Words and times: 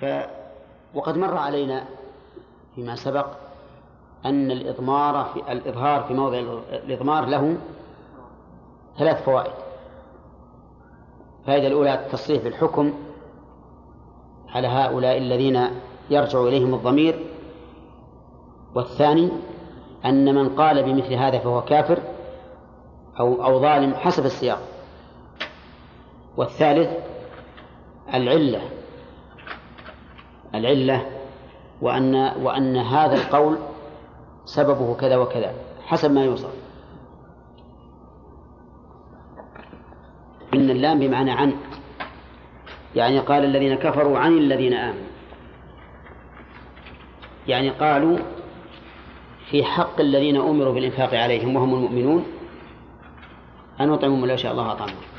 ف 0.00 0.04
وقد 0.94 1.16
مر 1.16 1.36
علينا 1.36 1.84
فيما 2.74 2.96
سبق 2.96 3.26
أن 4.24 4.50
الإضمار 4.50 5.24
في 5.24 5.52
الإظهار 5.52 6.02
في 6.02 6.14
موضع 6.14 6.38
الإضمار 6.72 7.24
له 7.24 7.56
ثلاث 8.98 9.22
فوائد. 9.24 9.52
الفائدة 11.40 11.66
الأولى 11.66 11.94
التصريح 11.94 12.42
بالحكم 12.42 12.94
على 14.48 14.68
هؤلاء 14.68 15.18
الذين 15.18 15.68
يرجع 16.10 16.40
إليهم 16.40 16.74
الضمير. 16.74 17.26
والثاني 18.74 19.30
أن 20.04 20.34
من 20.34 20.56
قال 20.56 20.82
بمثل 20.82 21.14
هذا 21.14 21.38
فهو 21.38 21.62
كافر 21.62 21.98
أو 23.20 23.44
أو 23.44 23.60
ظالم 23.60 23.94
حسب 23.94 24.24
السياق. 24.24 24.60
والثالث 26.36 26.90
العلة. 28.14 28.75
العلة 30.58 31.06
وأن 31.80 32.14
وأن 32.42 32.76
هذا 32.76 33.14
القول 33.14 33.58
سببه 34.44 34.94
كذا 34.94 35.16
وكذا 35.16 35.54
حسب 35.86 36.10
ما 36.10 36.24
يوصف. 36.24 36.50
إن 40.54 40.70
اللام 40.70 40.98
بمعنى 40.98 41.30
عن 41.30 41.52
يعني 42.94 43.18
قال 43.18 43.44
الذين 43.44 43.74
كفروا 43.74 44.18
عن 44.18 44.38
الذين 44.38 44.74
آمنوا. 44.74 45.06
يعني 47.48 47.70
قالوا 47.70 48.18
في 49.50 49.64
حق 49.64 50.00
الذين 50.00 50.36
أمروا 50.36 50.74
بالإنفاق 50.74 51.14
عليهم 51.14 51.56
وهم 51.56 51.74
المؤمنون 51.74 52.24
أن 53.80 53.88
نطعمهم 53.88 54.26
لو 54.26 54.36
شاء 54.36 54.52
الله 54.52 54.72
أطعمهم. 54.72 55.15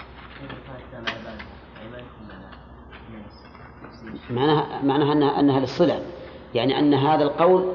معناها 4.30 4.82
معناها 4.84 5.14
أنها, 5.14 5.40
أنها 5.40 5.60
للصلة. 5.60 6.02
يعني 6.56 6.80
أن 6.80 6.94
هذا 6.94 7.24
القول 7.24 7.74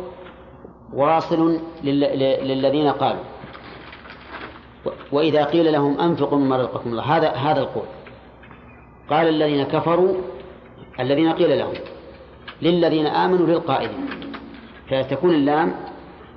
واصل 0.92 1.60
للذين 1.84 2.88
قالوا. 2.88 3.22
وإذا 5.12 5.44
قيل 5.44 5.72
لهم 5.72 6.00
أنفقوا 6.00 6.38
مما 6.38 6.56
رزقكم 6.56 6.90
الله 6.90 7.02
هذا 7.02 7.28
هذا 7.30 7.60
القول. 7.60 7.86
قال 9.10 9.28
الذين 9.28 9.64
كفروا 9.64 10.14
الذين 11.00 11.32
قيل 11.32 11.58
لهم 11.58 11.74
للذين 12.62 13.06
آمنوا 13.06 13.46
للقائلين. 13.46 14.08
فتكون 14.90 15.34
اللام 15.34 15.74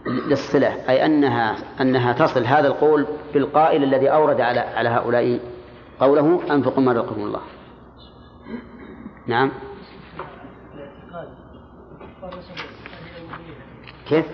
للصلة 0.07 0.67
أي 0.89 1.05
أنها 1.05 1.55
أنها 1.81 2.13
تصل 2.13 2.45
هذا 2.45 2.67
القول 2.67 3.05
بالقائل 3.33 3.83
الذي 3.83 4.09
أورد 4.09 4.41
على 4.41 4.59
على 4.59 4.89
هؤلاء 4.89 5.39
قوله 5.99 6.39
أنفقوا 6.51 6.83
ما 6.83 6.91
رزقكم 6.91 7.21
الله. 7.21 7.41
نعم. 9.27 9.51
كيف؟ 14.09 14.25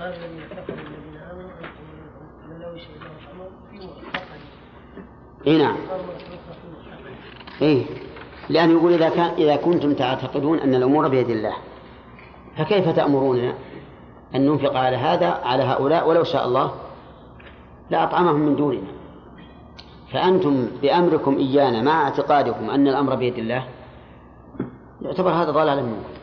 قال 0.00 0.12
الذين 0.14 0.42
كفروا 0.50 0.78
الذين 0.78 1.16
آمنوا 1.32 1.50
أنتم 1.50 2.62
لو 2.62 2.76
شيء 2.76 2.96
في 5.42 5.50
إي 5.50 5.58
نعم. 5.58 5.76
إي. 7.62 7.86
لأنه 8.48 8.72
يقول 8.72 8.92
إذا 8.92 9.08
كان 9.08 9.30
إذا 9.38 9.56
كنتم 9.56 9.94
تعتقدون 9.94 10.58
أن 10.58 10.74
الأمور 10.74 11.08
بيد 11.08 11.30
الله 11.30 11.54
فكيف 12.56 12.88
تأمروننا 12.88 13.54
أن 14.34 14.46
ننفق 14.46 14.76
على 14.76 14.96
هذا 14.96 15.26
على 15.26 15.62
هؤلاء 15.62 16.08
ولو 16.08 16.24
شاء 16.24 16.46
الله؟ 16.46 16.72
لأطعمهم 17.90 18.40
من 18.40 18.56
دوننا. 18.56 18.88
فأنتم 20.12 20.68
بأمركم 20.82 21.36
إيانا 21.36 21.82
مع 21.82 22.02
اعتقادكم 22.02 22.70
أن 22.70 22.88
الأمر 22.88 23.14
بيد 23.14 23.38
الله 23.38 23.64
يعتبر 25.02 25.30
هذا 25.30 25.50
ضلال 25.50 25.84
منكم. 25.84 26.15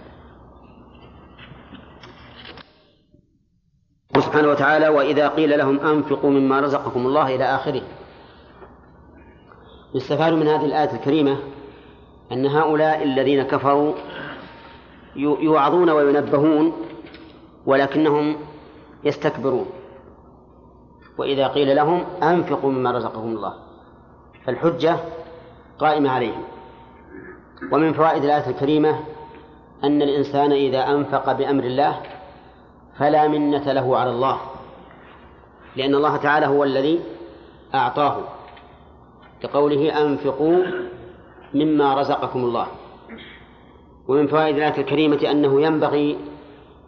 سبحانه 4.19 4.47
وتعالى 4.47 4.88
وإذا 4.88 5.28
قيل 5.28 5.58
لهم 5.58 5.80
أنفقوا 5.80 6.30
مما 6.30 6.59
رزقكم 6.59 7.06
الله 7.06 7.36
إلى 7.36 7.43
آخره. 7.43 7.82
يستفاد 9.95 10.33
من 10.33 10.48
هذه 10.48 10.65
الآية 10.65 10.92
الكريمة 10.95 11.38
أن 12.32 12.45
هؤلاء 12.45 13.04
الذين 13.04 13.43
كفروا 13.43 13.93
يوعظون 15.15 15.89
وينبهون 15.89 16.73
ولكنهم 17.65 18.36
يستكبرون. 19.04 19.65
وإذا 21.17 21.48
قيل 21.48 21.76
لهم 21.76 22.04
أنفقوا 22.23 22.71
مما 22.71 22.92
رزقكم 22.92 23.27
الله 23.27 23.54
فالحجة 24.45 24.98
قائمة 25.80 26.09
عليهم. 26.09 26.43
ومن 27.71 27.93
فوائد 27.93 28.23
الآية 28.23 28.49
الكريمة 28.49 28.99
أن 29.83 30.02
الإنسان 30.02 30.52
إذا 30.52 30.88
أنفق 30.92 31.32
بأمر 31.32 31.64
الله 31.64 32.02
فلا 32.98 33.27
منة 33.27 33.73
له 33.73 33.98
على 33.98 34.09
الله 34.09 34.37
لأن 35.76 35.95
الله 35.95 36.17
تعالى 36.17 36.45
هو 36.48 36.64
الذي 36.64 36.99
أعطاه 37.76 38.17
كقوله 39.42 40.02
أنفقوا 40.02 40.64
مما 41.53 41.93
رزقكم 41.93 42.39
الله. 42.39 42.67
ومن 44.08 44.27
فوائد 44.27 44.55
الآية 44.55 44.77
الكريمة 44.77 45.32
أنه 45.32 45.61
ينبغي 45.61 46.17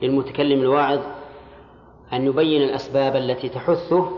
للمتكلم 0.01 0.59
الواعظ 0.61 0.99
أن 2.13 2.25
يبين 2.25 2.61
الأسباب 2.61 3.15
التي 3.15 3.49
تحثه 3.49 4.11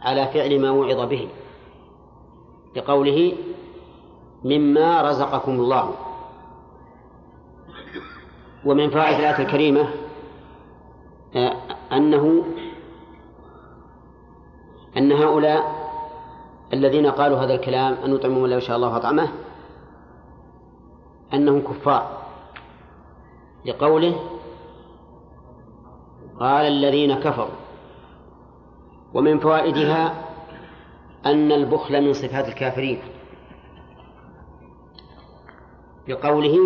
على 0.00 0.26
فعل 0.26 0.60
ما 0.60 0.70
وعظ 0.70 1.08
به 1.08 1.28
لقوله 2.76 3.32
مما 4.44 5.02
رزقكم 5.02 5.52
الله. 5.52 5.94
ومن 8.64 8.90
فوائد 8.90 9.18
الآية 9.18 9.38
الكريمة 9.38 9.88
أنه 11.92 12.44
أن 14.96 15.12
هؤلاء 15.12 15.88
الذين 16.72 17.06
قالوا 17.06 17.38
هذا 17.38 17.54
الكلام 17.54 17.94
أن 18.04 18.10
نطعمهم 18.10 18.44
الله 18.44 18.56
إن 18.56 18.60
شاء 18.60 18.76
الله 18.76 18.96
أطعمه 18.96 19.28
أنهم 21.34 21.60
كفار 21.60 22.18
لقوله 23.64 24.14
قال 26.40 26.66
الذين 26.66 27.14
كفروا 27.14 27.58
ومن 29.14 29.38
فوائدها 29.38 30.14
أن 31.26 31.52
البخل 31.52 32.02
من 32.02 32.12
صفات 32.12 32.48
الكافرين 32.48 32.98
بقوله 36.08 36.58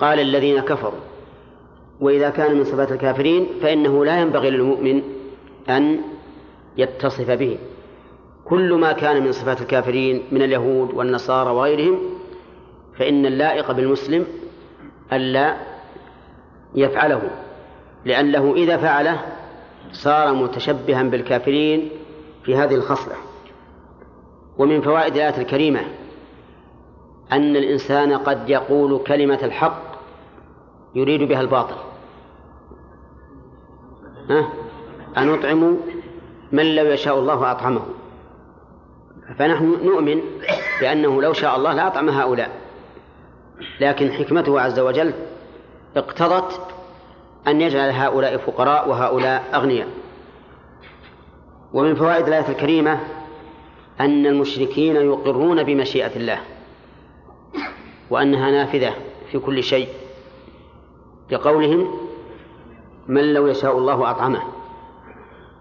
قال 0.00 0.20
الذين 0.20 0.60
كفروا 0.60 1.11
وإذا 2.02 2.30
كان 2.30 2.56
من 2.56 2.64
صفات 2.64 2.92
الكافرين 2.92 3.46
فإنه 3.62 4.04
لا 4.04 4.20
ينبغي 4.20 4.50
للمؤمن 4.50 5.02
أن 5.68 6.00
يتصف 6.76 7.30
به. 7.30 7.58
كل 8.44 8.72
ما 8.74 8.92
كان 8.92 9.22
من 9.24 9.32
صفات 9.32 9.60
الكافرين 9.60 10.22
من 10.32 10.42
اليهود 10.42 10.94
والنصارى 10.94 11.50
وغيرهم 11.50 11.98
فإن 12.98 13.26
اللائق 13.26 13.72
بالمسلم 13.72 14.26
ألا 15.12 15.56
يفعله 16.74 17.30
لأنه 18.04 18.54
إذا 18.56 18.76
فعله 18.76 19.20
صار 19.92 20.34
متشبها 20.34 21.02
بالكافرين 21.02 21.90
في 22.44 22.56
هذه 22.56 22.74
الخصلة. 22.74 23.14
ومن 24.58 24.80
فوائد 24.80 25.14
الآية 25.14 25.38
الكريمة 25.38 25.80
أن 27.32 27.56
الإنسان 27.56 28.12
قد 28.12 28.50
يقول 28.50 28.98
كلمة 29.06 29.38
الحق 29.42 29.82
يريد 30.94 31.22
بها 31.22 31.40
الباطل. 31.40 31.91
أن 35.16 35.34
أطعم 35.34 35.76
من 36.52 36.74
لو 36.74 36.86
يشاء 36.86 37.18
الله 37.18 37.50
أطعمه. 37.50 37.86
فنحن 39.38 39.78
نؤمن 39.84 40.20
بأنه 40.80 41.22
لو 41.22 41.32
شاء 41.32 41.56
الله 41.56 41.74
لأطعم 41.74 42.08
هؤلاء. 42.08 42.50
لكن 43.80 44.12
حكمته 44.12 44.60
عز 44.60 44.78
وجل 44.80 45.12
اقتضت 45.96 46.60
أن 47.46 47.60
يجعل 47.60 47.90
هؤلاء 47.90 48.36
فقراء 48.36 48.88
وهؤلاء 48.88 49.44
أغنياء. 49.54 49.88
ومن 51.72 51.94
فوائد 51.94 52.26
الآية 52.26 52.48
الكريمة 52.48 53.00
أن 54.00 54.26
المشركين 54.26 54.96
يقرون 54.96 55.62
بمشيئة 55.62 56.16
الله 56.16 56.40
وأنها 58.10 58.50
نافذة 58.50 58.94
في 59.30 59.38
كل 59.38 59.62
شيء 59.62 59.88
لقولهم 61.30 61.98
من 63.08 63.34
لو 63.34 63.46
يشاء 63.46 63.78
الله 63.78 64.10
أطعمه. 64.10 64.42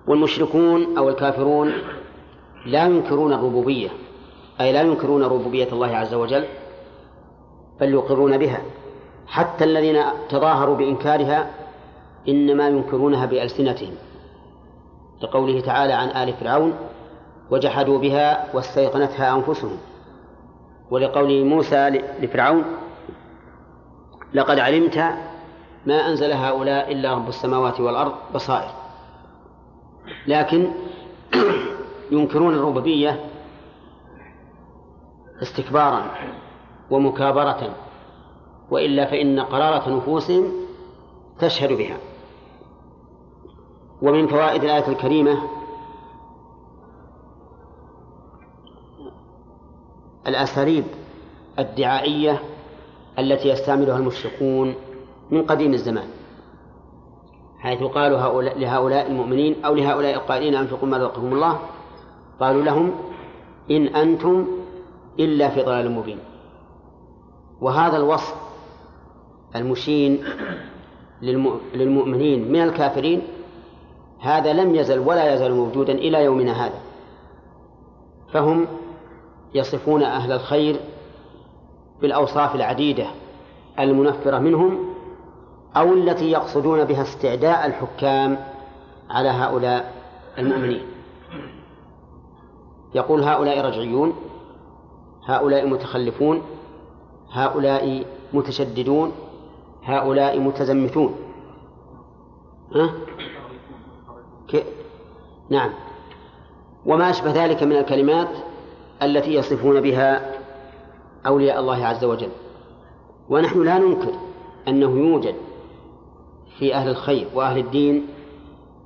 والمشركون 0.07 0.97
أو 0.97 1.09
الكافرون 1.09 1.73
لا 2.65 2.85
ينكرون 2.85 3.33
الربوبية 3.33 3.89
أي 4.61 4.73
لا 4.73 4.81
ينكرون 4.81 5.23
ربوبية 5.23 5.67
الله 5.71 5.97
عز 5.97 6.13
وجل 6.13 6.45
بل 7.79 7.93
يقرون 7.93 8.37
بها. 8.37 8.61
حتى 9.27 9.63
الذين 9.63 10.03
تظاهروا 10.29 10.75
بإنكارها 10.75 11.49
إنما 12.27 12.67
ينكرونها 12.67 13.25
بألسنتهم 13.25 13.93
لقوله 15.21 15.61
تعالى 15.61 15.93
عن 15.93 16.07
آل 16.07 16.33
فرعون 16.33 16.73
وجحدوا 17.51 17.99
بها 17.99 18.55
واستيقنتها 18.55 19.35
أنفسهم. 19.35 19.77
ولقول 20.91 21.45
موسى 21.45 21.89
لفرعون 22.21 22.63
لقد 24.33 24.59
علمت 24.59 25.03
ما 25.85 26.09
أنزل 26.09 26.31
هؤلاء 26.31 26.91
إلا 26.91 27.13
رب 27.13 27.29
السماوات 27.29 27.79
والأرض 27.79 28.13
بصائر. 28.35 28.71
لكن 30.27 30.67
ينكرون 32.11 32.53
الربوبية 32.53 33.25
استكبارا 35.41 36.11
ومكابرة 36.91 37.75
وإلا 38.71 39.05
فإن 39.05 39.39
قرارة 39.39 39.97
نفوسهم 39.97 40.51
تشهد 41.39 41.73
بها. 41.73 41.97
ومن 44.01 44.27
فوائد 44.27 44.63
الآية 44.63 44.87
الكريمة 44.87 45.43
الأساليب 50.27 50.85
الدعائية 51.59 52.41
التي 53.19 53.49
يستعملها 53.49 53.97
المشركون 53.97 54.75
من 55.31 55.43
قديم 55.43 55.73
الزمان 55.73 56.07
حيث 57.59 57.83
قالوا 57.83 58.19
هؤلاء 58.19 58.59
لهؤلاء 58.59 59.07
المؤمنين 59.07 59.65
أو 59.65 59.75
لهؤلاء 59.75 60.13
القائلين 60.13 60.55
أنفقوا 60.55 60.87
ما 60.87 60.97
رزقكم 60.97 61.33
الله 61.33 61.59
قالوا 62.39 62.63
لهم 62.63 62.91
إن 63.71 63.87
أنتم 63.87 64.47
إلا 65.19 65.49
في 65.49 65.61
ضلال 65.61 65.91
مبين. 65.91 66.19
وهذا 67.61 67.97
الوصف 67.97 68.35
المشين 69.55 70.23
للمؤمنين 71.73 72.51
من 72.51 72.61
الكافرين 72.61 73.21
هذا 74.19 74.53
لم 74.53 74.75
يزل 74.75 74.99
ولا 74.99 75.33
يزال 75.33 75.53
موجودا 75.53 75.93
إلى 75.93 76.23
يومنا 76.23 76.65
هذا. 76.65 76.81
فهم 78.33 78.67
يصفون 79.53 80.03
أهل 80.03 80.31
الخير 80.31 80.79
بالأوصاف 82.01 82.55
العديدة 82.55 83.05
المنفرة 83.79 84.39
منهم 84.39 84.90
أو 85.77 85.93
التي 85.93 86.31
يقصدون 86.31 86.83
بها 86.83 87.01
استعداء 87.01 87.65
الحكام 87.65 88.37
على 89.09 89.29
هؤلاء 89.29 89.93
المؤمنين 90.37 90.85
يقول 92.95 93.23
هؤلاء 93.23 93.65
رجعيون 93.65 94.13
هؤلاء 95.25 95.67
متخلفون 95.67 96.41
هؤلاء 97.31 98.05
متشددون 98.33 99.11
هؤلاء 99.83 100.39
متزمتون. 100.39 101.15
ها؟ 102.75 102.89
ك... 104.49 104.65
نعم. 105.49 105.71
وما 106.85 107.09
أشبه 107.09 107.45
ذلك 107.45 107.63
من 107.63 107.75
الكلمات 107.75 108.29
التي 109.03 109.33
يصفون 109.33 109.81
بها 109.81 110.39
أولياء 111.27 111.59
الله 111.59 111.85
عز 111.85 112.03
وجل. 112.03 112.29
ونحن 113.29 113.63
لا 113.63 113.77
ننكر 113.77 114.13
أنه 114.67 114.89
يوجد 114.97 115.35
في 116.61 116.75
أهل 116.75 116.89
الخير 116.89 117.27
وأهل 117.33 117.57
الدين 117.57 118.05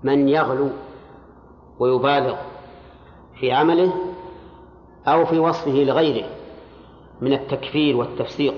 من 0.04 0.30
يغلو 0.30 0.69
ويبالغ 1.80 2.36
في 3.39 3.51
عمله 3.51 3.94
أو 5.07 5.25
في 5.25 5.39
وصفه 5.39 5.72
لغيره 5.72 6.25
من 7.22 7.33
التكفير 7.33 7.98
والتفسيق 7.98 8.54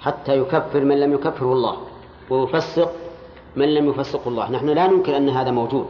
حتى 0.00 0.38
يكفر 0.38 0.84
من 0.84 1.00
لم 1.00 1.12
يكفره 1.12 1.52
الله 1.52 1.76
ويفسق 2.30 2.92
من 3.56 3.74
لم 3.74 3.88
يفسقه 3.88 4.28
الله. 4.28 4.50
نحن 4.50 4.68
لا 4.68 4.86
ننكر 4.86 5.16
أن 5.16 5.28
هذا 5.28 5.50
موجود 5.50 5.86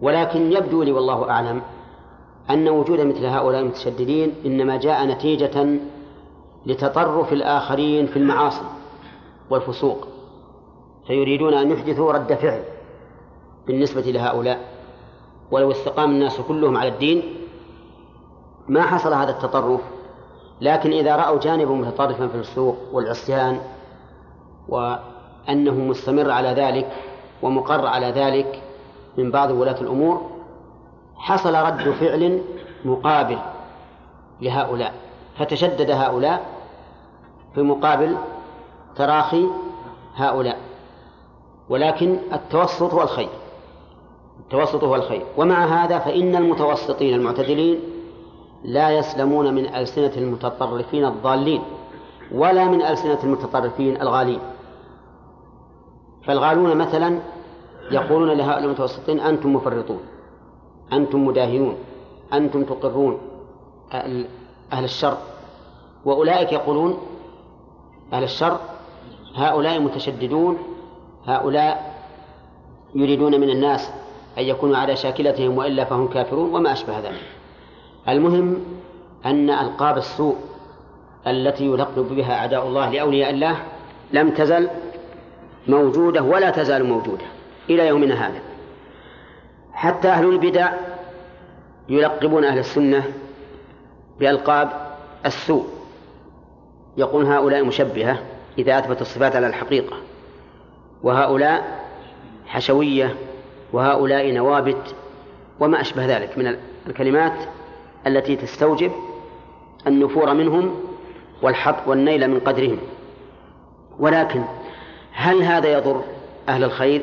ولكن 0.00 0.52
يبدو 0.52 0.82
لي 0.82 0.92
والله 0.92 1.30
أعلم 1.30 1.62
أن 2.50 2.68
وجود 2.68 3.00
مثل 3.00 3.26
هؤلاء 3.26 3.60
المتشددين 3.60 4.34
إنما 4.46 4.76
جاء 4.76 5.06
نتيجة 5.06 5.78
لتطرف 6.66 7.32
الآخرين 7.32 8.06
في 8.06 8.16
المعاصي 8.16 8.64
والفسوق. 9.50 10.11
فيريدون 11.06 11.54
أن 11.54 11.70
يحدثوا 11.70 12.12
رد 12.12 12.34
فعل 12.34 12.62
بالنسبة 13.66 14.00
لهؤلاء. 14.00 14.58
ولو 15.50 15.70
استقام 15.70 16.10
الناس 16.10 16.40
كلهم 16.40 16.76
على 16.76 16.88
الدين 16.88 17.22
ما 18.68 18.82
حصل 18.82 19.12
هذا 19.12 19.30
التطرف. 19.30 19.80
لكن 20.60 20.92
إذا 20.92 21.16
رأوا 21.16 21.38
جانبا 21.38 21.74
متطرفا 21.74 22.28
في 22.28 22.36
السوق 22.36 22.76
والعصيان 22.92 23.60
وأنه 24.68 25.74
مستمر 25.74 26.30
على 26.30 26.48
ذلك 26.48 26.92
ومقر 27.42 27.86
على 27.86 28.06
ذلك 28.06 28.62
من 29.18 29.30
بعض 29.30 29.50
ولاة 29.50 29.80
الأمور 29.80 30.30
حصل 31.16 31.54
رد 31.54 31.90
فعل 31.90 32.42
مقابل 32.84 33.38
لهؤلاء. 34.40 34.94
فتشدد 35.38 35.90
هؤلاء 35.90 36.46
في 37.54 37.62
مقابل 37.62 38.16
تراخي 38.96 39.46
هؤلاء. 40.14 40.71
ولكن 41.68 42.18
التوسط 42.32 42.94
هو 42.94 43.02
الخير. 43.02 43.28
التوسط 44.40 44.84
هو 44.84 44.94
الخير. 44.94 45.22
ومع 45.36 45.84
هذا 45.84 45.98
فإن 45.98 46.36
المتوسطين 46.36 47.14
المعتدلين 47.14 47.80
لا 48.64 48.90
يسلمون 48.90 49.54
من 49.54 49.74
ألسنة 49.74 50.12
المتطرفين 50.16 51.04
الضالين 51.04 51.62
ولا 52.32 52.64
من 52.64 52.82
ألسنة 52.82 53.18
المتطرفين 53.24 54.02
الغالين. 54.02 54.40
فالغالون 56.24 56.76
مثلا 56.76 57.18
يقولون 57.90 58.28
لهؤلاء 58.28 58.64
المتوسطين 58.64 59.20
أنتم 59.20 59.52
مفرطون 59.52 60.00
أنتم 60.92 61.26
مداهنون 61.26 61.76
أنتم 62.32 62.64
تقرون 62.64 63.18
أهل 64.72 64.84
الشر. 64.84 65.16
وأولئك 66.04 66.52
يقولون 66.52 66.98
أهل 68.12 68.24
الشر 68.24 68.58
هؤلاء 69.34 69.80
متشددون 69.80 70.58
هؤلاء 71.26 71.94
يريدون 72.94 73.40
من 73.40 73.50
الناس 73.50 73.90
أن 74.38 74.42
يكونوا 74.42 74.76
على 74.76 74.96
شاكلتهم 74.96 75.58
وإلا 75.58 75.84
فهم 75.84 76.08
كافرون 76.08 76.54
وما 76.54 76.72
أشبه 76.72 76.98
ذلك. 76.98 77.22
المهم 78.08 78.64
أن 79.26 79.50
ألقاب 79.50 79.98
السوء 79.98 80.36
التي 81.26 81.66
يلقب 81.66 82.08
بها 82.16 82.34
أعداء 82.34 82.66
الله 82.66 82.90
لأولياء 82.90 83.30
الله 83.30 83.56
لم 84.12 84.30
تزل 84.30 84.68
موجودة 85.68 86.22
ولا 86.22 86.50
تزال 86.50 86.84
موجودة 86.84 87.24
إلى 87.70 87.86
يومنا 87.86 88.26
هذا. 88.26 88.40
حتى 89.72 90.08
أهل 90.08 90.24
البدع 90.28 90.72
يلقبون 91.88 92.44
أهل 92.44 92.58
السنة 92.58 93.04
بألقاب 94.20 94.70
السوء. 95.26 95.66
يقول 96.96 97.26
هؤلاء 97.26 97.64
مشبهة 97.64 98.18
إذا 98.58 98.78
أثبت 98.78 99.00
الصفات 99.00 99.36
على 99.36 99.46
الحقيقة. 99.46 99.96
وهؤلاء 101.02 101.82
حشوية 102.46 103.16
وهؤلاء 103.72 104.32
نوابت 104.32 104.94
وما 105.60 105.80
أشبه 105.80 106.06
ذلك 106.06 106.38
من 106.38 106.56
الكلمات 106.86 107.32
التي 108.06 108.36
تستوجب 108.36 108.92
النفور 109.86 110.34
منهم 110.34 110.80
والحط 111.42 111.88
والنيل 111.88 112.28
من 112.28 112.40
قدرهم. 112.40 112.78
ولكن 113.98 114.42
هل 115.12 115.42
هذا 115.42 115.72
يضر 115.72 116.02
أهل 116.48 116.64
الخير؟ 116.64 117.02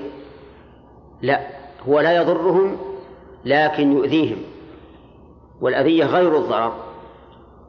لا 1.22 1.48
هو 1.88 2.00
لا 2.00 2.15
يضرهم 2.15 2.77
لكن 3.46 3.91
يؤذيهم. 3.91 4.38
والأذية 5.62 6.06
غير 6.06 6.38
الضرر 6.38 6.74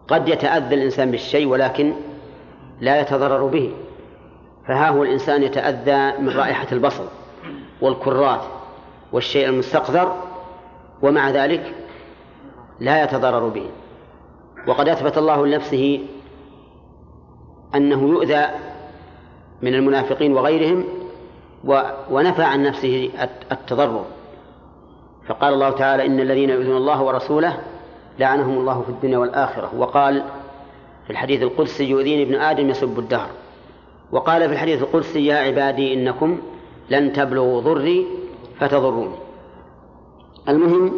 قد 0.09 0.29
يتأذى 0.29 0.75
الإنسان 0.75 1.11
بالشيء 1.11 1.47
ولكن 1.47 1.93
لا 2.81 3.01
يتضرر 3.01 3.47
به. 3.47 3.73
فها 4.69 4.89
هو 4.89 5.03
الإنسان 5.03 5.43
يتأذى 5.43 6.19
من 6.19 6.29
رائحة 6.29 6.67
البصل 6.73 7.05
والكرات 7.81 8.41
والشيء 9.13 9.49
المستقذر 9.49 10.23
ومع 11.03 11.31
ذلك 11.31 11.75
لا 12.81 13.05
يتضرر 13.05 13.49
به. 13.49 13.67
وقد 14.69 14.89
أثبت 14.89 15.19
الله 15.19 15.47
لنفسه 15.47 16.07
أنه 17.75 18.09
يؤذى 18.09 18.47
من 19.63 19.75
المنافقين 19.75 20.33
وغيرهم 20.33 20.85
ونفى 22.11 22.43
عن 22.43 22.63
نفسه 22.63 23.11
التضرر. 23.53 24.05
فقال 25.27 25.55
الله 25.55 25.71
تعالى 25.71 26.07
إن 26.07 26.21
الذين 26.21 26.51
يؤذون 26.51 26.77
الله 26.77 27.03
ورسوله 27.03 27.61
لعنهم 28.19 28.59
الله 28.59 28.83
في 28.83 28.89
الدنيا 28.89 29.19
والآخرة. 29.19 29.71
وقال 29.77 30.25
في 31.05 31.11
الحديث 31.11 31.43
القدسي 31.43 31.85
يؤذيني 31.85 32.23
ابن 32.23 32.35
آدم 32.35 32.71
يسب 32.71 32.99
الدهر. 32.99 33.29
وقال 34.13 34.49
في 34.49 34.53
الحديث 34.53 34.83
القدسي 34.83 35.27
يا 35.27 35.37
عبادي 35.37 35.95
إنكم 35.95 36.39
لن 36.91 37.13
تبلغوا 37.13 37.61
ضري 37.61 38.07
فتضروني. 38.59 39.15
المهم 40.49 40.93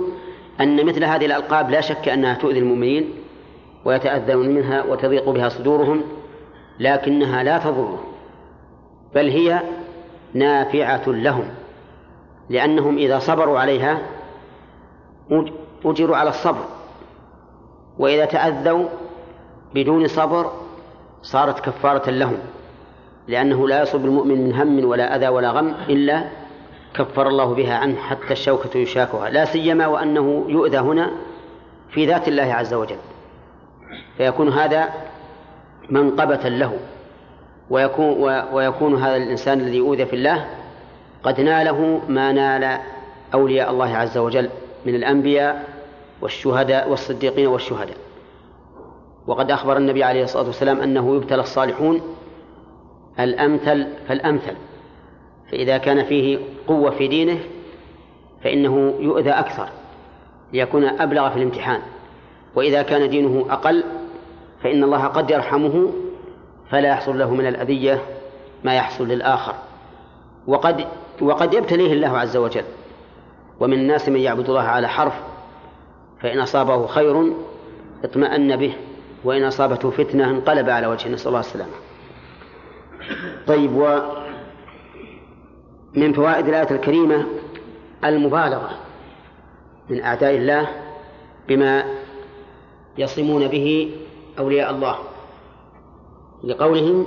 أن 0.61 0.87
مثل 0.87 1.05
هذه 1.05 1.27
الألقاب 1.27 1.71
لا 1.71 1.81
شك 1.81 2.09
أنها 2.09 2.35
تؤذي 2.35 2.59
المؤمنين 2.59 3.11
ويتأذون 3.85 4.49
منها 4.49 4.85
وتضيق 4.85 5.31
بها 5.31 5.49
صدورهم 5.49 6.03
لكنها 6.81 7.43
لا 7.43 7.59
تضرهم 7.59 7.99
بل 9.15 9.29
هي 9.29 9.61
نافعة 10.35 11.03
لهم 11.07 11.45
لأنهم 12.51 12.99
إذا 12.99 13.19
صبروا 13.19 13.59
عليها 13.59 14.03
أجروا 15.85 16.17
على 16.17 16.31
الصبر 16.31 16.65
وإذا 17.99 18.25
تأذوا 18.25 18.89
بدون 19.75 20.07
صبر 20.07 20.53
صارت 21.23 21.61
كفارة 21.61 22.11
لهم. 22.11 22.39
لأنه 23.29 23.69
لا 23.69 23.83
يصب 23.83 24.05
المؤمن 24.05 24.45
من 24.45 24.55
هم 24.55 24.85
ولا 24.85 25.17
أذى 25.17 25.29
ولا 25.29 25.51
غم 25.51 25.75
إلا 25.89 26.25
كفر 26.95 27.29
الله 27.29 27.55
بها 27.55 27.75
عنه 27.75 27.97
حتى 27.97 28.33
الشوكة 28.33 28.79
يشاكها. 28.79 29.31
لا 29.31 29.45
سيما 29.45 29.87
وأنه 29.87 30.45
يؤذى 30.49 30.79
هنا 30.79 31.11
في 31.91 32.07
ذات 32.07 32.29
الله 32.29 32.55
عز 32.55 32.75
وجل. 32.75 32.97
فيكون 34.17 34.49
هذا 34.49 34.89
منقبة 35.91 36.49
له. 36.49 36.79
ويكون 37.71 38.43
ويكون 38.53 38.95
هذا 39.03 39.17
الإنسان 39.17 39.61
الذي 39.61 39.81
أوذي 39.81 40.07
في 40.07 40.17
الله 40.17 40.47
قد 41.23 41.41
ناله 41.41 42.01
ما 42.09 42.33
نال 42.33 42.79
أولياء 43.35 43.71
الله 43.71 43.97
عز 43.97 44.19
وجل 44.19 44.49
من 44.87 44.95
الأنبياء 44.95 45.65
والشهداء 46.23 46.91
والصديقين 46.91 47.47
والشهداء. 47.47 47.97
وقد 49.27 49.51
أخبر 49.51 49.77
النبي 49.77 50.05
عليه 50.05 50.25
الصلاة 50.25 50.47
والسلام 50.47 50.81
أنه 50.81 51.17
يبتلى 51.17 51.41
الصالحون 51.41 52.01
الأمثل 53.21 53.87
فالأمثل 54.09 54.55
فإذا 55.51 55.79
كان 55.79 56.05
فيه 56.05 56.39
قوة 56.67 56.91
في 56.91 57.09
دينه 57.09 57.39
فإنه 58.45 58.95
يؤذى 59.01 59.31
أكثر 59.31 59.69
ليكون 60.53 60.85
أبلغ 60.85 61.31
في 61.31 61.37
الامتحان 61.37 61.81
وإذا 62.55 62.83
كان 62.83 63.11
دينه 63.11 63.47
أقل 63.51 63.85
فإن 64.63 64.85
الله 64.85 65.05
قد 65.05 65.31
يرحمه 65.31 65.93
فلا 66.71 66.89
يحصل 66.89 67.19
له 67.19 67.35
من 67.35 67.47
الأذية 67.47 68.03
ما 68.65 68.75
يحصل 68.75 69.09
للآخر 69.09 69.55
وقد 70.47 70.87
وقد 71.21 71.55
يبتليه 71.55 71.93
الله 71.93 72.19
عز 72.19 72.37
وجل 72.37 72.65
ومن 73.61 73.75
الناس 73.75 74.09
من 74.09 74.21
يعبد 74.21 74.49
الله 74.49 74.63
على 74.63 74.89
حرف 74.89 75.15
فإن 76.21 76.39
أصابه 76.39 76.87
خير 76.87 77.33
اطمأن 78.05 78.57
به 78.57 78.73
وإن 79.25 79.45
أصابته 79.45 79.91
فتنة 79.91 80.31
انقلب 80.31 80.71
على 80.71 80.87
وجهه 80.87 81.09
نسأل 81.09 81.29
الله 81.29 81.41
السلامة 81.41 81.73
طيب 83.47 83.77
ومن 83.77 84.13
فوائد 86.13 86.49
الآية 86.49 86.71
الكريمة 86.71 87.27
المبالغة 88.05 88.71
من 89.91 90.03
أعداء 90.03 90.37
الله 90.37 90.69
بما 91.49 91.85
يصمون 92.99 93.49
به 93.49 93.91
أولياء 94.39 94.71
الله 94.71 94.99
لقولهم 96.45 97.07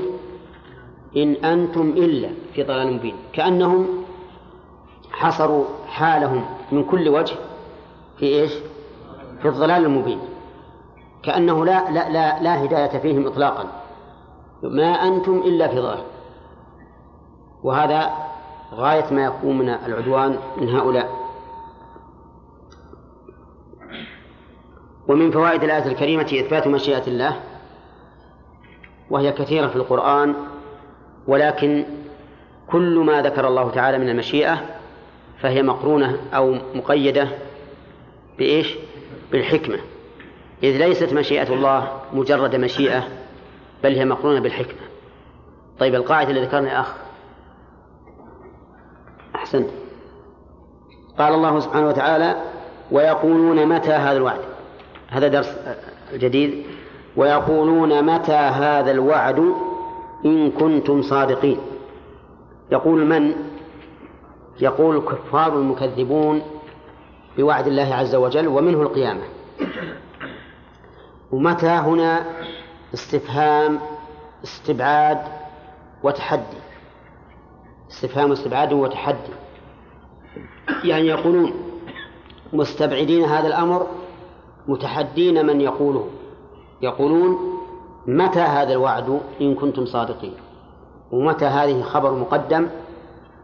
إن 1.18 1.34
أنتم 1.34 1.90
إلا 1.90 2.30
في 2.54 2.64
ضلال 2.64 2.94
مبين 2.94 3.16
كأنهم 3.34 3.88
حصروا 5.12 5.66
حالهم 5.88 6.46
من 6.72 6.84
كل 6.84 7.10
وجه 7.10 7.36
في 8.18 8.26
إيش؟ 8.26 8.52
في 9.42 9.48
الضلال 9.48 9.86
المبين 9.86 10.20
كأنه 11.24 11.66
لا 11.66 11.92
لا 11.92 12.10
لا, 12.10 12.44
لا 12.44 12.64
هداية 12.64 13.00
فيهم 13.00 13.28
إطلاقا. 13.28 13.85
ما 14.64 14.88
أنتم 14.88 15.38
إلا 15.38 15.68
في 15.68 15.80
ضلال 15.80 16.04
وهذا 17.64 18.12
غاية 18.74 19.14
ما 19.14 19.26
يكون 19.26 19.58
من 19.58 19.70
العدوان 19.70 20.38
من 20.58 20.70
هؤلاء. 20.70 21.26
ومن 25.08 25.32
فوائد 25.32 25.64
الآية 25.64 25.86
الكريمة 25.86 26.24
إثبات 26.24 26.68
مشيئة 26.68 27.08
الله 27.08 27.40
وهي 29.10 29.32
كثيرة 29.32 29.68
في 29.68 29.76
القرآن 29.76 30.36
ولكن 31.28 31.86
كل 32.68 33.00
ما 33.00 33.22
ذكر 33.22 33.48
الله 33.48 33.70
تعالى 33.70 33.98
من 33.98 34.10
المشيئة 34.10 34.62
فهي 35.40 35.64
مقرونة 35.64 36.18
أو 36.34 36.58
مقيدة 36.76 37.28
بإيش؟ 38.38 38.76
بالحكمة. 39.32 39.78
إذ 40.64 40.78
ليست 40.78 41.14
مشيئة 41.14 41.54
الله 41.54 42.02
مجرد 42.14 42.56
مشيئة 42.56 43.08
بل 43.86 43.96
هي 43.96 44.06
مقرونة 44.06 44.40
بالحكمة. 44.40 44.82
طيب 45.80 45.96
القاعدة 45.96 46.30
اللي 46.30 46.42
ذكرنا 46.46 46.80
أخ. 46.80 46.96
أحسنت. 49.36 49.70
قال 51.18 51.34
الله 51.34 51.60
سبحانه 51.60 51.88
وتعالى 51.88 52.42
ويقولون 52.92 53.66
متى 53.66 53.92
هذا 53.92 54.18
الوعد؟ 54.18 54.40
هذا 55.10 55.28
درس 55.28 55.58
جديد. 56.14 56.66
ويقولون 57.16 58.16
متى 58.16 58.32
هذا 58.34 58.92
الوعد 58.92 59.54
إن 60.26 60.52
كنتم 60.52 61.02
صادقين؟ 61.02 61.58
يقول 62.72 63.06
من؟ 63.06 63.36
يقول 64.60 64.96
الكفار 64.96 65.54
المكذبون 65.60 66.42
بوعد 67.38 67.68
الله 67.68 67.96
عز 67.96 68.16
وجل 68.16 68.48
ومنه 68.48 68.82
القيامة. 68.82 69.24
ومتى 71.32 71.68
هنا 71.68 72.26
استفهام 72.96 73.80
استبعاد 74.44 75.22
وتحدي. 76.04 76.62
استفهام 77.92 78.32
استبعاد 78.32 78.74
وتحدي. 78.74 79.34
يعني 80.84 81.08
يقولون 81.08 81.54
مستبعدين 82.54 83.24
هذا 83.24 83.48
الأمر 83.48 83.88
متحدين 84.68 85.46
من 85.46 85.62
يقوله 85.62 86.08
يقولون 86.82 87.38
متى 88.08 88.40
هذا 88.40 88.74
الوعد 88.74 89.20
إن 89.42 89.56
كنتم 89.56 89.86
صادقين؟ 89.86 90.34
ومتى 91.12 91.46
هذه 91.46 91.82
خبر 91.82 92.12
مقدم؟ 92.14 92.68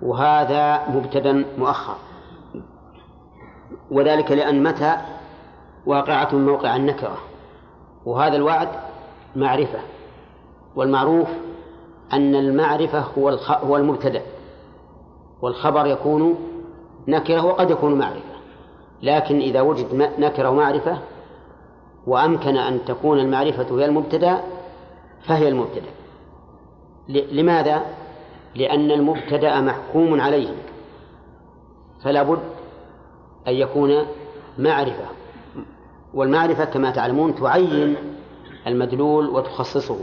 وهذا 0.02 0.90
مبتدا 0.90 1.46
مؤخر. 1.58 1.96
وذلك 3.92 4.32
لأن 4.32 4.64
متى 4.64 4.98
واقعة 5.86 6.36
موقع 6.36 6.76
النكرة. 6.76 7.18
وهذا 8.06 8.36
الوعد 8.36 8.70
معرفة 9.36 9.80
والمعروف 10.76 11.28
أن 12.14 12.36
المعرفة 12.36 13.00
هو 13.00 13.30
هو 13.50 13.78
المبتدأ 13.78 14.22
والخبر 15.42 15.86
يكون 15.86 16.36
نكرة 17.08 17.46
وقد 17.46 17.70
يكون 17.70 17.96
معرفة. 17.96 18.32
لكن 19.02 19.40
إذا 19.40 19.62
وجد 19.62 20.12
نكرة 20.20 20.50
ومعرفة 20.50 20.98
وأمكن 22.08 22.58
أن 22.58 22.86
تكون 22.86 23.20
المعرفة 23.20 23.80
هي 23.80 23.86
المبتدأ 23.86 24.42
فهي 25.28 25.48
المبتدأ. 25.48 25.92
لماذا؟ 27.10 27.82
لأن 28.56 28.92
المبتدأ 28.92 29.62
محكوم 29.62 30.22
عليه. 30.22 30.50
فلا 32.04 32.24
بد 32.24 32.40
أن 33.48 33.54
يكون 33.54 34.06
معرفة. 34.58 35.06
والمعرفة 36.14 36.66
كما 36.66 36.92
تعلمون 36.92 37.36
تعين 37.36 37.96
المدلول 38.68 39.30
وتخصصه. 39.30 39.98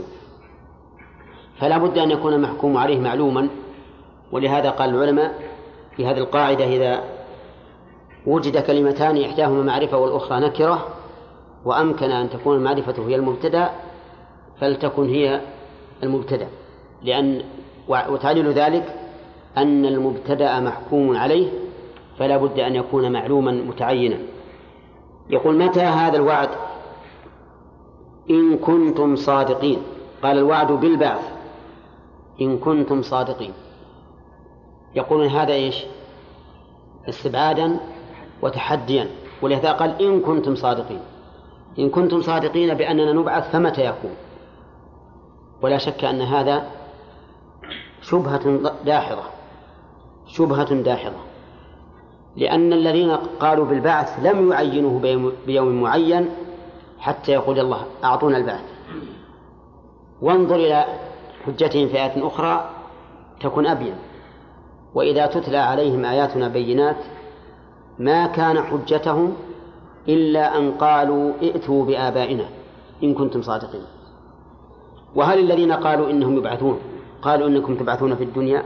فلا 1.59 1.77
بد 1.77 1.97
أن 1.97 2.11
يكون 2.11 2.33
المحكوم 2.33 2.77
عليه 2.77 2.99
معلوما 2.99 3.49
ولهذا 4.31 4.69
قال 4.69 4.89
العلماء 4.89 5.33
في 5.95 6.05
هذه 6.05 6.17
القاعدة 6.17 6.65
إذا 6.65 7.03
وجد 8.25 8.57
كلمتان 8.57 9.23
إحداهما 9.23 9.63
معرفة 9.63 9.97
والأخرى 9.97 10.39
نكرة 10.39 10.87
وأمكن 11.65 12.11
أن 12.11 12.29
تكون 12.29 12.55
المعرفة 12.55 13.07
هي 13.07 13.15
المبتدأ 13.15 13.69
فلتكن 14.61 15.09
هي 15.09 15.41
المبتدأ. 16.03 16.47
لأن 17.03 17.41
وتعليل 17.87 18.51
ذلك 18.51 18.95
أن 19.57 19.85
المبتدأ 19.85 20.59
محكوم 20.59 21.17
عليه 21.17 21.47
فلا 22.19 22.37
بد 22.37 22.59
أن 22.59 22.75
يكون 22.75 23.11
معلوما 23.11 23.51
متعينا. 23.51 24.17
يقول 25.29 25.57
متى 25.57 25.81
هذا 25.81 26.17
الوعد؟ 26.17 26.49
إن 28.29 28.57
كنتم 28.57 29.15
صادقين. 29.15 29.81
قال 30.23 30.37
الوعد 30.37 30.71
بالبعث. 30.71 31.31
إن 32.41 32.57
كنتم 32.57 33.01
صادقين. 33.01 33.53
يقولون 34.95 35.27
هذا 35.27 35.53
إيش؟ 35.53 35.85
استبعادا 37.09 37.79
وتحديا. 38.41 39.07
ولهذا 39.41 39.71
قال 39.71 40.01
إن 40.01 40.19
كنتم 40.19 40.55
صادقين. 40.55 40.99
إن 41.79 41.89
كنتم 41.89 42.21
صادقين 42.21 42.73
بأننا 42.73 43.13
نبعث 43.13 43.51
فمتى 43.51 43.85
يكون؟ 43.85 44.11
ولا 45.61 45.77
شك 45.77 46.03
أن 46.03 46.21
هذا 46.21 46.63
شبهة 48.01 48.73
داحضة. 48.85 49.23
شبهة 50.27 50.73
داحضة. 50.73 51.17
لأن 52.35 52.73
الذين 52.73 53.11
قالوا 53.11 53.65
بالبعث 53.65 54.19
لم 54.25 54.51
يعينوه 54.51 54.99
بيوم 55.45 55.81
معين 55.81 56.29
حتى 56.99 57.31
يقول 57.31 57.59
الله 57.59 57.85
أعطونا 58.03 58.37
البعث. 58.37 58.63
وانظر 60.21 60.55
إلى 60.55 60.85
حجتهم 61.45 61.87
في 61.87 61.95
آية 61.95 62.27
أخرى 62.27 62.69
تكن 63.41 63.65
أبين. 63.65 63.95
وإذا 64.93 65.25
تتلى 65.25 65.57
عليهم 65.57 66.05
آياتنا 66.05 66.47
بينات 66.47 66.97
ما 67.99 68.27
كان 68.27 68.63
حجتهم 68.63 69.33
إلا 70.07 70.57
أن 70.57 70.71
قالوا 70.71 71.33
ائتوا 71.41 71.85
بآبائنا 71.85 72.45
إن 73.03 73.13
كنتم 73.13 73.41
صادقين. 73.41 73.81
وهل 75.15 75.39
الذين 75.39 75.71
قالوا 75.71 76.09
إنهم 76.09 76.37
يبعثون؟ 76.37 76.79
قالوا 77.21 77.47
إنكم 77.47 77.75
تبعثون 77.75 78.15
في 78.15 78.23
الدنيا 78.23 78.63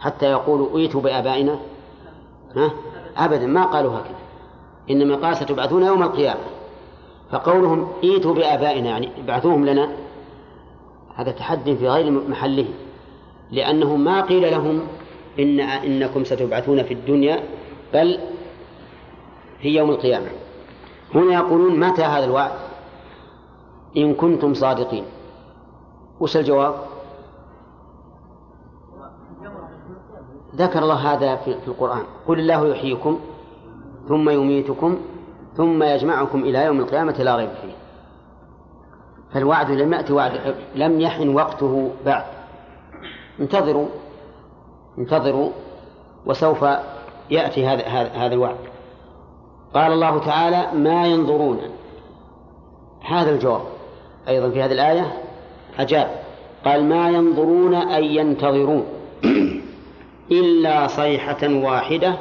حتى 0.00 0.26
يقولوا 0.26 0.78
ائتوا 0.78 1.00
بآبائنا؟ 1.00 1.58
ها؟ 2.56 2.70
أبدا 3.16 3.46
ما 3.46 3.64
قالوا 3.64 3.92
هكذا. 3.92 4.16
إنما 4.90 5.16
قال 5.16 5.36
ستبعثون 5.36 5.82
يوم 5.82 6.02
القيامة. 6.02 6.40
فقولهم 7.30 7.88
ائتوا 8.04 8.34
بآبائنا 8.34 8.88
يعني 8.88 9.08
ابعثوهم 9.18 9.64
لنا. 9.64 9.92
هذا 11.14 11.30
تحدي 11.30 11.76
في 11.76 11.88
غير 11.88 12.10
محله 12.10 12.66
لأنه 13.50 13.96
ما 13.96 14.20
قيل 14.20 14.50
لهم 14.50 14.80
إن 15.38 15.60
إنكم 15.60 16.24
ستبعثون 16.24 16.82
في 16.82 16.94
الدنيا 16.94 17.42
بل 17.94 18.18
في 19.60 19.68
يوم 19.68 19.90
القيامة. 19.90 20.28
هنا 21.14 21.34
يقولون 21.34 21.80
متى 21.80 22.02
هذا 22.02 22.24
الوعد؟ 22.24 22.50
إن 23.96 24.14
كنتم 24.14 24.54
صادقين. 24.54 25.04
وش 26.20 26.36
الجواب؟ 26.36 26.74
ذكر 30.54 30.82
الله 30.82 31.12
هذا 31.12 31.36
في 31.36 31.56
القرآن. 31.68 32.02
قل 32.26 32.40
الله 32.40 32.68
يحييكم 32.68 33.20
ثم 34.08 34.30
يميتكم 34.30 34.98
ثم 35.56 35.82
يجمعكم 35.82 36.44
إلى 36.44 36.64
يوم 36.64 36.80
القيامة 36.80 37.12
لا 37.12 37.36
ريب 37.36 37.48
فيه. 37.62 37.72
فالوعد 39.34 39.70
لم 39.70 39.92
يأتي 39.92 40.12
وعد 40.12 40.54
لم 40.74 41.00
يحن 41.00 41.28
وقته 41.28 41.90
بعد. 42.06 42.24
انتظروا 43.40 43.86
انتظروا 44.98 45.50
وسوف 46.26 46.64
يأتي 47.30 47.66
هذا 47.66 47.86
هذا 48.14 48.34
الوعد. 48.34 48.56
قال 49.74 49.92
الله 49.92 50.18
تعالى 50.18 50.78
ما 50.78 51.06
ينظرون. 51.06 51.60
هذا 53.04 53.30
الجواب 53.30 53.62
أيضا 54.28 54.50
في 54.50 54.62
هذه 54.62 54.72
الآية 54.72 55.12
أجاب 55.78 56.10
قال 56.64 56.84
ما 56.84 57.10
ينظرون 57.10 57.74
أي 57.74 58.16
ينتظرون 58.16 58.86
إلا 60.30 60.86
صيحة 60.86 61.48
واحدة 61.48 62.14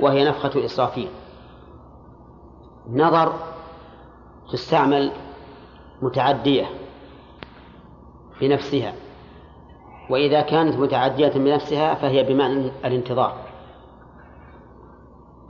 وهي 0.00 0.24
نفخة 0.24 0.64
إسرافيل. 0.64 1.08
نظر 2.92 3.32
تستعمل 4.52 5.12
متعدية 6.02 6.66
بنفسها 8.40 8.94
وإذا 10.10 10.40
كانت 10.40 10.76
متعدية 10.76 11.28
بنفسها 11.28 11.94
فهي 11.94 12.22
بمعنى 12.22 12.70
الانتظار 12.84 13.36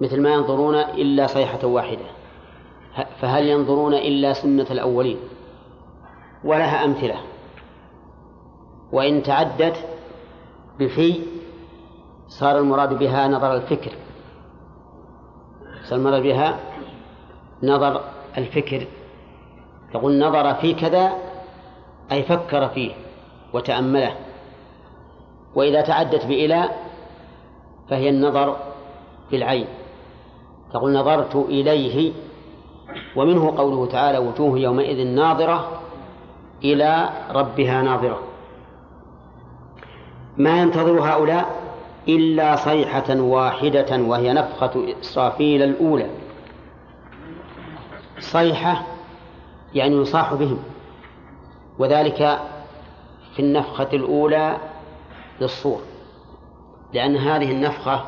مثل 0.01 0.23
ما 0.23 0.31
ينظرون 0.31 0.75
إلا 0.75 1.27
صيحة 1.27 1.67
واحدة 1.67 2.05
فهل 3.21 3.49
ينظرون 3.49 3.95
إلا 3.95 4.33
سنة 4.33 4.67
الأولين؟ 4.71 5.17
ولها 6.45 6.85
أمثلة 6.85 7.17
وإن 8.93 9.23
تعدت 9.23 9.85
بفي 10.79 11.21
صار 12.29 12.59
المراد 12.59 12.99
بها 12.99 13.29
نظر 13.29 13.55
الفكر 13.55 13.93
صار 15.85 15.99
المراد 15.99 16.23
بها 16.23 16.70
نظر 17.62 18.00
الفكر 18.38 18.87
تقول 19.93 20.19
نظر 20.19 20.55
في 20.55 20.75
كذا 20.75 21.12
أي 22.12 22.23
فكر 22.23 22.69
فيه 22.69 22.93
وتأمله. 23.52 24.14
وإذا 25.55 25.81
تعدت 25.81 26.26
بإلى 26.26 26.71
فهي 27.90 28.09
النظر 28.09 28.57
بالعين. 29.31 29.67
تقول 30.73 30.93
نظرت 30.93 31.37
إليه 31.37 32.12
ومنه 33.17 33.57
قوله 33.59 33.87
تعالى 33.87 34.19
وجوه 34.19 34.59
يومئذ 34.59 35.07
ناظرة 35.07 35.81
إلى 36.64 37.09
ربها 37.31 37.83
ناظرة. 37.83 38.23
ما 40.37 40.61
ينتظر 40.61 41.00
هؤلاء 41.00 41.47
إلا 42.09 42.57
صيحة 42.57 43.21
واحدة 43.21 44.02
وهي 44.02 44.33
نفخة 44.33 44.85
إسرافيل 45.00 45.62
الأولى. 45.62 46.11
صيحة 48.21 48.87
يعني 49.75 49.97
يصاح 49.97 50.35
بهم. 50.35 50.59
وذلك 51.79 52.39
في 53.35 53.43
النفخة 53.43 53.89
الأولى 53.93 54.57
للصور 55.41 55.81
لأن 56.93 57.17
هذه 57.17 57.50
النفخة 57.50 58.05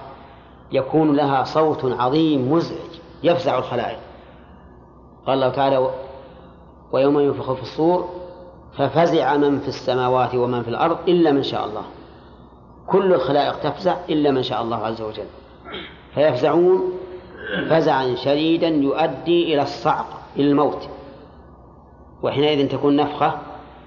يكون 0.73 1.17
لها 1.17 1.45
صوت 1.45 1.85
عظيم 1.85 2.53
مزعج 2.53 3.01
يفزع 3.23 3.59
الخلائق. 3.59 3.99
قال 5.27 5.35
الله 5.35 5.49
تعالى 5.49 5.91
ويوم 6.93 7.21
ينفخ 7.21 7.53
في 7.53 7.63
الصور 7.63 8.09
ففزع 8.79 9.37
من 9.37 9.59
في 9.59 9.69
السماوات 9.69 10.35
ومن 10.35 10.63
في 10.63 10.69
الأرض 10.69 10.99
إلا 11.09 11.33
من 11.33 11.43
شاء 11.43 11.67
الله. 11.67 11.83
كل 12.87 13.15
الخلائق 13.15 13.59
تفزع 13.59 13.97
إلا 14.09 14.31
من 14.31 14.43
شاء 14.43 14.63
الله 14.63 14.77
عز 14.77 15.03
وجل. 15.03 15.27
فيفزعون 16.15 16.93
فزعا 17.71 18.15
شديدا 18.15 18.69
يؤدي 18.69 19.55
إلى 19.55 19.63
الصعق 19.63 20.07
إلى 20.37 20.51
الموت. 20.51 20.89
وحينئذ 22.23 22.69
تكون 22.69 22.97
نفخة 22.97 23.39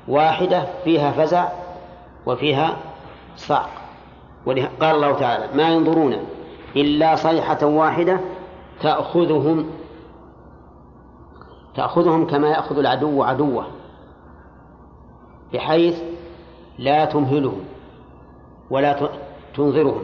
واحدة 0.08 0.66
فيها 0.84 1.12
فزع 1.12 1.50
وفيها 2.26 2.78
صعق. 3.36 3.70
قال 4.82 4.96
الله 4.96 5.12
تعالى 5.12 5.58
ما 5.58 5.70
ينظرون 5.70 6.18
إلا 6.76 7.16
صيحة 7.16 7.66
واحدة 7.66 8.20
تأخذهم 8.82 9.70
تأخذهم 11.76 12.28
كما 12.28 12.50
يأخذ 12.50 12.78
العدو 12.78 13.24
عدوه 13.24 13.66
بحيث 15.54 16.02
لا 16.80 17.06
تمهلهم 17.06 17.66
ولا 18.70 19.10
تنظرهم. 19.56 20.04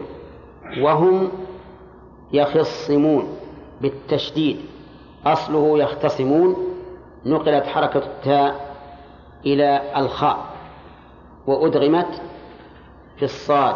وهم 0.81 1.31
يخصمون 2.33 3.37
بالتشديد. 3.81 4.59
أصله 5.25 5.79
يختصمون 5.79 6.55
نقلت 7.25 7.65
حركة 7.65 7.97
التاء 7.97 8.75
إلى 9.45 9.81
الخاء 9.97 10.37
وأدغمت 11.47 12.21
في 13.17 13.25
الصاد. 13.25 13.75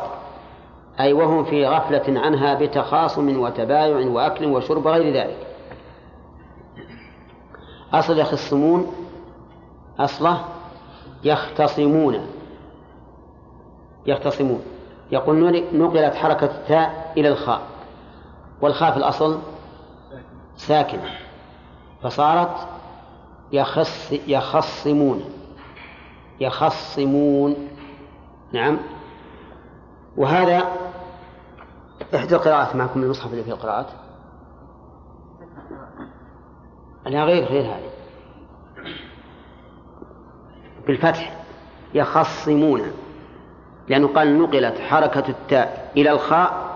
أي 0.99 1.13
وهم 1.13 1.43
في 1.43 1.67
غفلة 1.67 2.19
عنها 2.19 2.53
بتخاصم 2.53 3.39
وتبايع 3.39 3.97
وأكل 3.97 4.45
وشرب 4.45 4.87
غير 4.87 5.13
ذلك. 5.13 5.47
أصل 7.93 8.19
يخصمون 8.19 8.93
أصله 9.99 10.45
يختصمون 11.23 12.27
يختصمون. 14.05 14.61
يقول 15.11 15.63
نقلت 15.73 16.15
حركة 16.15 16.45
التاء 16.45 17.13
إلى 17.17 17.27
الخاء. 17.27 17.61
والخاء 18.61 18.91
في 18.91 18.97
الأصل 18.97 19.39
ساكنة 20.55 21.09
فصارت 22.03 22.67
يخص 23.51 24.13
يخصمون. 24.27 25.23
يخصمون. 26.39 27.55
نعم. 28.53 28.77
وهذا 30.17 30.63
إحدى 32.15 32.35
القراءات 32.35 32.75
معكم 32.75 33.03
المصحف 33.03 33.31
اللي 33.31 33.43
فيه 33.43 33.51
القراءات. 33.51 33.87
لا 37.05 37.23
غير 37.23 37.43
غير 37.43 37.63
هذه. 37.63 37.89
بالفتح. 40.87 41.35
يخصمون. 41.93 42.81
لأنه 43.87 44.07
قال 44.07 44.39
نقلت 44.39 44.79
حركة 44.79 45.29
التاء 45.29 45.91
إلى 45.97 46.11
الخاء 46.11 46.74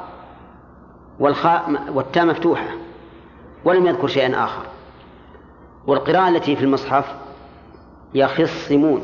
والخاء 1.19 1.83
والتاء 1.93 2.25
مفتوحة 2.25 2.67
ولم 3.65 3.85
يذكر 3.85 4.07
شيئا 4.07 4.43
آخر. 4.43 4.65
والقراءة 5.87 6.29
التي 6.29 6.55
في 6.55 6.63
المصحف 6.63 7.15
يخصمون. 8.13 9.01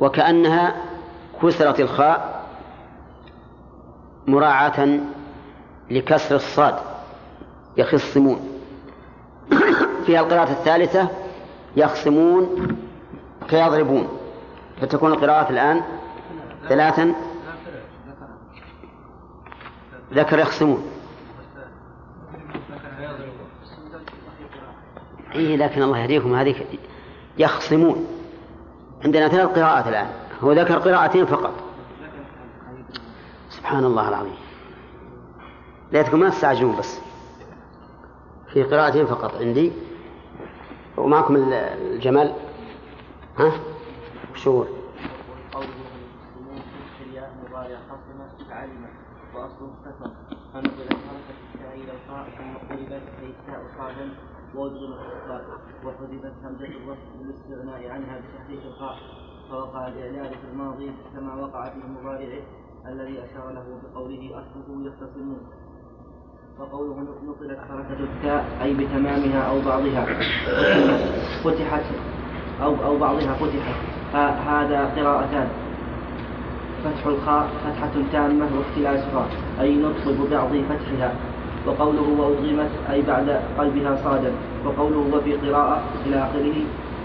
وكأنها 0.00 0.76
كسرت 1.42 1.80
الخاء 1.80 2.44
مراعاة 4.26 5.00
لكسر 5.90 6.36
الصاد. 6.36 6.74
يخصمون. 7.76 8.48
فيها 10.06 10.20
القراءة 10.20 10.50
الثالثة 10.50 11.08
يخصمون 11.76 12.76
كيضربون 13.48 14.08
فتكون 14.80 15.12
القراءات 15.12 15.50
الآن 15.50 15.82
ثلاثا 16.68 17.14
ذكر 20.12 20.38
يخصمون. 20.38 20.82
إيه 25.34 25.56
لكن 25.56 25.82
الله 25.82 25.98
يهديكم. 25.98 26.34
هذه 26.34 26.64
يخصمون. 27.38 28.06
عندنا 29.04 29.28
ثلاث 29.28 29.58
قراءات 29.58 29.86
الآن. 29.88 30.10
هو 30.40 30.52
ذكر 30.52 30.78
قراءتين 30.78 31.26
فقط. 31.26 31.52
سبحان 33.48 33.84
الله 33.84 34.08
العظيم. 34.08 34.36
ليتكم 35.92 36.20
ما 36.20 36.28
تستعجلون 36.28 36.76
بس. 36.76 37.00
في 38.52 38.62
قراءتين 38.62 39.06
فقط 39.06 39.34
عندي. 39.34 39.72
ومعكم 40.96 41.36
الجمال. 41.36 42.34
ها؟ 43.38 43.52
شهور 44.34 44.68
قوله 45.52 45.68
الياء 47.06 47.32
مضارع 47.44 47.78
حصل 47.90 48.52
علم 48.52 48.86
فنقلت 50.52 50.92
حركة 50.92 51.38
التاء 51.54 51.74
إلى 51.74 51.92
القاء 51.92 52.24
ثم 52.38 52.74
قلبت 52.74 53.02
اي 53.22 53.26
التاء 53.26 53.62
صادا 53.78 54.08
ووجد 54.54 54.74
الاستقبال 54.82 55.42
وحذفت 55.84 56.32
همزه 56.44 56.66
الوصف 56.66 57.08
للاستغناء 57.20 57.90
عنها 57.90 58.20
بتحريك 58.20 58.62
القاء 58.64 58.96
فوقع 59.50 59.88
الإعلان 59.88 60.30
في 60.30 60.46
الماضي 60.52 60.92
كما 61.14 61.34
وقع 61.34 61.68
في 61.68 61.78
مضارعه 61.88 62.42
الذي 62.86 63.24
أشار 63.24 63.50
له 63.52 63.64
بقوله 63.82 64.30
أصله 64.40 64.86
يختصمون. 64.86 65.40
وقوله 66.58 67.00
نقلت 67.00 67.58
حركة 67.68 68.00
التاء 68.00 68.44
أي 68.62 68.74
بتمامها 68.74 69.42
أو 69.50 69.60
بعضها 69.60 70.04
فتحت 71.44 71.84
أو 72.62 72.84
أو 72.84 72.98
بعضها 72.98 73.34
فتحت. 73.34 73.76
هذا 74.48 74.84
قراءتان. 74.96 75.48
فتح 76.84 77.06
الخاء 77.06 77.48
فتحة 77.64 77.94
تامة 78.12 78.46
واختلاسها 78.58 79.26
أي 79.60 79.76
نطق 79.76 80.04
ببعض 80.08 80.48
فتحها. 80.48 81.12
وقوله 81.66 82.06
وأدغمت 82.18 82.70
أي 82.90 83.02
بعد 83.02 83.40
قلبها 83.58 83.96
صادا 84.04 84.32
وقوله 84.66 85.16
وفي 85.16 85.32
قراءة 85.36 85.82
إلى 86.06 86.16
آخره 86.16 86.56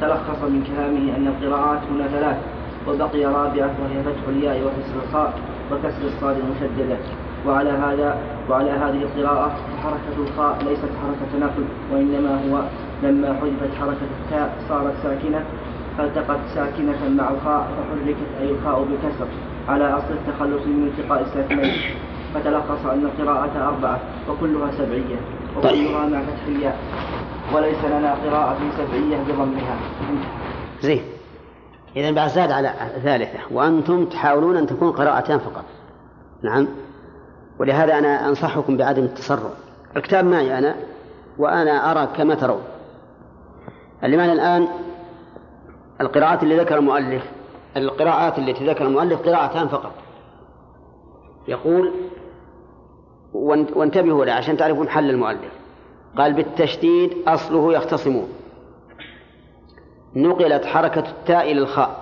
تلخص 0.01 0.43
من 0.43 0.63
كلامه 0.67 1.17
أن 1.17 1.27
القراءات 1.27 1.81
هنا 1.91 2.07
ثلاث. 2.07 2.37
وبقي 2.87 3.25
رابعة 3.25 3.75
وهي 3.81 4.03
فتح 4.03 4.23
الياء 4.29 4.57
وكسر 4.65 4.95
الخاء 5.07 5.33
وكسر 5.71 6.07
الصاد 6.07 6.35
المشددة 6.43 6.97
وعلى 7.47 7.69
هذا 7.69 8.17
وعلى 8.49 8.71
هذه 8.71 9.01
القراءة 9.03 9.51
فحركة 9.77 10.17
الخاء 10.27 10.57
ليست 10.63 10.91
حركة 11.01 11.45
نقل 11.45 11.63
وإنما 11.91 12.39
هو 12.45 12.61
لما 13.03 13.33
حذفت 13.33 13.75
حركة 13.79 14.07
التاء 14.23 14.57
صارت 14.69 14.93
ساكنة 15.03 15.45
فالتقت 15.97 16.39
ساكنة 16.55 17.09
مع 17.17 17.29
الخاء 17.29 17.67
فحركت 17.77 18.17
أي 18.41 18.51
الخاء 18.51 18.81
بكسر 18.83 19.27
على 19.67 19.93
أصل 19.93 20.13
التخلص 20.13 20.65
من 20.65 20.87
التقاء 20.87 21.21
الساكنين 21.21 21.73
فتلخص 22.33 22.85
أن 22.85 23.05
القراءة 23.05 23.67
أربعة 23.67 23.99
وكلها 24.29 24.71
سبعية 24.71 25.19
وكلها 25.57 26.07
مع 26.07 26.21
فتح 26.21 26.45
الياء 26.47 26.77
وليس 27.53 27.85
لنا 27.85 28.13
قراءة 28.13 28.57
سبعية 28.77 29.17
بضمها. 29.17 29.75
زين. 30.81 31.01
إذا 31.95 32.11
بعد 32.11 32.29
زاد 32.29 32.51
على 32.51 32.73
ثالثة. 33.03 33.39
وأنتم 33.51 34.05
تحاولون 34.05 34.57
أن 34.57 34.67
تكون 34.67 34.91
قراءتان 34.91 35.39
فقط. 35.39 35.65
نعم. 36.43 36.67
ولهذا 37.59 37.97
أنا 37.97 38.29
أنصحكم 38.29 38.77
بعدم 38.77 39.03
التسرع. 39.03 39.49
الكتاب 39.97 40.25
معي 40.25 40.57
أنا 40.57 40.75
وأنا 41.37 41.91
أرى 41.91 42.07
كما 42.17 42.35
ترون. 42.35 42.61
اللي 44.03 44.17
معنا 44.17 44.33
الآن 44.33 44.67
القراءات 46.01 46.43
اللي 46.43 46.59
ذكر 46.59 46.77
المؤلف 46.77 47.23
القراءات 47.77 48.39
التي 48.39 48.67
ذكر 48.67 48.85
المؤلف 48.85 49.21
قراءتان 49.21 49.67
فقط. 49.67 49.91
يقول 51.47 51.93
وانتبهوا 53.75 54.25
له 54.25 54.33
عشان 54.33 54.57
تعرفون 54.57 54.89
حل 54.89 55.09
المؤلف. 55.09 55.51
قال 56.17 56.33
بالتشديد 56.33 57.27
أصله 57.27 57.73
يختصمون. 57.73 58.29
نقلت 60.15 60.65
حركة 60.65 61.09
التاء 61.09 61.51
إلى 61.51 61.59
الخاء 61.59 62.01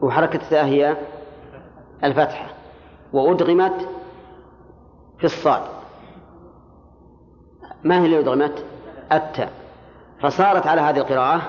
وحركة 0.00 0.36
التاء 0.36 0.64
هي 0.64 0.96
الفتحة 2.04 2.46
وأدغمت 3.12 3.88
في 5.18 5.24
الصاد. 5.24 5.62
ما 7.84 8.00
هي 8.00 8.04
اللي 8.04 8.18
أدغمت؟ 8.18 8.64
التاء. 9.12 9.52
فصارت 10.20 10.66
على 10.66 10.80
هذه 10.80 10.98
القراءة 10.98 11.42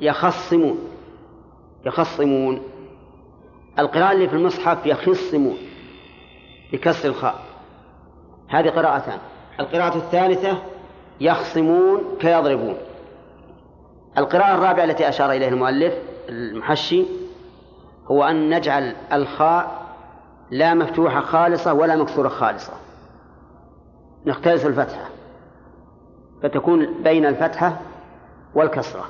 يخصمون. 0.00 0.78
يخصمون. 1.86 2.62
القراءة 3.78 4.12
اللي 4.12 4.28
في 4.28 4.34
المصحف 4.34 4.86
يخصمون 4.86 5.56
بكسر 6.72 7.08
الخاء. 7.08 7.34
هذه 8.48 8.70
قراءتان. 8.70 9.18
القراءة 9.60 9.96
الثالثة 9.96 10.58
يخصمون 11.20 12.00
كيضربون 12.20 12.76
القراءة 14.18 14.54
الرابعة 14.54 14.84
التي 14.84 15.08
أشار 15.08 15.32
إليها 15.32 15.48
المؤلف 15.48 15.94
المحشي 16.28 17.04
هو 18.06 18.24
أن 18.24 18.54
نجعل 18.54 18.96
الخاء 19.12 19.86
لا 20.50 20.74
مفتوحة 20.74 21.20
خالصة 21.20 21.74
ولا 21.74 21.96
مكسورة 21.96 22.28
خالصة. 22.28 22.72
نختلس 24.26 24.66
الفتحة 24.66 25.08
فتكون 26.42 27.02
بين 27.02 27.26
الفتحة 27.26 27.80
والكسرة. 28.54 29.04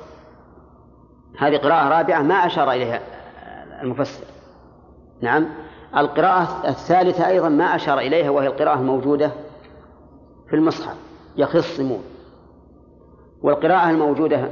هذه 1.37 1.57
قراءة 1.57 1.89
رابعة 1.89 2.21
ما 2.21 2.35
أشار 2.35 2.71
إليها 2.71 3.01
المفسر. 3.81 4.25
نعم. 5.21 5.47
القراءة 5.97 6.69
الثالثة 6.69 7.27
أيضا 7.27 7.49
ما 7.49 7.75
أشار 7.75 7.99
إليها 7.99 8.29
وهي 8.29 8.47
القراءة 8.47 8.79
الموجودة 8.79 9.31
في 10.49 10.55
المصحف 10.55 10.95
يخصمون. 11.37 12.03
والقراءة 13.41 13.89
الموجودة 13.89 14.49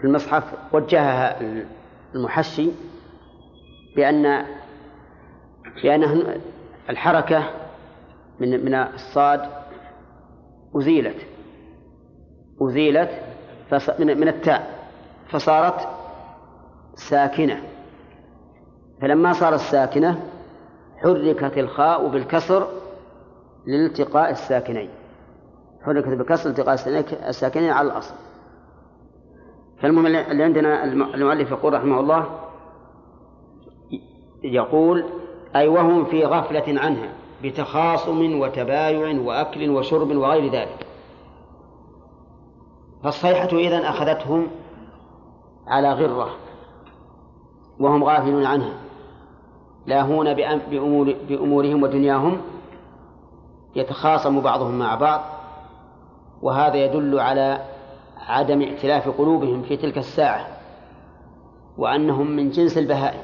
في 0.00 0.04
المصحف 0.04 0.44
وجهها 0.72 1.40
المحشي 2.14 2.70
بأن 3.96 4.46
بأن 5.82 6.40
الحركة 6.90 7.50
من 8.40 8.64
من 8.64 8.74
الصاد 8.74 9.40
أزيلت 10.76 11.16
أزيلت 12.62 13.10
من 13.98 14.20
من 14.20 14.28
التاء. 14.28 14.83
فصارت 15.34 15.88
ساكنة. 16.94 17.62
فلما 19.02 19.32
صارت 19.32 19.60
ساكنة 19.60 20.22
حركت 20.96 21.58
الخاء 21.58 22.08
بالكسر 22.08 22.68
لالتقاء 23.66 24.30
الساكنين. 24.30 24.90
حركت 25.84 26.08
بالكسر 26.08 26.50
التقاء 26.50 26.74
الساكنين 27.28 27.70
على 27.70 27.88
الأصل. 27.88 28.14
فالمهم 29.82 30.06
اللي 30.06 30.44
عندنا 30.44 30.84
المؤلف 30.84 31.50
يقول 31.50 31.72
رحمه 31.72 32.00
الله 32.00 32.26
يقول 34.44 35.04
أي 35.56 35.68
وهم 35.68 36.04
في 36.04 36.24
غفلة 36.24 36.80
عنها 36.80 37.12
بتخاصم 37.42 38.40
وتبايع 38.40 39.20
وأكل 39.20 39.70
وشرب 39.70 40.16
وغير 40.16 40.52
ذلك. 40.52 40.86
فالصيحة 43.04 43.48
إذن 43.48 43.84
أخذتهم 43.84 44.48
على 45.66 45.92
غرة 45.92 46.30
وهم 47.80 48.04
غافلون 48.04 48.46
عنها 48.46 48.74
لاهون 49.86 50.34
بأمور 50.70 51.14
بأمورهم 51.28 51.82
ودنياهم 51.82 52.40
يتخاصم 53.76 54.40
بعضهم 54.40 54.78
مع 54.78 54.94
بعض 54.94 55.20
وهذا 56.42 56.76
يدل 56.76 57.20
على 57.20 57.60
عدم 58.18 58.62
ائتلاف 58.62 59.08
قلوبهم 59.08 59.62
في 59.62 59.76
تلك 59.76 59.98
الساعة 59.98 60.46
وأنهم 61.78 62.30
من 62.30 62.50
جنس 62.50 62.78
البهائم. 62.78 63.20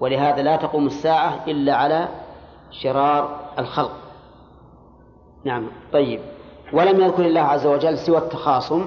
ولهذا 0.00 0.42
لا 0.42 0.56
تقوم 0.56 0.86
الساعة 0.86 1.44
إلا 1.46 1.74
على 1.74 2.08
شرار 2.70 3.40
الخلق. 3.58 3.92
نعم 5.44 5.66
طيب. 5.92 6.20
ولم 6.72 7.00
يذكر 7.00 7.26
الله 7.26 7.40
عز 7.40 7.66
وجل 7.66 7.98
سوى 7.98 8.18
التخاصم 8.18 8.86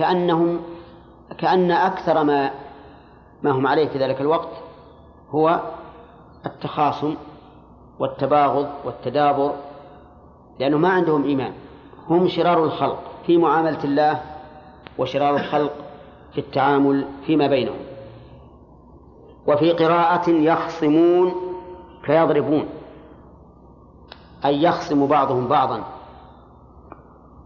كأنهم 0.00 0.60
كأن 1.38 1.70
أكثر 1.70 2.24
ما 2.24 2.50
ما 3.42 3.50
هم 3.50 3.66
عليه 3.66 3.88
في 3.88 3.98
ذلك 3.98 4.20
الوقت 4.20 4.48
هو 5.30 5.60
التخاصم 6.46 7.14
والتباغض 7.98 8.68
والتدابر 8.84 9.52
لأنه 10.60 10.78
ما 10.78 10.88
عندهم 10.88 11.24
إيمان. 11.24 11.52
هم 12.08 12.28
شرار 12.28 12.64
الخلق 12.64 12.98
في 13.26 13.36
معاملة 13.36 13.84
الله 13.84 14.20
وشرار 14.98 15.36
الخلق 15.36 15.72
في 16.32 16.38
التعامل 16.38 17.04
فيما 17.26 17.46
بينهم. 17.46 17.80
وفي 19.46 19.72
قراءة 19.72 20.30
يخصمون 20.30 21.34
فيضربون 22.02 22.66
أي 24.44 24.62
يخصم 24.62 25.06
بعضهم 25.06 25.48
بعضا 25.48 25.84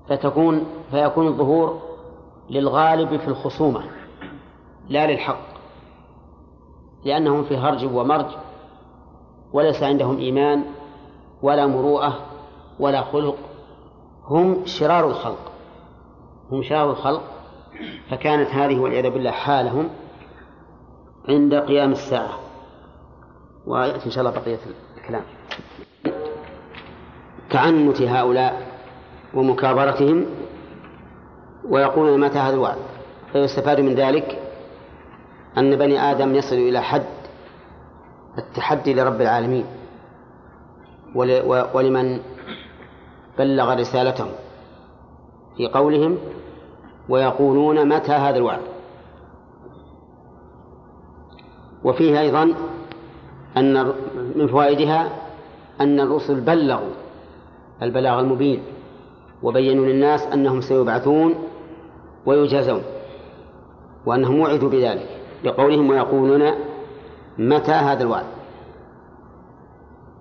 فتكون 0.09 0.67
فيكون 0.91 1.27
الظهور 1.27 1.94
للغالب 2.51 3.17
في 3.17 3.29
الخصومة 3.29 3.83
لا 4.89 5.07
للحق 5.07 5.55
لأنهم 7.05 7.45
في 7.45 7.57
هرج 7.57 7.85
ومرج 7.85 8.27
وليس 9.53 9.83
عندهم 9.83 10.19
إيمان 10.19 10.65
ولا 11.43 11.67
مروءة 11.67 12.21
ولا 12.79 13.03
خلق 13.03 13.37
هم 14.25 14.67
شرار 14.67 15.07
الخلق 15.07 15.53
هم 16.51 16.63
شرار 16.63 16.91
الخلق. 16.91 17.23
فكانت 18.11 18.51
هذه 18.51 18.79
والعياذ 18.79 19.11
بالله 19.11 19.31
حالهم 19.31 19.89
عند 21.29 21.55
قيام 21.55 21.93
الساعة. 21.93 22.39
ويأتي 23.67 24.07
إن 24.07 24.11
شاء 24.11 24.27
الله 24.27 24.41
بقية 24.41 24.59
الكلام. 24.97 25.23
تعنت 27.51 28.03
هؤلاء 28.03 28.67
ومكابرتهم 29.35 30.27
ويقولون 31.69 32.21
متى 32.21 32.39
هذا 32.39 32.55
الوعد؟ 32.55 32.77
فيستفاد 33.33 33.81
من 33.81 33.95
ذلك 33.95 34.43
أن 35.59 35.77
بني 35.77 36.01
آدم 36.01 36.35
يصل 36.35 36.57
إلى 36.57 36.83
حد 36.83 37.05
التحدي 38.39 38.95
لرب 38.95 39.21
العالمين. 39.21 39.67
ولمن 41.75 42.21
بلغ 43.39 43.75
رسالته 43.75 44.27
في 45.57 45.67
قولهم 45.69 46.19
ويقولون 47.09 47.89
متى 47.89 48.13
هذا 48.13 48.37
الوعد. 48.37 48.61
وفيه 51.85 52.21
أيضا 52.21 52.55
أن 53.57 53.93
من 54.37 54.47
فوائدها 54.47 55.09
أن 55.81 56.01
الرسل 56.01 56.41
بلغوا 56.41 56.95
البلاغ 57.83 58.21
المبين 58.21 58.63
وبينوا 59.43 59.87
للناس 59.87 60.23
أنهم 60.23 60.61
سيبعثون 60.61 61.35
ويجازون 62.27 62.83
وأنهم 64.07 64.41
وعدوا 64.41 64.69
بذلك 64.69 65.09
لقولهم 65.45 65.91
ويقولون 65.91 66.51
متى 67.39 67.73
هذا 67.73 68.03
الوعد؟ 68.03 68.25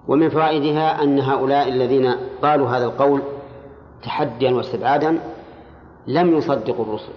ومن 0.07 0.29
فوائدها 0.29 1.03
أن 1.03 1.19
هؤلاء 1.19 1.69
الذين 1.69 2.15
قالوا 2.41 2.69
هذا 2.69 2.85
القول 2.85 3.21
تحديا 4.03 4.51
واستبعادا 4.51 5.19
لم 6.07 6.37
يصدقوا 6.37 6.85
الرسل 6.85 7.13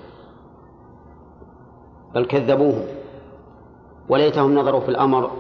بل 2.15 2.27
كذبوهم 2.27 2.85
وليتهم 4.09 4.55
نظروا 4.55 4.81
في 4.81 4.89
الأمر 4.89 5.31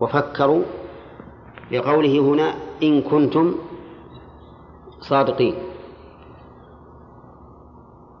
وفكروا 0.00 0.62
لقوله 1.72 2.18
هنا 2.18 2.54
إن 2.82 3.02
كنتم 3.02 3.54
صادقين. 5.00 5.54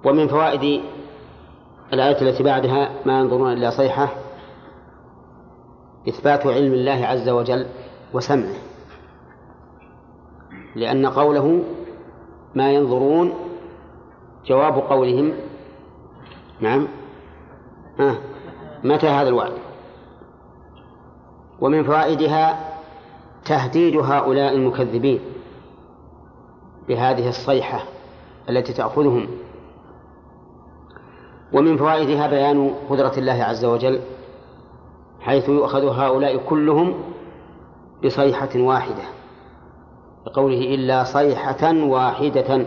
ومن 0.04 0.28
فوائد 0.28 0.82
الآية 1.92 2.22
التي 2.22 2.42
بعدها 2.42 2.90
ما 3.06 3.20
ينظرون 3.20 3.52
إلا 3.52 3.70
صيحة 3.70 4.08
إثبات 6.08 6.46
علم 6.46 6.72
الله 6.74 7.06
عز 7.06 7.28
وجل 7.28 7.66
وسمعه 8.12 8.54
لأن 10.76 11.06
قوله 11.06 11.64
ما 12.54 12.72
ينظرون 12.72 13.34
جواب 14.46 14.78
قولهم. 14.78 15.32
نعم. 16.60 16.88
ها 17.98 18.16
متى 18.84 19.08
هذا 19.08 19.28
الوعد؟ 19.28 19.52
ومن 21.60 21.84
فوائدها 21.84 22.70
تهديد 23.44 23.96
هؤلاء 23.96 24.54
المكذبين 24.54 25.20
بهذه 26.88 27.28
الصيحة 27.28 27.84
التي 28.48 28.72
تأخذهم 28.72 29.28
ومن 31.52 31.76
فوائدها 31.76 32.26
بيان 32.26 32.74
قدرة 32.90 33.12
الله 33.16 33.44
عز 33.44 33.64
وجل 33.64 34.00
حيث 35.20 35.48
يؤخذ 35.48 35.84
هؤلاء 35.84 36.36
كلهم 36.36 36.94
بصيحة 38.04 38.48
واحدة 38.56 39.02
بقوله 40.26 40.74
إلا 40.74 41.04
صيحة 41.04 41.74
واحدة. 41.74 42.66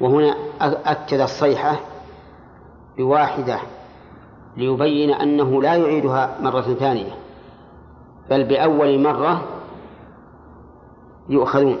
وهنا 0.00 0.36
أكد 0.60 1.20
الصيحة 1.20 1.80
بواحدة 2.98 3.58
ليبين 4.56 5.10
أنه 5.10 5.62
لا 5.62 5.74
يعيدها 5.74 6.36
مرة 6.40 6.60
ثانية 6.60 7.12
بل 8.30 8.44
بأول 8.44 9.00
مرة 9.02 9.42
يؤخذون. 11.28 11.76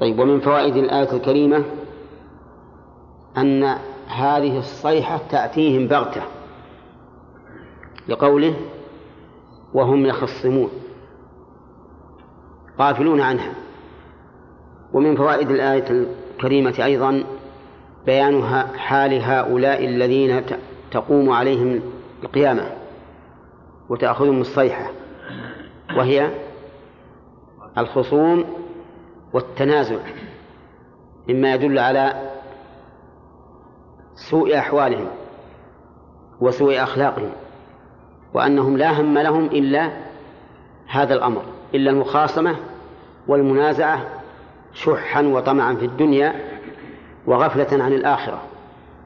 طيب 0.00 0.18
ومن 0.18 0.40
فوائد 0.40 0.76
الآية 0.76 1.12
الكريمة 1.12 1.64
أن 3.36 3.64
هذه 4.06 4.58
الصيحة 4.58 5.20
تأتيهم 5.30 5.88
بغتة 5.88 6.22
لقوله 8.08 8.54
وهم 9.74 10.06
يخصمون 10.06 10.70
غافلون 12.80 13.20
عنها. 13.20 13.52
ومن 14.92 15.16
فوائد 15.16 15.50
الآية 15.50 16.06
الكريمة 16.34 16.84
أيضا 16.84 17.24
بيان 18.06 18.42
حال 18.76 19.22
هؤلاء 19.22 19.84
الذين 19.84 20.42
تقوم 20.90 21.30
عليهم 21.30 21.80
القيامة 22.22 22.62
وتأخذهم 23.88 24.40
الصيحة 24.40 24.90
وهي 25.96 26.30
الخصوم 27.78 28.44
والتنازع 29.32 29.98
مما 31.28 31.54
يدل 31.54 31.78
على 31.78 32.29
سوء 34.20 34.58
أحوالهم 34.58 35.06
وسوء 36.40 36.82
أخلاقهم 36.82 37.30
وأنهم 38.34 38.76
لا 38.76 39.00
هم 39.00 39.18
لهم 39.18 39.44
إلا 39.44 39.90
هذا 40.88 41.14
الأمر 41.14 41.42
إلا 41.74 41.90
المخاصمة 41.90 42.56
والمنازعة 43.28 44.06
شحا 44.74 45.22
وطمعا 45.22 45.74
في 45.74 45.84
الدنيا 45.84 46.34
وغفلة 47.26 47.84
عن 47.84 47.92
الآخرة. 47.92 48.42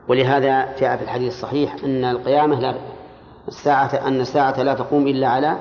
ولهذا 0.09 0.77
جاء 0.81 0.97
في 0.97 1.03
الحديث 1.03 1.33
الصحيح 1.33 1.77
أن 1.85 2.05
القيامة 2.05 2.61
لا 2.61 2.75
الساعة 3.49 3.95
أن 4.07 4.21
الساعة 4.21 4.63
لا 4.63 4.75
تقوم 4.75 5.07
إلا 5.07 5.29
على 5.29 5.57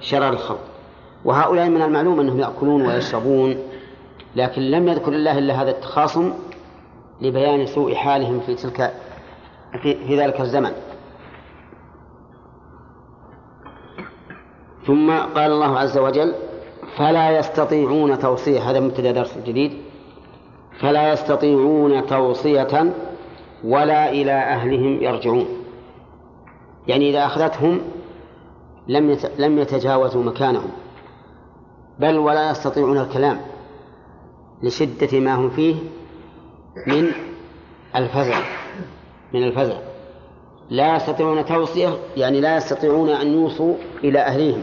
شرار 0.00 0.32
الخلق 0.32 0.60
وهؤلاء 1.24 1.68
من 1.68 1.82
المعلوم 1.82 2.20
أنهم 2.20 2.40
يأكلون 2.40 2.86
ويشربون 2.86 3.58
لكن 4.36 4.62
لم 4.62 4.88
يذكر 4.88 5.12
الله 5.12 5.38
إلا 5.38 5.62
هذا 5.62 5.70
التخاصم 5.70 6.32
لبيان 7.20 7.66
سوء 7.66 7.94
حالهم 7.94 8.40
في 8.40 8.54
تلك 8.54 8.94
في, 9.82 10.06
في 10.06 10.20
ذلك 10.20 10.40
الزمن. 10.40 10.72
ثم 14.86 15.10
قال 15.10 15.52
الله 15.52 15.78
عز 15.78 15.98
وجل 15.98 16.34
فلا 16.96 17.38
يستطيعون 17.38 18.18
توصية. 18.18 18.70
هذا 18.70 18.80
مبتدأ 18.80 19.12
درس 19.12 19.38
جديد. 19.38 19.72
فلا 20.80 21.12
يستطيعون 21.12 22.06
توصية 22.06 22.94
ولا 23.64 24.10
إلى 24.10 24.32
أهلهم 24.32 25.02
يرجعون. 25.02 25.46
يعني 26.86 27.10
إذا 27.10 27.26
أخذتهم 27.26 27.80
لم 28.88 29.18
لم 29.38 29.58
يتجاوزوا 29.58 30.22
مكانهم. 30.22 30.70
بل 31.98 32.18
ولا 32.18 32.50
يستطيعون 32.50 32.98
الكلام 32.98 33.40
لشدة 34.62 35.20
ما 35.20 35.34
هم 35.34 35.50
فيه 35.50 35.74
من 36.86 37.12
الفزع 37.96 38.40
من 39.34 39.42
الفزع. 39.44 39.78
لا 40.70 40.96
يستطيعون 40.96 41.44
توصية 41.44 41.98
يعني 42.16 42.40
لا 42.40 42.56
يستطيعون 42.56 43.08
أن 43.08 43.32
يوصوا 43.32 43.74
إلى 44.04 44.18
أهليهم 44.18 44.62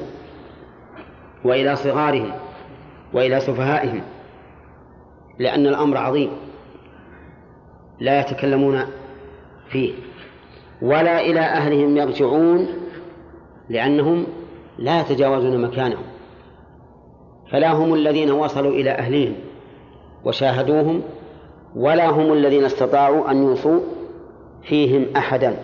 وإلى 1.45 1.75
صغارهم 1.75 2.31
وإلى 3.13 3.39
سفهائهم 3.39 4.01
لأن 5.39 5.67
الأمر 5.67 5.97
عظيم 5.97 6.31
لا 7.99 8.19
يتكلمون 8.19 8.81
فيه 9.69 9.93
ولا 10.81 11.21
إلى 11.21 11.39
أهلهم 11.39 11.97
يرجعون 11.97 12.67
لأنهم 13.69 14.25
لا 14.77 15.01
يتجاوزون 15.01 15.61
مكانهم. 15.61 16.03
فلا 17.51 17.71
هم 17.71 17.93
الذين 17.93 18.31
وصلوا 18.31 18.71
إلى 18.71 18.91
أهليهم 18.91 19.35
وشاهدوهم 20.25 21.01
ولا 21.75 22.09
هم 22.09 22.33
الذين 22.33 22.65
استطاعوا 22.65 23.31
أن 23.31 23.43
يوصوا 23.43 23.79
فيهم 24.63 25.05
أحدا. 25.15 25.57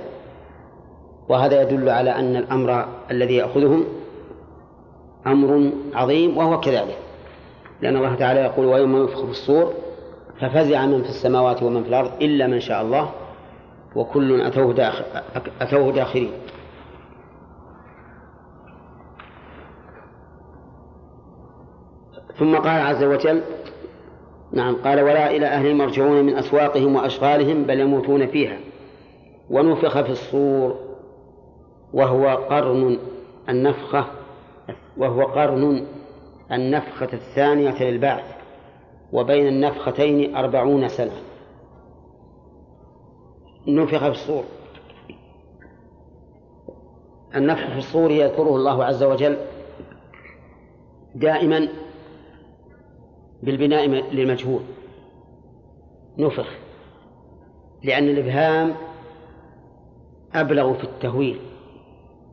وهذا 1.30 1.62
يدل 1.62 1.90
على 1.90 2.10
أن 2.10 2.36
الأمر 2.36 2.86
الذي 3.12 3.36
يأخذهم 3.36 3.86
أمر 5.28 5.72
عظيم 5.94 6.38
وهو 6.38 6.60
كذلك. 6.60 6.98
لأن 7.82 7.96
الله 7.96 8.16
تعالى 8.16 8.40
يقول 8.40 8.66
ويوم 8.66 8.98
ينفخ 8.98 9.26
في 9.26 9.32
الصور 9.32 9.74
ففزع 10.40 10.86
من 10.86 11.04
في 11.04 11.10
السماوات 11.10 11.64
ومن 11.64 11.84
في 11.84 11.90
الأرض 11.90 12.12
إلا 12.22 12.48
من 12.48 12.60
شاء 12.60 12.82
الله 12.82 13.12
وكل 13.96 14.42
أتوه, 14.42 14.74
داخل 14.74 15.04
أتوه 15.62 15.92
داخلين 15.92 16.32
ثم 22.40 22.56
قال 22.56 22.82
عز 22.82 23.04
وجل 23.04 23.42
نعم 24.54 24.76
قال 24.76 25.02
ولا 25.02 25.32
إلى 25.32 25.46
أهلهم 25.46 25.82
يرجعون 25.82 26.26
من 26.26 26.36
أسواقهم 26.36 26.96
وأشغالهم 26.96 27.64
بل 27.64 27.80
يموتون 27.80 28.28
فيها. 28.28 28.58
ونفخ 29.50 30.02
في 30.02 30.10
الصور 30.10 30.80
وهو 31.94 32.28
قرن 32.28 33.00
النفخة 33.50 34.06
وهو 34.98 35.24
قرن 35.24 35.86
النفخة 36.52 37.10
الثانية 37.14 37.84
للبعث 37.84 38.26
وبين 39.14 39.48
النفختين 39.48 40.36
أربعون 40.36 40.88
سنة. 40.88 41.22
نفخ 43.68 44.00
في 44.00 44.12
الصور. 44.12 44.44
النفخ 47.36 47.68
في 47.68 47.78
الصور 47.78 48.12
يذكره 48.12 48.56
الله 48.56 48.86
عز 48.86 49.04
وجل 49.04 49.38
دائما 51.16 51.68
بالبناء 53.44 53.88
للمجهول. 53.88 54.62
نفخ. 56.18 56.48
لأن 57.84 58.10
الإبهام 58.10 58.74
أبلغ 60.34 60.74
في 60.74 60.84
التهويل 60.84 61.40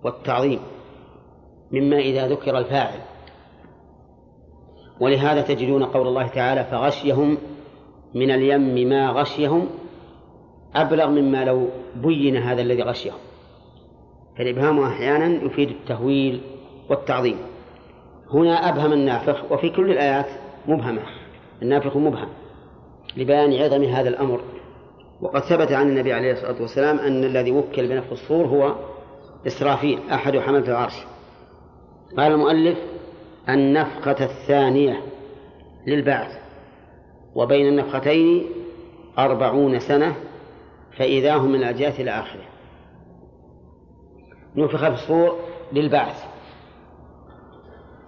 والتعظيم 0.05 0.61
مما 1.73 1.99
إذا 1.99 2.29
ذكر 2.29 2.59
الفاعل. 2.59 3.01
ولهذا 5.01 5.43
تجدون 5.43 5.85
قول 5.85 6.09
الله 6.09 6.27
تعالى 6.27 6.65
فغشيهم 6.65 7.39
من 8.15 8.31
اليم 8.31 8.89
ما 8.89 9.11
غشيهم 9.11 9.69
أبلغ 10.75 11.11
مما 11.11 11.45
لو 11.45 11.69
بين 11.97 12.37
هذا 12.37 12.63
الذي 12.63 12.83
غشيه 12.83 13.13
فالإبهام 14.39 14.81
أحيانا 14.81 15.45
يفيد 15.45 15.69
التهويل 15.69 16.41
والتعظيم. 16.91 17.37
هنا 18.33 18.69
أبهم 18.69 18.93
النافخ 18.93 19.53
وفي 19.53 19.71
كل 19.71 19.91
الآيات 19.91 20.27
مبهمة 20.69 21.03
النافخ 21.63 21.97
مبهم 21.97 22.29
لبيان 23.17 23.53
عظم 23.53 23.85
هذا 23.85 24.09
الأمر. 24.09 24.41
وقد 25.21 25.41
ثبت 25.41 25.73
عن 25.73 25.89
النبي 25.89 26.13
عليه 26.13 26.33
الصلاة 26.33 26.63
والسلام 26.63 26.99
أن 26.99 27.25
الذي 27.25 27.53
وكل 27.53 27.89
بنفخ 27.89 28.13
الصور 28.13 28.47
هو 28.47 28.75
إسرافيل 29.47 30.01
أحد 30.11 30.39
حملة 30.39 30.69
العرش. 30.69 31.05
قال 32.17 32.33
المؤلف 32.33 32.79
النفخة 33.49 34.25
الثانية 34.25 35.03
للبعث 35.87 36.39
وبين 37.35 37.69
النفختين 37.69 38.47
أربعون 39.19 39.81
سنة 39.81 40.17
فإذا 40.99 41.37
هم 41.37 41.49
من 41.49 41.59
الأجياث 41.59 42.01
إلى 42.01 42.11
آخره 42.11 42.45
نفخ 44.57 44.81
في 44.81 44.95
الصور 44.95 45.37
للبعث. 45.73 46.25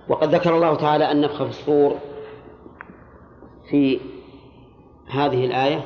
وقد 0.08 0.34
ذكر 0.34 0.56
الله 0.56 0.74
تعالى 0.74 1.12
النفخ 1.12 1.42
في 1.42 1.50
الصور 1.50 1.96
في 3.70 4.00
هذه 5.09 5.44
الآية 5.46 5.85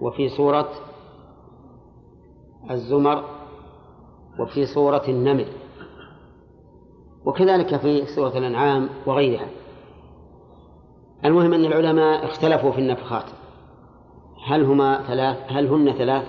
وفي 0.00 0.28
سورة 0.28 0.68
الزمر 2.70 3.24
وفي 4.40 4.66
سورة 4.66 5.02
النمل 5.08 5.46
وكذلك 7.24 7.76
في 7.76 8.06
سورة 8.06 8.38
الأنعام 8.38 8.88
وغيرها. 9.06 9.48
المهم 11.24 11.52
أن 11.52 11.64
العلماء 11.64 12.24
اختلفوا 12.24 12.72
في 12.72 12.78
النفخات. 12.78 13.24
هل 14.46 14.64
هما 14.64 15.02
ثلاث؟ 15.06 15.36
هل 15.48 15.66
هن 15.66 15.92
ثلاث؟ 15.92 16.26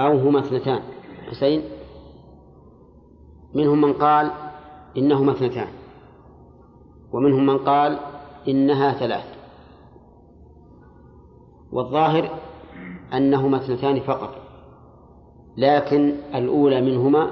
أو 0.00 0.18
هما 0.18 0.38
اثنتان؟ 0.38 0.82
حسين؟ 1.30 1.62
منهم 3.54 3.80
من 3.80 3.92
قال 3.92 4.30
إنهما 4.96 5.32
اثنتان. 5.32 5.68
ومنهم 7.12 7.46
من 7.46 7.58
قال 7.58 7.98
إنها 8.48 8.92
ثلاث. 8.92 9.24
والظاهر 11.72 12.30
أنهما 13.12 13.56
اثنتان 13.56 14.00
فقط 14.00 14.34
لكن 15.56 16.14
الأولى 16.34 16.80
منهما 16.80 17.30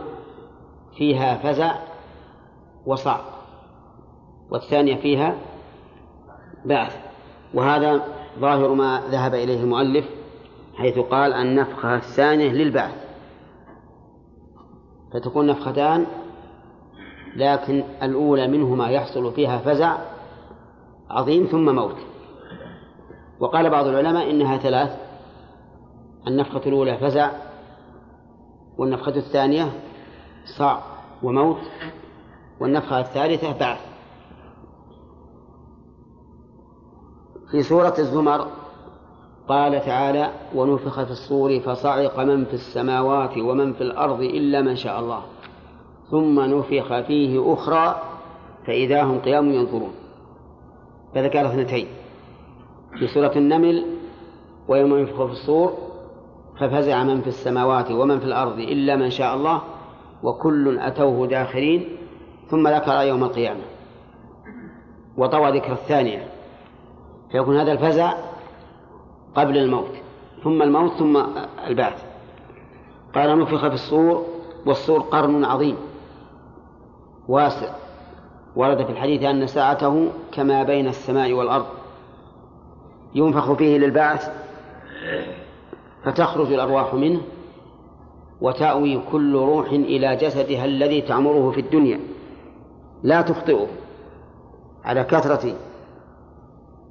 فيها 0.96 1.34
فزع 1.34 1.74
وصعق 2.86 3.24
والثانية 4.50 4.96
فيها 4.96 5.36
بعث. 6.64 6.96
وهذا 7.54 8.04
ظاهر 8.38 8.74
ما 8.74 9.02
ذهب 9.10 9.34
إليه 9.34 9.60
المؤلف 9.60 10.04
حيث 10.74 10.98
قال 10.98 11.32
النفخة 11.32 11.94
الثانية 11.96 12.52
للبعث. 12.52 13.06
فتكون 15.12 15.46
نفختان 15.46 16.06
لكن 17.36 17.84
الأولى 18.02 18.48
منهما 18.48 18.90
يحصل 18.90 19.32
فيها 19.32 19.58
فزع 19.58 19.98
عظيم 21.10 21.46
ثم 21.46 21.74
موت. 21.74 21.96
وقال 23.40 23.70
بعض 23.70 23.86
العلماء 23.86 24.30
إنها 24.30 24.56
ثلاث 24.56 25.00
النفخة 26.26 26.60
الأولى 26.66 26.98
فزع 26.98 27.30
والنفخة 28.78 29.16
الثانية 29.16 29.72
صع 30.58 30.78
وموت 31.22 31.58
والنفخة 32.60 33.00
الثالثة 33.00 33.58
بعث. 33.58 33.80
في 37.50 37.62
سورة 37.62 37.94
الزمر 37.98 38.46
قال 39.48 39.80
تعالى 39.80 40.32
ونفخ 40.54 41.04
في 41.04 41.10
الصور 41.10 41.60
فصعق 41.60 42.20
من 42.20 42.44
في 42.44 42.54
السماوات 42.54 43.38
ومن 43.38 43.72
في 43.72 43.80
الأرض 43.80 44.20
إلا 44.20 44.60
من 44.60 44.76
شاء 44.76 45.00
الله 45.00 45.22
ثم 46.10 46.40
نفخ 46.40 47.00
فيه 47.00 47.52
أخرى 47.54 48.02
فإذا 48.66 49.02
هم 49.02 49.20
قيام 49.20 49.52
ينظرون. 49.52 49.92
فذكر 51.14 51.46
اثنتين. 51.46 51.86
في 52.98 53.06
سورة 53.06 53.32
النمل 53.36 53.86
ويوم 54.68 54.98
ينفخ 54.98 55.24
في 55.24 55.32
الصور 55.32 55.72
ففزع 56.58 57.04
من 57.04 57.20
في 57.20 57.26
السماوات 57.26 57.90
ومن 57.90 58.18
في 58.18 58.24
الأرض 58.24 58.58
إلا 58.58 58.96
من 58.96 59.10
شاء 59.10 59.34
الله 59.34 59.62
وكل 60.22 60.78
أتوه 60.78 61.26
داخرين 61.26 61.96
ثم 62.50 62.68
ذكر 62.68 62.92
يوم 62.92 63.24
القيامة. 63.24 63.62
وطوى 65.16 65.58
ذكر 65.58 65.72
الثانية. 65.72 66.28
فيكون 67.30 67.56
هذا 67.56 67.72
الفزع 67.72 68.14
قبل 69.34 69.58
الموت 69.58 69.90
ثم 70.44 70.62
الموت 70.62 70.92
ثم 70.92 71.22
البعث. 71.66 72.04
قال 73.14 73.38
نفخ 73.38 73.68
في 73.68 73.74
الصور 73.74 74.26
والصور 74.66 75.00
قرن 75.00 75.44
عظيم 75.44 75.76
واسع. 77.28 77.85
ورد 78.56 78.84
في 78.84 78.92
الحديث 78.92 79.22
أن 79.22 79.46
ساعته 79.46 80.08
كما 80.32 80.62
بين 80.62 80.86
السماء 80.86 81.32
والأرض 81.32 81.66
ينفخ 83.14 83.52
فيه 83.52 83.78
للبعث 83.78 84.30
فتخرج 86.04 86.52
الأرواح 86.52 86.94
منه 86.94 87.20
وتأوي 88.40 89.00
كل 89.12 89.36
روح 89.36 89.68
إلى 89.70 90.16
جسدها 90.16 90.64
الذي 90.64 91.00
تعمره 91.00 91.50
في 91.50 91.60
الدنيا. 91.60 92.00
لا 93.02 93.22
تخطئه 93.22 93.66
على 94.84 95.04
كثرة 95.04 95.54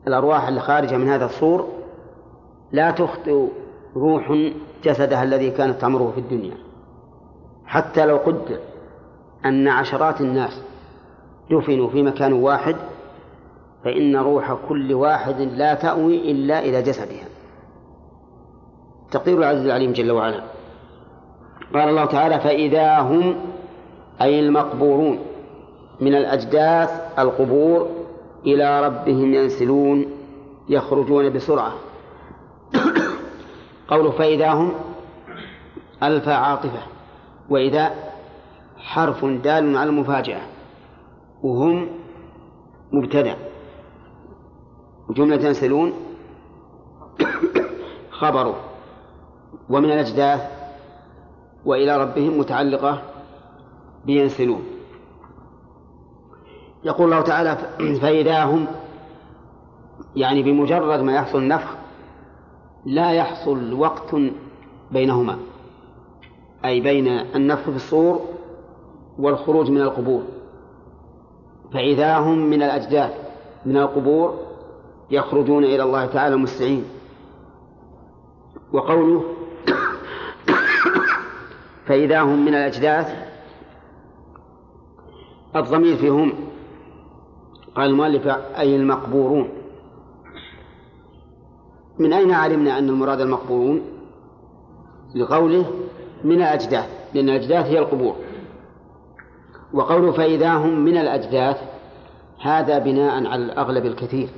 الأرواح 0.07 0.47
الخارجة 0.47 0.97
من 0.97 1.09
هذا 1.09 1.25
الصور. 1.25 1.67
لا 2.71 2.91
تخطئ 2.91 3.47
روح 3.95 4.51
جسدها 4.83 5.23
الذي 5.23 5.51
كانت 5.51 5.81
تعمره 5.81 6.11
في 6.11 6.19
الدنيا. 6.19 6.57
حتى 7.65 8.05
لو 8.05 8.17
قدر 8.17 8.59
أن 9.45 9.67
عشرات 9.67 10.21
الناس 10.21 10.61
دفنوا 11.51 11.89
في 11.89 12.03
مكان 12.03 12.33
واحد 12.33 12.75
فإن 13.83 14.15
روح 14.15 14.57
كل 14.69 14.93
واحد 14.93 15.41
لا 15.41 15.73
تأوي 15.73 16.31
إلا 16.31 16.59
إلى 16.59 16.81
جسدها. 16.81 17.27
تقدير 19.11 19.37
العزيز 19.37 19.65
العليم 19.65 19.91
جل 19.91 20.11
وعلا. 20.11 20.41
قال 21.73 21.89
الله 21.89 22.05
تعالى 22.05 22.39
فإذا 22.39 22.99
هم 22.99 23.35
أي 24.21 24.39
المقبورون 24.39 25.19
من 26.01 26.15
الأجداث 26.15 27.19
القبور 27.19 27.89
إلى 28.45 28.87
ربهم 28.87 29.33
ينسلون 29.33 30.05
يخرجون 30.69 31.29
بسرعة. 31.29 31.73
قوله 33.89 34.11
فإذا 34.11 34.51
هم 34.51 34.73
ألف 36.03 36.29
عاطفة. 36.29 36.81
وإذا 37.49 37.91
حرف 38.77 39.25
دال 39.25 39.77
على 39.77 39.89
المفاجأة. 39.89 40.54
وهم 41.43 41.87
مبتدأ 42.91 43.35
جملة 45.09 45.47
ينسلون. 45.47 45.93
خبره 48.19 48.55
ومن 49.69 49.85
الأجداث 49.85 50.41
وإلى 51.65 51.97
ربهم 51.97 52.39
متعلقة 52.39 53.01
بينسلون. 54.05 54.63
يقول 56.83 57.05
الله 57.05 57.21
تعالى 57.21 57.57
فإذا 58.01 58.43
هم 58.43 58.67
يعني 60.15 60.43
بمجرد 60.43 60.99
ما 60.99 61.15
يحصل 61.15 61.37
النفخ 61.37 61.75
لا 62.85 63.11
يحصل 63.11 63.73
وقت 63.73 64.15
بينهما 64.91 65.37
أي 66.65 66.79
بين 66.81 67.07
النفخ 67.07 67.69
في 67.69 67.75
الصور 67.75 68.21
والخروج 69.19 69.71
من 69.71 69.81
القبور. 69.81 70.34
فإذا 71.73 72.17
هم 72.17 72.37
من 72.37 72.63
الأجداث 72.63 73.11
من 73.65 73.77
القبور 73.77 74.39
يخرجون 75.11 75.63
إلى 75.63 75.83
الله 75.83 76.05
تعالى 76.05 76.35
مستعين. 76.35 76.85
وقوله 78.73 79.23
فإذا 81.87 82.21
هم 82.21 82.45
من 82.45 82.53
الأجداث 82.53 83.15
الضمير 85.55 85.97
فيهم 85.97 86.33
قال 87.75 87.89
المؤلف 87.89 88.27
أي 88.27 88.75
المقبورون. 88.75 89.49
من 91.99 92.13
أين 92.13 92.31
علمنا 92.31 92.79
أن 92.79 92.89
المراد 92.89 93.21
المقبورون؟ 93.21 93.81
لقوله 95.15 95.71
من 96.23 96.35
الأجداث 96.35 96.89
لأن 97.13 97.29
الأجداث 97.29 97.65
هي 97.65 97.79
القبور. 97.79 98.15
وقوله 99.75 100.11
فإذا 100.11 100.53
هم 100.53 100.79
من 100.79 100.97
الأجداث 100.97 101.57
هذا 102.41 102.79
بناء 102.79 103.27
على 103.27 103.43
الأغلب 103.45 103.85
الكثير. 103.85 104.29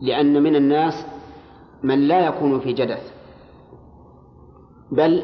لأن 0.00 0.42
من 0.42 0.56
الناس 0.56 1.06
من 1.82 2.08
لا 2.08 2.26
يكون 2.26 2.60
في 2.60 2.72
جدث 2.72 3.12
بل 4.92 5.22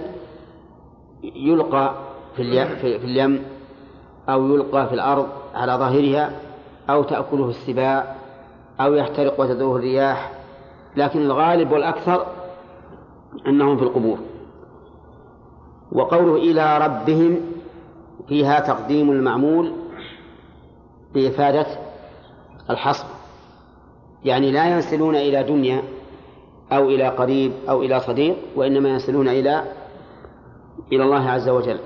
يلقى 1.22 1.94
في 2.36 2.42
اليم 3.04 3.44
أو 4.28 4.54
يلقى 4.54 4.88
في 4.88 4.94
الأرض 4.94 5.26
على 5.54 5.72
ظاهرها 5.72 6.32
أو 6.90 7.02
تأكله 7.02 7.48
السباع 7.48 8.16
أو 8.80 8.94
يحترق 8.94 9.40
وتدوه 9.40 9.76
الرياح. 9.76 10.32
لكن 10.96 11.20
الغالب 11.20 11.72
والأكثر 11.72 12.26
أنهم 13.46 13.76
في 13.76 13.82
القبور. 13.82 14.18
وقوله 15.92 16.36
إلى 16.36 16.78
ربهم 16.78 17.53
فيها 18.28 18.60
تقديم 18.60 19.10
المعمول 19.10 19.72
بإفادة 21.14 21.66
الحصر. 22.70 23.06
يعني 24.24 24.50
لا 24.50 24.74
ينسلون 24.74 25.16
إلى 25.16 25.42
دنيا 25.42 25.82
أو 26.72 26.88
إلى 26.88 27.08
قريب 27.08 27.52
أو 27.68 27.82
إلى 27.82 28.00
صديق 28.00 28.36
وإنما 28.56 28.88
ينسلون 28.88 29.28
إلى 29.28 29.64
إلى 30.92 31.04
الله 31.04 31.30
عز 31.30 31.48
وجل. 31.48 31.78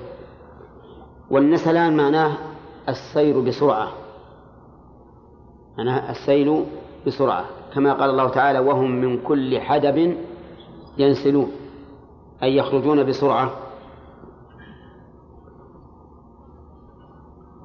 والنسلان 1.31 1.97
معناه 1.97 2.37
السير 2.89 3.39
بسرعة. 3.39 3.91
معناه 5.77 6.11
السيل 6.11 6.65
بسرعة. 7.07 7.45
كما 7.73 7.93
قال 7.93 8.09
الله 8.09 8.29
تعالى 8.29 8.59
وهم 8.59 8.91
من 8.91 9.21
كل 9.21 9.59
حدب 9.59 10.17
ينسلون. 10.97 11.51
أي 12.43 12.55
يخرجون 12.55 13.03
بسرعة. 13.03 13.51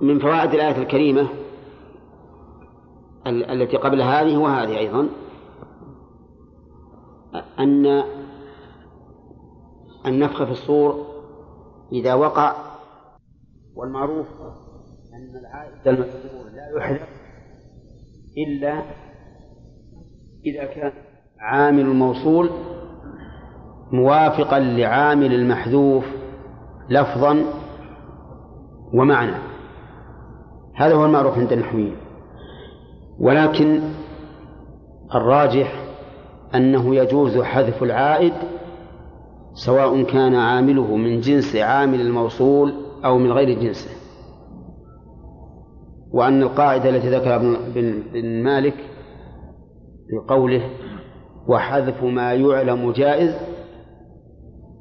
من 0.05 0.19
فوائد 0.19 0.55
الآية 0.55 0.83
الكريمة 0.83 1.29
التي 3.27 3.77
قبل 3.77 4.03
هذه 4.03 4.37
وهذه 4.37 4.79
أيضا 4.79 5.09
أن 7.59 8.05
النفخ 10.07 10.45
في 10.45 10.51
الصور 10.51 11.07
إذا 11.93 12.15
وقع 12.15 12.57
والمعروف 13.77 14.27
أن 15.15 15.41
العائد 15.41 15.89
المذكور 15.89 16.45
لا 16.55 16.79
يحذف 16.79 17.09
إلا 18.39 18.83
إذا 20.47 20.65
كان 20.65 20.93
عامل 21.41 21.81
الموصول 21.81 22.51
موافقا 23.93 24.59
لعامل 24.59 25.35
المحذوف 25.35 26.05
لفظا 26.91 27.45
ومعنى. 28.95 29.54
هذا 30.77 30.95
هو 30.95 31.05
المعروف 31.05 31.39
عند 31.39 31.53
النحويين. 31.53 31.97
ولكن 33.21 33.81
الراجح 35.15 35.85
أنه 36.55 36.97
يجوز 36.97 37.39
حذف 37.39 37.83
العائد 37.83 38.33
سواء 39.55 40.03
كان 40.03 40.35
عامله 40.35 40.97
من 40.97 41.21
جنس 41.21 41.57
عامل 41.57 42.01
الموصول 42.01 42.75
أو 43.05 43.19
من 43.19 43.33
غير 43.33 43.61
جنسه. 43.61 43.91
وأن 46.13 46.43
القاعدة 46.43 46.91
التي 46.91 47.11
ذكرها 47.11 47.37
ابن 47.37 48.43
مالك 48.43 48.75
في 50.11 50.17
قوله 50.29 50.71
وحذف 51.49 52.03
ما 52.05 52.35
يعلم 52.35 52.93
جائز 52.93 53.35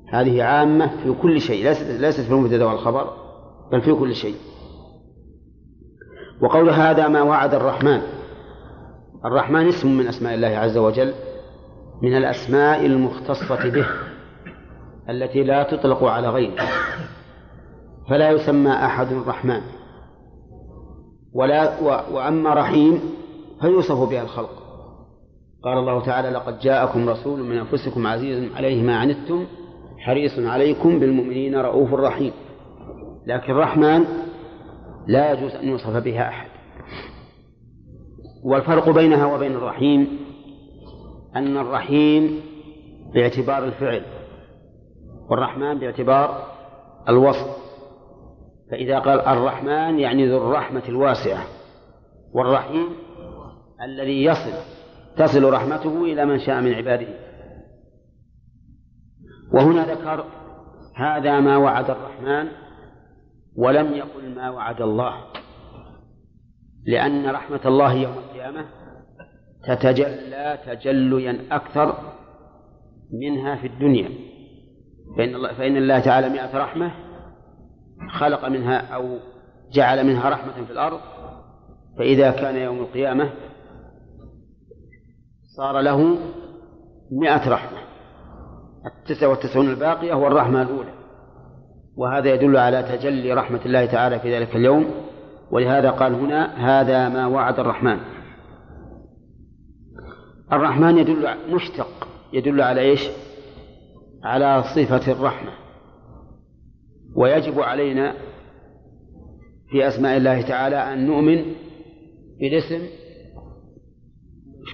هذه 0.09 0.43
عامة 0.43 0.87
في 1.03 1.13
كل 1.21 1.41
شيء 1.41 1.65
ليست 1.99 2.21
في 2.21 2.31
المبتدأ 2.31 2.65
والخبر 2.65 3.07
بل 3.71 3.81
في 3.81 3.93
كل 3.93 4.15
شيء. 4.15 4.35
وقول 6.43 6.69
هذا 6.69 7.07
ما 7.07 7.21
وعد 7.21 7.53
الرحمن. 7.53 8.01
الرحمن 9.25 9.67
اسم 9.67 9.97
من 9.97 10.07
أسماء 10.07 10.33
الله 10.33 10.47
عز 10.47 10.77
وجل 10.77 11.13
من 12.01 12.17
الأسماء 12.17 12.85
المختصة 12.85 13.69
به 13.69 13.85
التي 15.09 15.43
لا 15.43 15.63
تطلق 15.63 16.03
على 16.03 16.29
غيره 16.29 16.63
فلا 18.09 18.31
يسمى 18.31 18.71
أحد 18.71 19.11
الرحمن 19.11 19.61
ولا 21.33 21.79
وأما 22.13 22.53
رحيم 22.53 22.99
فيوصف 23.61 24.09
بها 24.09 24.21
الخلق. 24.21 24.63
قال 25.63 25.77
الله 25.77 26.05
تعالى 26.05 26.29
لقد 26.29 26.59
جاءكم 26.59 27.09
رسول 27.09 27.39
من 27.39 27.57
أنفسكم 27.57 28.07
عزيز 28.07 28.55
عليه 28.55 28.83
ما 28.83 28.97
عنتم 28.97 29.45
حريص 29.97 30.39
عليكم 30.39 30.99
بالمؤمنين 30.99 31.55
رؤوف 31.55 31.93
رحيم. 31.93 32.31
لكن 33.27 33.51
الرحمن 33.51 34.05
لا 35.07 35.31
يجوز 35.31 35.51
أن 35.55 35.67
يوصف 35.67 36.03
بها 36.03 36.29
أحد. 36.29 36.47
والفرق 38.43 38.89
بينها 38.89 39.25
وبين 39.25 39.51
الرحيم 39.51 40.19
أن 41.35 41.57
الرحيم 41.57 42.41
باعتبار 43.13 43.63
الفعل 43.63 44.03
والرحمن 45.29 45.79
باعتبار 45.79 46.47
الوصف. 47.09 47.63
فإذا 48.71 48.99
قال 48.99 49.19
الرحمن 49.19 49.99
يعني 49.99 50.29
ذو 50.29 50.37
الرحمة 50.37 50.83
الواسعة 50.89 51.45
والرحيم 52.33 52.87
الذي 53.81 54.23
يصل 54.23 54.53
تصل 55.17 55.53
رحمته 55.53 56.03
إلى 56.03 56.25
من 56.25 56.39
شاء 56.39 56.61
من 56.61 56.73
عباده. 56.73 57.07
وهنا 59.53 59.85
ذكر 59.85 60.25
هذا 60.95 61.39
ما 61.39 61.57
وعد 61.57 61.89
الرحمن 61.89 62.62
ولم 63.55 63.93
يقل 63.93 64.35
ما 64.35 64.49
وعد 64.49 64.81
الله 64.81 65.13
لأن 66.85 67.29
رحمة 67.29 67.61
الله 67.65 67.93
يوم 67.93 68.13
القيامة 68.13 68.65
تتجلى 69.67 70.59
تجليا 70.65 71.39
أكثر 71.51 71.97
منها 73.21 73.55
في 73.55 73.67
الدنيا. 73.67 74.09
فإن 75.17 75.35
الله, 75.35 75.53
فإن 75.53 75.77
الله 75.77 75.99
تعالى 75.99 76.29
مئة 76.29 76.57
رحمة 76.57 76.91
خلق 78.19 78.45
منها 78.45 78.77
أو 78.77 79.19
جعل 79.71 80.07
منها 80.07 80.29
رحمة 80.29 80.65
في 80.65 80.71
الأرض. 80.71 80.99
فإذا 81.97 82.31
كان 82.31 82.55
يوم 82.55 82.79
القيامة 82.79 83.29
صار 85.57 85.79
له 85.79 86.17
مئة 87.11 87.49
رحمة 87.49 87.77
التسعة 88.85 89.29
والتسعون 89.29 89.69
الباقية 89.69 90.13
هو 90.13 90.27
الرحمة 90.27 90.61
الأولى. 90.61 91.02
وهذا 91.97 92.33
يدل 92.33 92.57
على 92.57 92.83
تجلي 92.83 93.33
رحمة 93.33 93.59
الله 93.65 93.85
تعالى 93.85 94.19
في 94.19 94.37
ذلك 94.37 94.55
اليوم. 94.55 94.85
ولهذا 95.51 95.89
قال 95.89 96.13
هنا 96.13 96.45
هذا 96.81 97.09
ما 97.09 97.27
وعد 97.27 97.59
الرحمن. 97.59 97.99
الرحمن 100.53 100.97
يدل 100.97 101.27
مشتق. 101.49 102.07
يدل 102.33 102.61
على 102.61 102.81
إيش؟ 102.81 103.09
على 104.23 104.63
صفة 104.63 105.11
الرحمة. 105.11 105.51
ويجب 107.15 107.59
علينا 107.59 108.13
في 109.69 109.87
أسماء 109.87 110.17
الله 110.17 110.41
تعالى 110.41 110.93
أن 110.93 111.07
نؤمن 111.07 111.45
بالاسم. 112.39 112.87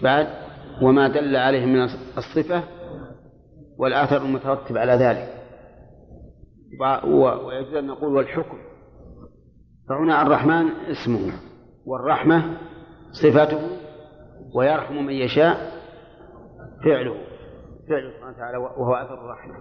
بعد؟ 0.04 0.28
وما 0.82 1.08
دل 1.08 1.36
عليه 1.36 1.66
من 1.66 1.82
الصفة. 2.18 2.64
والآثر 3.78 4.26
المترتب 4.26 4.78
على 4.78 4.92
ذلك. 4.92 5.39
ويجوز 7.46 7.74
أن 7.76 7.88
نقول 7.88 8.16
والحكم. 8.16 8.58
فهنا 9.90 10.22
الرحمن 10.22 10.68
اسمه 10.68 11.34
والرحمة 11.86 12.58
صفته 13.12 13.60
ويرحم 14.56 14.96
من 14.96 15.14
يشاء 15.14 15.56
فعله 16.84 17.16
فعله 17.90 18.12
سبحانه 18.12 18.36
وتعالى 18.36 18.58
وهو 18.58 18.96
أثر 18.96 19.14
الرحمة. 19.14 19.56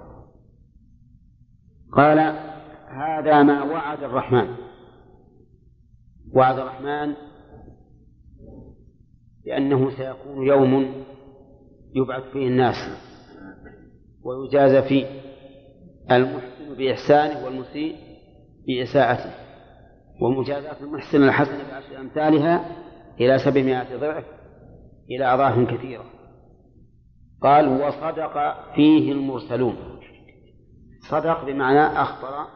قال 1.92 2.18
هذا 2.88 3.42
ما 3.42 3.62
وعد 3.62 4.02
الرحمن. 4.02 4.56
وعد 6.32 6.58
الرحمن 6.58 7.14
لأنه 9.46 9.90
سيكون 9.90 10.46
يوم 10.46 11.04
يبعث 11.94 12.22
فيه 12.32 12.48
الناس 12.48 12.74
ويجازى 14.22 14.82
فيه. 14.82 15.27
المحسن 16.12 16.74
بإحسانه 16.78 17.44
والمسيء 17.44 17.96
بإساءته. 18.66 19.30
ومجازاة 20.22 20.80
المحسن 20.80 21.22
الحسنة 21.22 21.70
بعشر 21.70 22.00
أمثالها 22.00 22.76
إلى 23.20 23.38
سبعمائة 23.38 23.96
ضعف 23.96 24.24
إلى 25.10 25.34
أضعاف 25.34 25.74
كثيرة. 25.74 26.04
قال 27.42 27.68
وصدق 27.68 28.54
فيه 28.74 29.12
المرسلون. 29.12 29.76
صدق 31.10 31.44
بمعنى 31.44 32.02
أخبر 32.02 32.46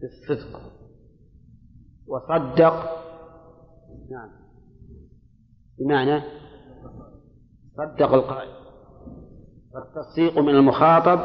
بالصدق 0.00 0.60
وصدق 2.08 2.72
نعم 4.10 4.30
بمعنى 5.78 6.22
صدق 7.76 8.14
القائل. 8.14 8.50
فالتصديق 9.74 10.38
من 10.38 10.54
المخاطب 10.54 11.20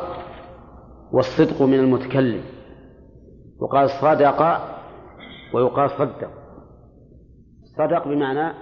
والصدق 1.11 1.61
من 1.61 1.79
المتكلم. 1.79 2.43
وقال 3.59 3.89
صدق 3.89 4.61
ويقال 5.53 5.89
صدق. 5.89 6.29
صدق 7.77 8.07
بمعنى 8.07 8.53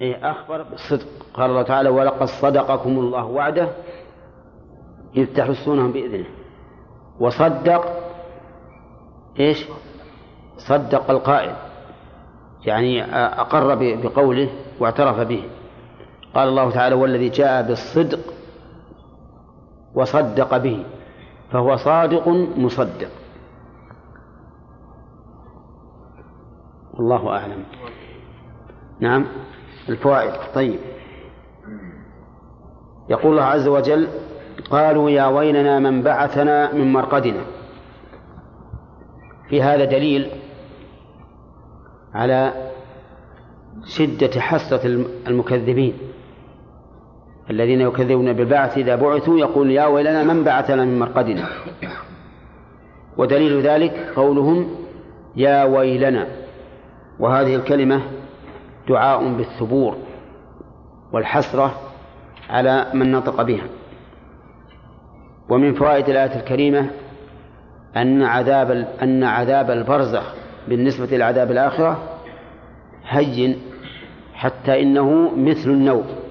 إيه 0.00 0.30
أخبر 0.30 0.62
بالصدق. 0.62 1.06
قال 1.34 1.50
الله 1.50 1.62
تعالى 1.62 1.88
ولقد 1.88 2.26
صدقكم 2.26 2.98
الله 2.98 3.24
وعده 3.24 3.68
إذ 5.16 5.34
تحسونهم 5.36 5.92
بإذنه. 5.92 6.26
وصدق 7.20 7.84
إيش؟ 9.40 9.66
صدق 10.56 11.10
القائل. 11.10 11.54
يعني 12.66 13.04
أقر 13.14 13.74
بقوله 13.74 14.48
واعترف 14.80 15.20
به. 15.20 15.44
قال 16.34 16.48
الله 16.48 16.70
تعالى 16.70 16.94
والذي 16.94 17.28
جاء 17.28 17.62
بالصدق 17.62 18.20
وصدق 19.94 20.56
به. 20.56 20.84
فهو 21.54 21.76
صادق 21.76 22.28
مصدق. 22.56 23.08
والله 26.94 27.28
أعلم. 27.28 27.64
نعم 29.00 29.26
الفوائد. 29.88 30.32
طيب. 30.54 30.78
يقول 33.08 33.32
الله 33.32 33.42
عز 33.42 33.68
وجل 33.68 34.08
قالوا 34.70 35.10
يا 35.10 35.26
ويلنا 35.26 35.78
من 35.78 36.02
بعثنا 36.02 36.72
من 36.72 36.92
مرقدنا. 36.92 37.44
في 39.48 39.62
هذا 39.62 39.84
دليل 39.84 40.30
على 42.14 42.70
شدة 43.84 44.40
حسرة 44.40 44.86
المكذبين. 45.26 45.98
الذين 47.50 47.80
يكذبون 47.80 48.32
بالبعث 48.32 48.78
إذا 48.78 48.96
بعثوا 48.96 49.38
يقول 49.38 49.70
يا 49.70 49.86
ويلنا 49.86 50.22
من 50.22 50.44
بعثنا 50.44 50.84
من 50.84 50.98
مرقدنا. 50.98 51.48
ودليل 53.16 53.60
ذلك 53.60 54.12
قولهم 54.16 54.68
يا 55.36 55.64
ويلنا. 55.64 56.26
وهذه 57.20 57.54
الكلمة 57.56 58.02
دعاء 58.88 59.32
بالثبور 59.32 59.96
والحسرة 61.12 61.74
على 62.50 62.86
من 62.94 63.12
نطق 63.12 63.42
بها. 63.42 63.66
ومن 65.48 65.74
فوائد 65.74 66.08
الآية 66.08 66.40
الكريمة 66.40 66.90
أن 67.96 68.22
عذاب 68.22 68.70
أن 69.02 69.24
عذاب 69.24 69.70
البرزخ 69.70 70.34
بالنسبة 70.68 71.16
لعذاب 71.16 71.50
الآخرة 71.50 72.02
هين 73.08 73.56
حتى 74.34 74.82
إنه 74.82 75.36
مثل 75.36 75.70
النوم. 75.70 76.23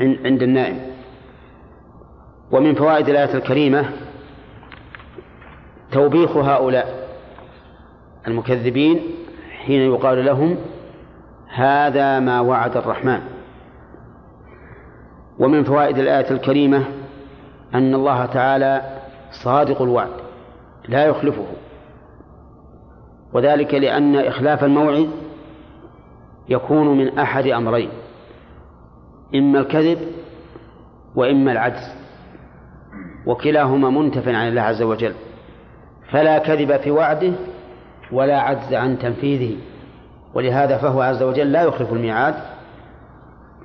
عند 0.00 0.42
النائم. 0.42 0.80
ومن 2.52 2.74
فوائد 2.74 3.08
الآية 3.08 3.34
الكريمة 3.34 3.90
توبيخ 5.92 6.36
هؤلاء 6.36 7.08
المكذبين 8.28 9.00
حين 9.64 9.80
يقال 9.80 10.24
لهم 10.24 10.56
هذا 11.48 12.20
ما 12.20 12.40
وعد 12.40 12.76
الرحمن. 12.76 13.20
ومن 15.38 15.64
فوائد 15.64 15.98
الآية 15.98 16.30
الكريمة 16.30 16.84
أن 17.74 17.94
الله 17.94 18.26
تعالى 18.26 18.82
صادق 19.44 19.82
الوعد 19.82 20.10
لا 20.88 21.06
يخلفه. 21.06 21.46
وذلك 23.32 23.74
لأن 23.74 24.16
إخلاف 24.16 24.64
الموعد 24.64 25.10
يكون 26.48 26.98
من 26.98 27.18
أحد 27.18 27.46
أمرين. 27.46 27.90
إما 29.34 29.60
الكذب 29.60 29.98
وإما 31.14 31.52
العجز 31.52 31.94
وكلاهما 33.26 33.90
منتف 33.90 34.28
عن 34.28 34.48
الله 34.48 34.62
عز 34.62 34.82
وجل 34.82 35.14
فلا 36.10 36.38
كذب 36.38 36.76
في 36.76 36.90
وعده 36.90 37.32
ولا 38.12 38.40
عجز 38.40 38.74
عن 38.74 38.98
تنفيذه 38.98 39.56
ولهذا 40.34 40.78
فهو 40.78 41.02
عز 41.02 41.22
وجل 41.22 41.52
لا 41.52 41.62
يخلف 41.62 41.92
الميعاد 41.92 42.34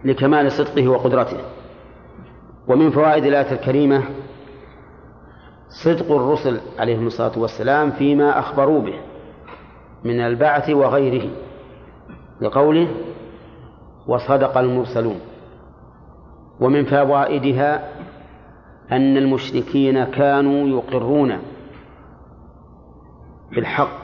لكمال 0.05 0.51
صدقه 0.51 0.87
وقدرته. 0.87 1.37
ومن 2.67 2.91
فوائد 2.91 3.25
الآية 3.25 3.51
الكريمة 3.51 4.03
صدق 5.83 6.11
الرسل 6.11 6.59
عليهم 6.79 7.07
الصلاة 7.07 7.39
والسلام 7.39 7.91
فيما 7.91 8.39
أخبروا 8.39 8.81
به 8.81 8.93
من 10.03 10.19
البعث 10.19 10.69
وغيره 10.69 11.29
لقوله 12.41 12.87
وصدق 14.07 14.57
المرسلون 14.57 15.19
ومن 16.61 16.85
فوائدها 16.85 17.89
أن 18.91 19.17
المشركين 19.17 20.03
كانوا 20.03 20.67
يقرون 20.67 21.39
بالحق. 23.51 24.01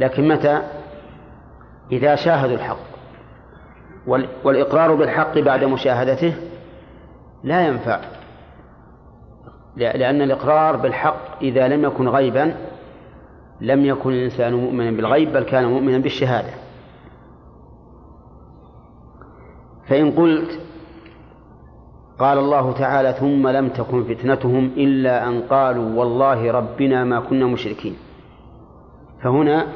لكن 0.00 0.28
متى؟ 0.28 0.62
إذا 1.92 2.14
شاهدوا 2.14 2.54
الحق. 2.54 2.94
والإقرار 4.44 4.94
بالحق 4.94 5.38
بعد 5.38 5.64
مشاهدته 5.64 6.34
لا 7.44 7.66
ينفع 7.66 8.00
لأن 9.76 10.22
الإقرار 10.22 10.76
بالحق 10.76 11.42
إذا 11.42 11.68
لم 11.68 11.84
يكن 11.84 12.08
غيبا 12.08 12.54
لم 13.60 13.84
يكن 13.84 14.10
الإنسان 14.10 14.54
مؤمنا 14.54 14.90
بالغيب 14.90 15.32
بل 15.32 15.42
كان 15.42 15.64
مؤمنا 15.64 15.98
بالشهادة. 15.98 16.50
فإن 19.88 20.10
قلت 20.10 20.63
قال 22.18 22.38
الله 22.38 22.72
تعالى 22.72 23.12
ثم 23.12 23.48
لم 23.48 23.68
تكن 23.68 24.04
فتنتهم 24.04 24.64
إلا 24.76 25.28
أن 25.28 25.42
قالوا 25.42 25.98
والله 25.98 26.52
ربنا 26.52 27.04
ما 27.04 27.20
كنا 27.20 27.46
مشركين. 27.46 27.96
فهنا 29.22 29.66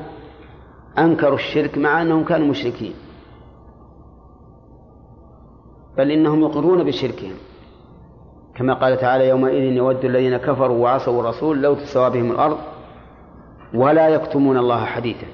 أنكروا 0.98 1.34
الشرك 1.34 1.78
مع 1.78 2.02
أنهم 2.02 2.24
كانوا 2.24 2.46
مشركين. 2.46 2.92
بل 5.96 6.10
إنهم 6.10 6.40
يقرون 6.40 6.84
بشركهم. 6.84 7.34
كما 8.54 8.74
قال 8.74 8.96
تعالى 8.96 9.28
يومئذ 9.28 9.62
يود 9.62 10.04
الذين 10.04 10.36
كفروا 10.36 10.78
وعصوا 10.78 11.20
الرسول 11.20 11.62
لو 11.62 11.74
تسوى 11.74 12.10
بهم 12.10 12.30
الأرض 12.30 12.58
ولا 13.74 14.08
يكتمون 14.08 14.58
الله 14.58 14.84
حديثا. 14.84 15.26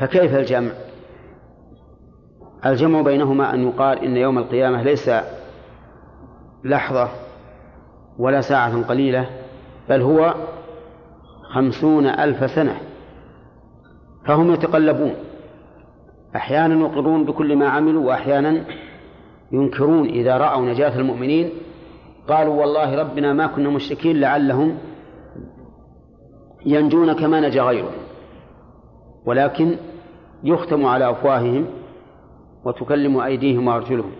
فكيف 0.00 0.34
الجمع؟ 0.34 0.70
الجمع 2.66 3.00
بينهما 3.00 3.54
أن 3.54 3.68
يقال 3.68 3.98
إن 3.98 4.16
يوم 4.16 4.38
القيامة 4.38 4.82
ليس 4.82 5.10
لحظة 6.64 7.08
ولا 8.18 8.40
ساعة 8.40 8.82
قليلة 8.82 9.26
بل 9.88 10.02
هو 10.02 10.34
خمسون 11.54 12.06
ألف 12.06 12.50
سنة. 12.50 12.76
فهم 14.26 14.52
يتقلبون. 14.52 15.14
أحيانا 16.36 16.86
يقرون 16.86 17.24
بكل 17.24 17.56
ما 17.56 17.68
عملوا 17.68 18.06
وأحيانا 18.06 18.64
ينكرون 19.52 20.08
إذا 20.08 20.36
رأوا 20.36 20.66
نجاة 20.66 20.98
المؤمنين. 20.98 21.50
قالوا 22.28 22.60
والله 22.60 22.96
ربنا 23.00 23.32
ما 23.32 23.46
كنا 23.46 23.70
مشركين 23.70 24.20
لعلهم 24.20 24.78
ينجون 26.66 27.12
كما 27.12 27.40
نجا 27.40 27.62
غيرهم. 27.62 27.92
ولكن 29.26 29.76
يختم 30.44 30.86
على 30.86 31.10
أفواههم 31.10 31.66
وتكلم 32.64 33.20
أيديهم 33.20 33.68
وأرجلهم. 33.68 34.12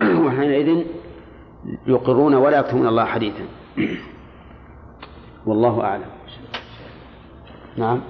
وحينئذ 0.26 0.84
يقرون 1.86 2.34
ولا 2.34 2.58
يكتمون 2.58 2.86
الله 2.86 3.04
حديثا. 3.04 3.44
والله 5.46 5.84
أعلم. 5.84 6.10
نعم. 7.76 8.00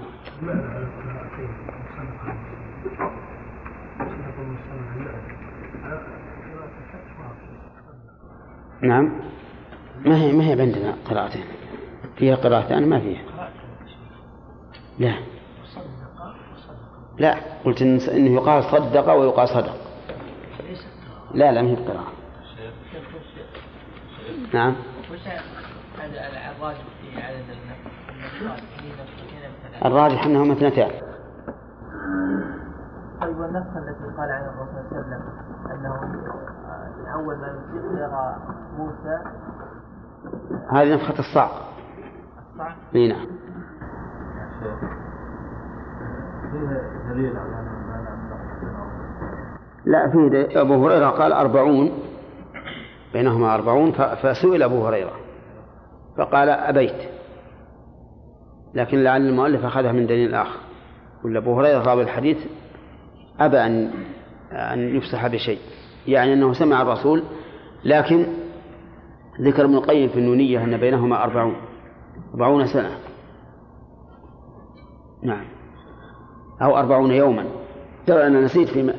نعم. 8.82 9.12
ما 10.04 10.16
هي 10.16 10.32
ما 10.32 10.44
هي 10.44 10.60
عندنا 10.60 10.96
قراءتين؟ 11.04 11.44
فيها 12.16 12.34
قراءتان؟ 12.36 12.88
ما 12.88 13.00
فيها. 13.00 13.22
لا. 14.98 15.14
لا 17.20 17.34
قلت 17.64 17.82
إن 17.82 18.00
إنه 18.00 18.30
يقال 18.30 18.64
صدق 18.64 19.12
ويقال 19.12 19.48
صدق. 19.48 19.76
لا 21.34 21.52
لا 21.52 21.62
ما 21.62 21.70
هي 21.70 21.76
قراءة 21.76 22.12
نعم. 24.54 24.74
الراجح 29.84 30.24
أنهما 30.24 30.52
اثنتان. 30.52 30.90
طيب 33.20 33.38
والنفخه 33.38 33.78
التي 33.78 34.16
قال 34.16 34.30
عنها 34.30 34.50
الرسول 34.50 34.90
صلى 34.90 35.00
الله 35.00 35.06
عليه 35.06 35.06
وسلم 35.06 35.22
أنه 35.70 35.94
أول 37.14 37.36
ما 37.36 37.48
يرى 38.00 38.36
موسى. 38.78 39.16
هذه 40.72 40.94
نفخة 40.94 41.18
الصعق 41.18 41.52
الصعق؟ 42.52 42.76
إي 42.94 43.08
نعم. 43.08 43.26
لا 49.86 50.10
في 50.10 50.60
أبو 50.60 50.86
هريرة 50.86 51.08
قال 51.08 51.32
أربعون 51.32 51.92
بينهما 53.12 53.54
أربعون 53.54 53.92
فسئل 53.92 54.62
أبو 54.62 54.86
هريرة 54.86 55.12
فقال 56.18 56.48
أبيت. 56.48 57.10
لكن 58.74 59.02
لعل 59.02 59.28
المؤلف 59.28 59.64
أخذها 59.64 59.92
من 59.92 60.06
دليل 60.06 60.34
آخر. 60.34 60.60
ولا 61.24 61.38
أبو 61.38 61.60
هريرة 61.60 61.82
راوي 61.82 62.02
الحديث 62.02 62.38
أبى 63.40 63.58
أن 63.58 63.90
أن 64.52 64.96
يفسح 64.96 65.26
بشيء 65.26 65.58
يعني 66.06 66.32
أنه 66.32 66.52
سمع 66.52 66.82
الرسول 66.82 67.22
لكن 67.84 68.26
ذكر 69.40 69.64
ابن 69.64 69.74
القيم 69.74 70.08
في 70.08 70.18
النونية 70.18 70.64
أن 70.64 70.76
بينهما 70.76 71.24
أربعون 71.24 71.56
أربعون 72.34 72.66
سنة. 72.66 72.90
نعم. 75.22 75.59
أو 76.62 76.78
أربعون 76.78 77.10
يوما. 77.10 77.44
ترى 78.06 78.26
أنا 78.26 78.40
نسيت 78.40 78.68
في 78.68 78.94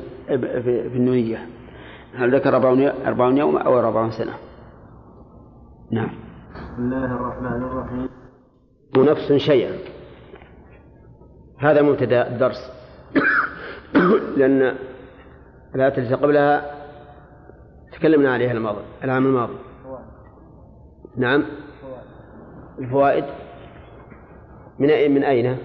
في 0.62 0.96
النونية. 0.96 1.46
هل 2.14 2.34
ذكر 2.34 2.56
أربعون 3.06 3.38
يوم 3.38 3.56
أو 3.56 3.78
أربعون 3.78 4.10
سنة؟ 4.10 4.32
نعم. 5.90 6.10
بسم 6.54 6.82
الله 6.82 7.04
الرحمن 7.04 7.62
الرحيم. 7.62 8.08
نفس 8.96 9.32
شيئا. 9.32 9.72
هذا 11.58 11.82
مبتدأ 11.82 12.28
الدرس. 12.28 12.72
لأن 14.36 14.76
الآية 15.74 15.98
التي 15.98 16.14
قبلها. 16.14 16.82
تكلمنا 17.92 18.32
عليها 18.32 18.52
الماضي 18.52 18.82
العام 19.04 19.26
الماضي. 19.26 19.54
نعم. 21.16 21.44
الفوائد. 22.78 23.24
من 24.78 24.90
أين 24.90 25.14
من 25.14 25.24
أين؟ 25.24 25.58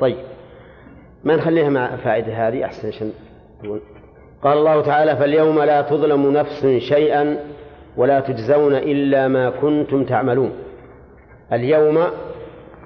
طيب. 0.00 0.16
ما 1.24 1.36
نخليها 1.36 1.68
مع 1.68 1.96
فائدة 1.96 2.48
هذه؟ 2.48 2.64
أحسن 2.64 2.88
عشان 2.88 3.12
قال 4.42 4.58
الله 4.58 4.82
تعالى 4.82 5.16
فاليوم 5.16 5.62
لا 5.62 5.82
تظلم 5.82 6.30
نفس 6.32 6.66
شيئا 6.66 7.36
ولا 7.96 8.20
تجزون 8.20 8.74
إلا 8.74 9.28
ما 9.28 9.50
كنتم 9.50 10.04
تعملون. 10.04 10.52
اليوم 11.52 12.06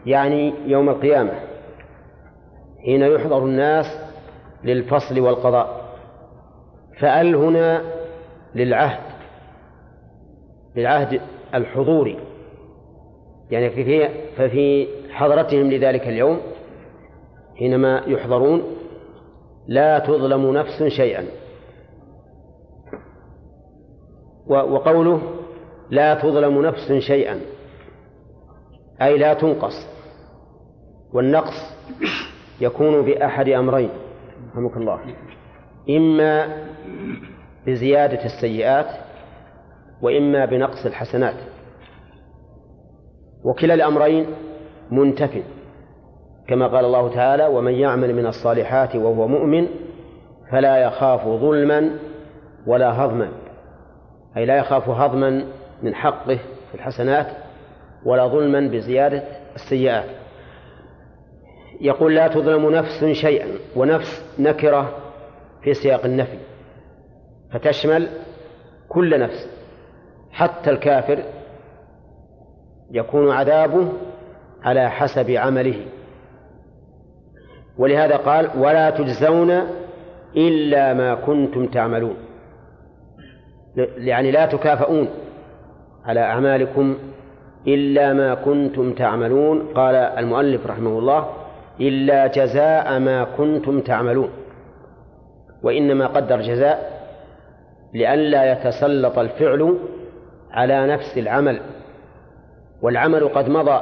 يعني 0.07 0.55
يوم 0.67 0.89
القيامة 0.89 1.33
حين 2.85 3.03
يحضر 3.03 3.45
الناس 3.45 3.87
للفصل 4.65 5.21
والقضاء. 5.21 5.81
فأل 6.99 7.35
هنا 7.35 7.83
للعهد 8.55 9.01
للعهد 10.77 11.21
الحضوري. 11.55 12.19
يعني 13.51 13.71
في 13.71 14.09
ففي 14.37 14.87
حضرتهم 15.11 15.71
لذلك 15.71 16.09
اليوم. 16.09 16.41
حينما 17.61 18.03
يحضرون 18.07 18.63
لا 19.69 19.99
تظلم 19.99 20.53
نفس 20.53 20.83
شيئا. 20.83 21.25
وقوله 24.47 25.23
لا 25.91 26.15
تظلم 26.15 26.63
نفس 26.63 26.93
شيئا 26.93 27.41
أي 29.03 29.19
لا 29.19 29.35
تنقص. 29.35 29.87
والنقص 31.13 31.77
يكون 32.61 33.03
بأحد 33.03 33.49
أمرين 33.49 33.91
رحمك 34.51 34.77
الله. 34.77 35.01
إما 35.91 36.65
بزيادة 37.67 38.25
السيئات 38.25 38.87
وإما 40.03 40.45
بنقص 40.45 40.87
الحسنات. 40.87 41.37
وكلا 43.45 43.75
الأمرين 43.75 44.27
منتف 44.91 45.43
كما 46.51 46.67
قال 46.67 46.85
الله 46.85 47.15
تعالى 47.15 47.47
ومن 47.47 47.73
يعمل 47.73 48.15
من 48.15 48.27
الصالحات 48.27 48.97
وهو 48.97 49.29
مؤمن 49.29 49.69
فلا 50.51 50.77
يخاف 50.77 51.29
ظلما 51.29 51.91
ولا 52.67 53.05
هضما. 53.05 53.29
أي 54.37 54.47
لا 54.47 54.57
يخاف 54.57 54.89
هضما 54.89 55.45
من 55.83 55.95
حقه 55.95 56.37
في 56.37 56.75
الحسنات 56.75 57.27
ولا 58.05 58.27
ظلما 58.27 58.61
بزيادة 58.61 59.23
السيئات. 59.55 60.05
يقول 61.81 62.15
لا 62.15 62.29
تظلم 62.29 62.71
نفس 62.71 63.05
شيئا 63.05 63.49
ونفس 63.77 64.37
نكرة 64.39 64.97
في 65.63 65.75
سياق 65.75 66.05
النفي 66.05 66.39
فتشمل 67.53 68.09
كل 68.89 69.21
نفس 69.21 69.49
حتى 70.33 70.71
الكافر 70.71 71.23
يكون 72.91 73.31
عذابه 73.31 73.93
على 74.63 74.91
حسب 74.91 75.31
عمله. 75.31 75.87
ولهذا 77.81 78.17
قال 78.17 78.45
ولا 78.59 78.91
تجزون 78.91 79.51
إلا 80.37 80.95
ما 80.95 81.15
كنتم 81.15 81.67
تعملون. 81.67 82.17
يعني 83.97 84.31
لا 84.31 84.47
تكافؤون 84.47 85.09
على 86.05 86.21
أعمالكم 86.21 86.99
إلا 87.67 88.13
ما 88.13 88.35
كنتم 88.35 88.93
تعملون. 88.93 89.57
قال 89.75 89.95
المؤلف 89.95 90.67
رحمه 90.67 90.99
الله 90.99 91.29
إلا 91.81 92.27
جزاء 92.27 92.99
ما 92.99 93.25
كنتم 93.25 93.81
تعملون 93.81 94.31
وإنما 95.63 96.07
قدر 96.07 96.41
جزاء 96.41 97.01
لئلا 97.95 98.53
يتسلط 98.53 99.19
الفعل 99.19 99.79
على 100.51 100.87
نفس 100.87 101.19
العمل 101.19 101.61
والعمل 102.83 103.29
قد 103.29 103.49
مضى 103.49 103.81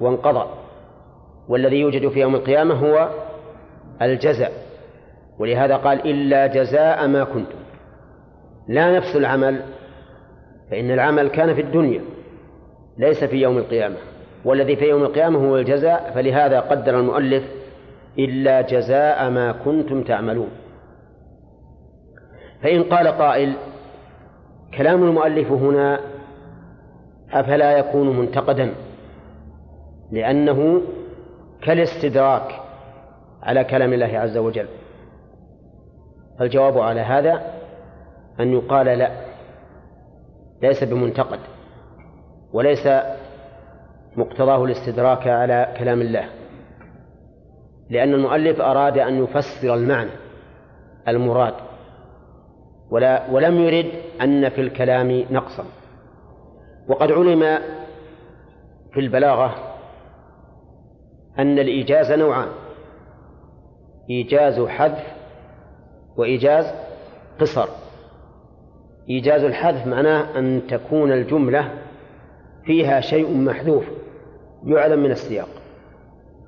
وانقضى 0.00 0.46
والذي 1.48 1.76
يوجد 1.76 2.08
في 2.08 2.20
يوم 2.20 2.34
القيامة 2.34 2.74
هو 2.74 3.08
الجزاء. 4.02 4.52
ولهذا 5.38 5.76
قال 5.76 6.10
إلا 6.10 6.46
جزاء 6.46 7.06
ما 7.06 7.24
كنتم. 7.24 7.58
لا 8.68 8.96
نفس 8.96 9.16
العمل 9.16 9.62
فإن 10.70 10.90
العمل 10.90 11.28
كان 11.28 11.54
في 11.54 11.60
الدنيا 11.60 12.00
ليس 12.98 13.24
في 13.24 13.36
يوم 13.36 13.58
القيامة. 13.58 13.96
والذي 14.44 14.76
في 14.76 14.84
يوم 14.84 15.02
القيامة 15.02 15.48
هو 15.48 15.56
الجزاء 15.56 16.12
فلهذا 16.14 16.60
قدر 16.60 17.00
المؤلف 17.00 17.44
إلا 18.18 18.60
جزاء 18.60 19.30
ما 19.30 19.52
كنتم 19.52 20.02
تعملون. 20.02 20.48
فإن 22.62 22.82
قال 22.82 23.08
قائل 23.08 23.52
كلام 24.78 25.02
المؤلف 25.02 25.52
هنا 25.52 26.00
أفلا 27.32 27.78
يكون 27.78 28.18
منتقدا 28.18 28.74
لأنه 30.12 30.82
كالاستدراك 31.62 32.60
على 33.46 33.64
كلام 33.64 33.92
الله 33.92 34.18
عز 34.18 34.36
وجل. 34.36 34.68
فالجواب 36.38 36.78
على 36.78 37.00
هذا 37.00 37.42
أن 38.40 38.52
يقال 38.52 38.86
لا 38.86 39.10
ليس 40.62 40.84
بمنتقد 40.84 41.38
وليس 42.52 42.88
مقتضاه 44.16 44.64
الاستدراك 44.64 45.26
على 45.26 45.74
كلام 45.78 46.00
الله 46.00 46.28
لأن 47.90 48.14
المؤلف 48.14 48.60
أراد 48.60 48.98
أن 48.98 49.24
يفسر 49.24 49.74
المعنى 49.74 50.10
المراد 51.08 51.54
ولا 52.90 53.30
ولم 53.30 53.60
يرد 53.60 53.90
أن 54.20 54.48
في 54.48 54.60
الكلام 54.60 55.24
نقصا. 55.30 55.64
وقد 56.88 57.12
علم 57.12 57.58
في 58.92 59.00
البلاغة 59.00 59.54
أن 61.38 61.58
الإيجاز 61.58 62.12
نوعان. 62.12 62.48
إيجاز 64.10 64.60
حذف 64.60 65.04
وإيجاز 66.16 66.66
قصر. 67.40 67.68
إيجاز 69.10 69.44
الحذف 69.44 69.86
معناه 69.86 70.38
أن 70.38 70.62
تكون 70.68 71.12
الجملة 71.12 71.70
فيها 72.64 73.00
شيء 73.00 73.36
محذوف 73.36 73.84
يعلم 74.66 75.02
من 75.02 75.10
السياق. 75.10 75.48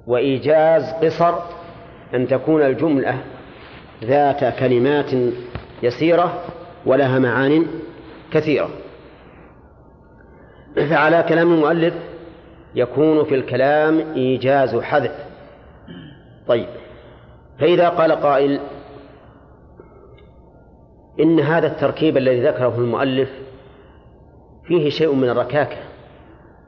وإيجاز 0.06 0.82
قصر 0.82 1.34
أن 2.14 2.28
تكون 2.28 2.62
الجملة 2.62 3.18
ذات 4.04 4.58
كلمات 4.58 5.10
يسيرة 5.82 6.42
ولها 6.86 7.18
معان 7.18 7.66
كثيرة. 8.32 8.70
فعلى 10.76 11.22
كلام 11.28 11.52
المؤلف 11.52 11.94
يكون 12.74 13.24
في 13.24 13.34
الكلام 13.34 14.14
إيجاز 14.14 14.76
حذف. 14.76 15.28
طيب 16.46 16.68
فإذا 17.58 17.88
قال 17.88 18.12
قائل 18.12 18.60
إن 21.20 21.40
هذا 21.40 21.66
التركيب 21.66 22.16
الذي 22.16 22.46
ذكره 22.46 22.78
المؤلف 22.78 23.30
فيه 24.64 24.90
شيء 24.90 25.14
من 25.14 25.28
الركاكة 25.28 25.76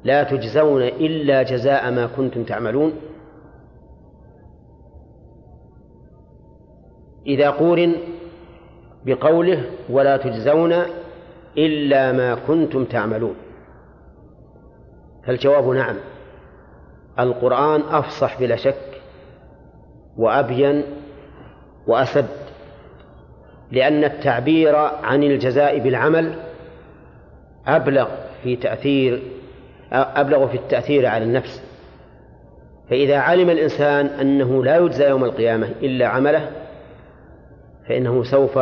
لا 0.05 0.22
تجزون 0.22 0.82
إلا 0.82 1.43
جزاء 1.43 1.91
ما 1.91 2.07
كنتم 2.07 2.45
تعملون. 2.45 2.93
إذا 7.26 7.51
قورن 7.51 7.97
بقوله 9.07 9.70
ولا 9.91 10.16
تجزون 10.16 10.74
إلا 11.59 12.12
ما 12.12 12.34
كنتم 12.34 12.84
تعملون. 12.84 13.34
فالجواب 15.26 15.68
نعم 15.68 15.97
القرآن 17.18 17.80
أفصح 17.80 18.41
بلا 18.41 18.57
شك 18.57 18.89
وأبين 20.16 20.82
وأسد 21.86 22.26
لأن 23.72 24.04
التعبير 24.04 24.76
عن 24.76 25.22
الجزاء 25.22 25.78
بالعمل 25.78 26.34
أبلغ 27.66 28.08
في 28.42 28.56
تأثير 28.56 29.22
أبلغ 29.92 30.46
في 30.46 30.56
التأثير 30.56 31.06
على 31.06 31.24
النفس. 31.24 31.62
فإذا 32.90 33.18
علم 33.18 33.50
الإنسان 33.50 34.06
أنه 34.06 34.64
لا 34.64 34.76
يجزى 34.76 35.08
يوم 35.08 35.24
القيامة 35.24 35.68
إلا 35.82 36.06
عمله 36.06 36.50
فإنه 37.88 38.22
سوف 38.22 38.58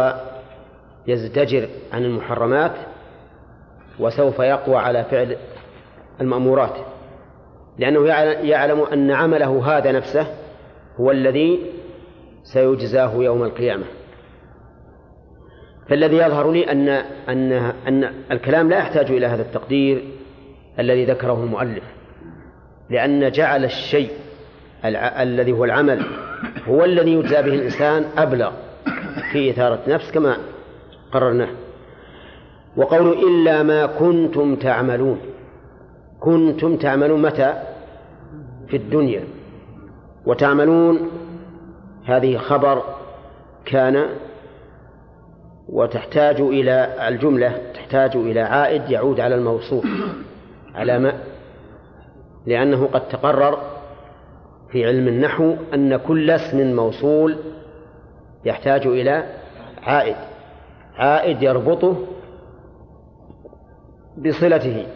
يزدجر 1.06 1.68
عن 1.92 2.04
المحرمات 2.04 2.72
وسوف 4.00 4.38
يقوى 4.38 4.76
على 4.76 5.04
فعل 5.04 5.36
المأمورات 6.20 6.74
لأنه 7.78 8.06
يعلم 8.42 8.80
أن 8.92 9.10
عمله 9.10 9.78
هذا 9.78 9.92
نفسه 9.92 10.26
هو 11.00 11.10
الذي 11.10 11.58
سيجزاه 12.42 13.14
يوم 13.14 13.42
القيامة. 13.42 13.84
فالذي 15.88 16.16
يظهر 16.16 16.52
لي 16.52 16.72
أن 16.72 16.88
أن 17.28 17.52
أن 17.88 18.12
الكلام 18.30 18.70
لا 18.70 18.78
يحتاج 18.78 19.10
إلى 19.10 19.26
هذا 19.26 19.42
التقدير 19.42 20.04
الذي 20.78 21.04
ذكره 21.04 21.42
المؤلف 21.44 21.84
لأن 22.90 23.30
جعل 23.30 23.64
الشيء 23.64 24.10
الذي 24.84 25.52
هو 25.52 25.64
العمل 25.64 26.06
هو 26.68 26.84
الذي 26.84 27.12
يجزى 27.12 27.42
به 27.42 27.54
الإنسان 27.54 28.04
أبلغ 28.16 28.52
في 29.32 29.50
إثارة 29.50 29.80
نفس 29.88 30.10
كما 30.10 30.36
قررناه. 31.12 31.48
وقول 32.76 33.12
إلا 33.12 33.62
ما 33.62 33.86
كنتم 33.86 34.56
تعملون 34.56 35.20
كنتم 36.20 36.76
تعملون 36.76 37.22
متى؟ 37.22 37.62
في 38.68 38.76
الدنيا. 38.76 39.24
وتعملون 40.28 41.10
هذه 42.04 42.36
خبر 42.36 42.82
كان 43.64 44.06
وتحتاج 45.68 46.40
إلى 46.40 47.08
الجملة 47.08 47.72
تحتاج 47.74 48.16
إلى 48.16 48.40
عائد 48.40 48.90
يعود 48.90 49.20
على 49.20 49.34
الموصوف 49.34 49.86
على 50.74 50.98
ما 50.98 51.12
لأنه 52.46 52.86
قد 52.86 53.08
تقرر 53.08 53.58
في 54.70 54.86
علم 54.86 55.08
النحو 55.08 55.56
أن 55.74 55.96
كل 55.96 56.30
اسم 56.30 56.76
موصول 56.76 57.36
يحتاج 58.44 58.86
إلى 58.86 59.24
عائد 59.82 60.16
عائد 60.96 61.42
يربطه 61.42 62.06
بصلته 64.18 64.86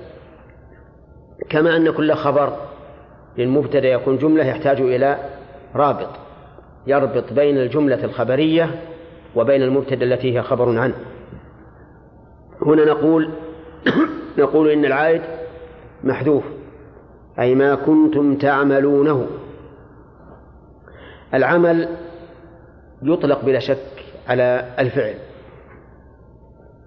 كما 1.51 1.77
أن 1.77 1.91
كل 1.91 2.15
خبر 2.15 2.72
للمبتدأ 3.39 3.89
يكون 3.89 4.19
جملة 4.19 4.45
يحتاج 4.45 4.81
إلى 4.81 5.19
رابط 5.75 6.09
يربط 6.87 7.33
بين 7.33 7.59
الجملة 7.59 8.05
الخبرية 8.05 8.71
وبين 9.37 9.63
المبتدأ 9.63 10.05
التي 10.05 10.39
هي 10.39 10.43
خبر 10.43 10.79
عنه. 10.79 10.95
هنا 12.67 12.85
نقول 12.85 13.31
نقول 14.39 14.71
إن 14.71 14.85
العائد 14.85 15.23
محذوف 16.05 16.45
أي 17.39 17.55
ما 17.55 17.75
كنتم 17.75 18.37
تعملونه. 18.37 19.27
العمل 21.35 21.89
يطلق 23.03 23.45
بلا 23.45 23.59
شك 23.59 24.05
على 24.29 24.75
الفعل 24.79 25.15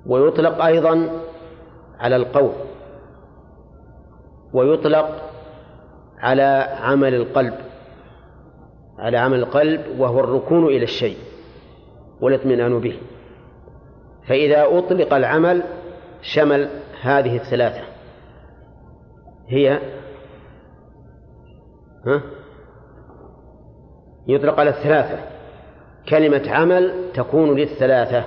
ويطلق 0.06 0.64
أيضا 0.66 1.10
على 2.00 2.16
القول 2.16 2.54
ويطلق 4.54 5.35
على 6.26 6.68
عمل 6.82 7.16
القلب 7.16 7.54
على 9.00 9.18
عمل 9.18 9.40
القلب 9.40 10.00
وهو 10.00 10.20
الركون 10.20 10.66
إلى 10.66 10.84
الشيء 10.84 11.18
والاطمئنان 12.22 12.80
به. 12.80 12.98
فإذا 14.28 14.78
أطلق 14.78 15.14
العمل 15.14 15.64
شمل 16.22 16.70
هذه 17.02 17.36
الثلاثة. 17.36 17.82
هي 19.48 19.80
ها؟ 22.08 22.22
يطلق 24.28 24.60
على 24.60 24.70
الثلاثة. 24.70 25.20
كلمة 26.10 26.44
عمل 26.48 27.12
تكون 27.14 27.56
للثلاثة. 27.56 28.24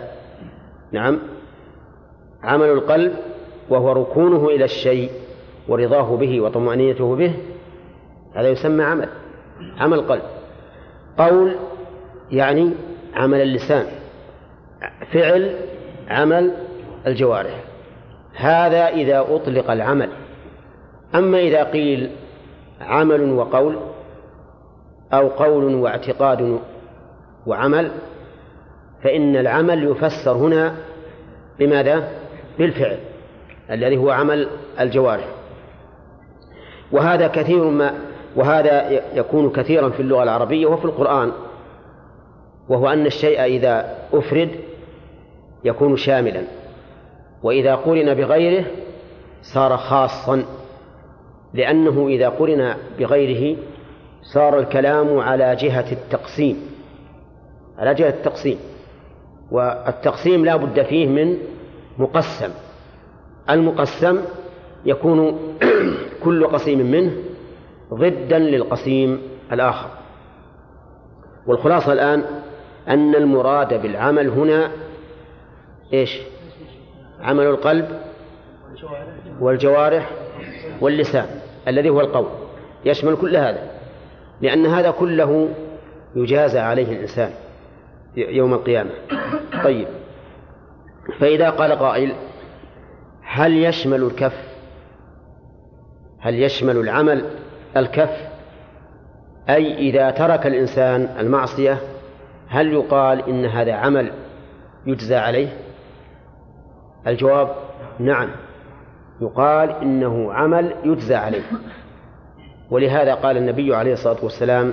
نعم. 0.93 1.19
عمل 2.43 2.69
القلب 2.69 3.13
وهو 3.71 3.93
ركونه 3.93 4.47
إلى 4.47 4.65
الشيء 4.65 5.11
ورضاه 5.69 6.17
به 6.17 6.41
وطمأنينته 6.41 7.17
به 7.17 7.35
هذا 8.39 8.49
يسمى 8.49 8.85
عمل 8.85 9.09
عمل 9.79 10.01
قلب. 10.01 10.23
قول 11.19 11.57
يعني 12.31 12.71
عمل 13.15 13.41
اللسان 13.41 13.87
فعل 15.13 15.57
عمل 16.09 16.53
الجوارح. 17.07 17.65
هذا 18.35 18.89
إذا 18.89 19.21
أطلق 19.21 19.71
العمل. 19.71 20.09
أما 21.15 21.39
إذا 21.39 21.65
قيل 21.65 22.11
عمل 22.81 23.33
وقول 23.33 23.77
أو 25.13 25.29
قول 25.29 25.75
واعتقاد 25.75 26.59
وعمل 27.47 27.91
فإن 29.03 29.37
العمل 29.37 29.85
يفسر 29.85 30.33
هنا 30.33 30.75
بماذا؟ 31.59 32.09
بالفعل 32.59 32.99
الذي 33.71 33.97
هو 33.97 34.11
عمل 34.11 34.49
الجوارح. 34.81 35.29
وهذا 36.93 37.29
كثير 37.29 37.65
ما 37.65 38.08
وهذا 38.37 38.91
يكون 39.15 39.51
كثيرا 39.51 39.89
في 39.89 40.01
اللغة 40.01 40.23
العربية 40.23 40.67
وفي 40.67 40.85
القرآن 40.85 41.33
وهو 42.69 42.89
أن 42.89 43.07
الشيء 43.07 43.45
إذا 43.45 43.99
أفرد 44.13 44.51
يكون 45.65 45.97
شاملا. 45.97 46.43
وإذا 47.43 47.75
قرن 47.75 48.15
بغيره 48.15 48.65
صار 49.43 49.77
خاصا 49.77 50.45
لأنه 51.55 52.09
إذا 52.09 52.29
قرن 52.29 52.75
بغيره 52.99 53.57
صار 54.23 54.59
الكلام 54.59 55.19
على 55.19 55.57
جهة 55.57 55.93
التقسيم 55.93 56.63
على 57.79 57.95
جهة 57.95 58.09
التقسيم. 58.09 58.59
والتقسيم 59.51 60.45
لا 60.45 60.57
بد 60.57 60.83
فيه 60.83 61.07
من 61.07 61.39
مقسم. 61.99 62.51
المقسم 63.51 64.21
يكون 64.85 65.39
كل 66.25 66.47
قسيم 66.47 66.91
منه 66.91 67.13
ضدا 67.95 68.39
للقسيم 68.39 69.23
الآخر. 69.53 69.91
والخلاصة 71.47 71.93
الآن 71.93 72.25
أن 72.89 73.15
المراد 73.15 73.83
بالعمل 73.83 74.29
هنا 74.29 74.71
إيش؟ 75.93 76.19
عمل 77.21 77.47
القلب 77.47 77.89
والجوارح 79.41 80.11
واللسان 80.81 81.27
الذي 81.69 81.89
هو 81.89 82.01
القول. 82.01 82.29
يشمل 82.85 83.17
كل 83.17 83.37
هذا 83.37 83.71
لأن 84.41 84.67
هذا 84.67 84.91
كله 84.91 85.49
يجازى 86.17 86.59
عليه 86.59 86.93
الإنسان 86.93 87.31
يوم 88.17 88.55
القيامة. 88.55 88.91
طيب 89.65 89.89
فإذا 91.21 91.51
قال 91.51 91.73
قائل 91.73 92.13
هل 93.23 93.65
يشمل 93.65 94.03
الكف؟ 94.03 94.49
هل 96.21 96.43
يشمل 96.43 96.77
العمل؟ 96.77 97.25
الكف 97.79 98.29
أي 99.49 99.75
إذا 99.75 100.11
ترك 100.11 100.47
الإنسان 100.47 101.09
المعصية 101.21 101.79
هل 102.49 102.73
يقال 102.73 103.29
إن 103.29 103.45
هذا 103.45 103.73
عمل 103.73 104.13
يجزى 104.87 105.17
عليه؟ 105.17 105.49
الجواب 107.07 107.55
نعم 107.99 108.29
يقال 109.21 109.71
إنه 109.71 110.33
عمل 110.33 110.75
يجزى 110.85 111.15
عليه. 111.15 111.43
ولهذا 112.71 113.15
قال 113.15 113.37
النبي 113.37 113.75
عليه 113.75 113.93
الصلاة 113.93 114.17
والسلام 114.23 114.73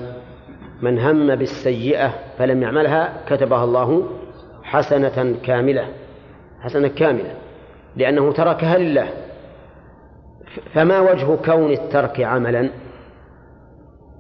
من 0.82 1.00
هم 1.00 1.36
بالسيئة 1.36 2.14
فلم 2.38 2.62
يعملها 2.62 3.14
كتبها 3.28 3.64
الله 3.64 4.04
حسنة 4.64 5.36
كاملة. 5.44 5.88
حسنة 6.62 6.88
كاملة 6.88 7.34
لأنه 7.96 8.34
تركها 8.34 8.78
لله. 8.78 9.08
فما 10.74 11.00
وجه 11.00 11.36
كون 11.36 11.72
الترك 11.72 12.22
عملا؟ 12.22 12.70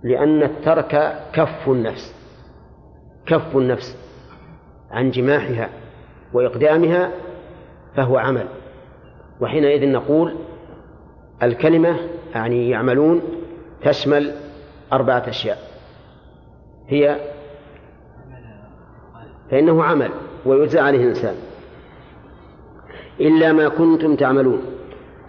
لأن 0.05 0.43
الترك 0.43 1.21
كف 1.33 1.67
النفس 1.69 2.15
كف 3.25 3.57
النفس 3.57 3.97
عن 4.91 5.11
جماحها 5.11 5.69
وإقدامها 6.33 7.11
فهو 7.95 8.17
عمل. 8.17 8.47
وحينئذ 9.41 9.91
نقول 9.91 10.35
الكلمة 11.43 11.97
يعني 12.35 12.69
يعملون 12.69 13.21
تشمل 13.81 14.35
أربعة 14.93 15.23
أشياء. 15.27 15.57
هي 16.87 17.19
فإنه 19.51 19.83
عمل 19.83 20.09
ويجزى 20.45 20.79
عليه 20.79 20.99
الإنسان. 20.99 21.35
إلا 23.19 23.53
ما 23.53 23.69
كنتم 23.69 24.15
تعملون. 24.15 24.61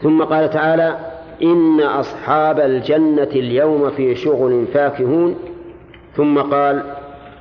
ثم 0.02 0.24
قال 0.24 0.50
تعالى 0.50 1.15
إن 1.42 1.80
أصحاب 1.80 2.60
الجنة 2.60 3.22
اليوم 3.22 3.90
في 3.90 4.16
شغل 4.16 4.66
فاكهون. 4.66 5.36
ثم 6.14 6.38
قال 6.38 6.82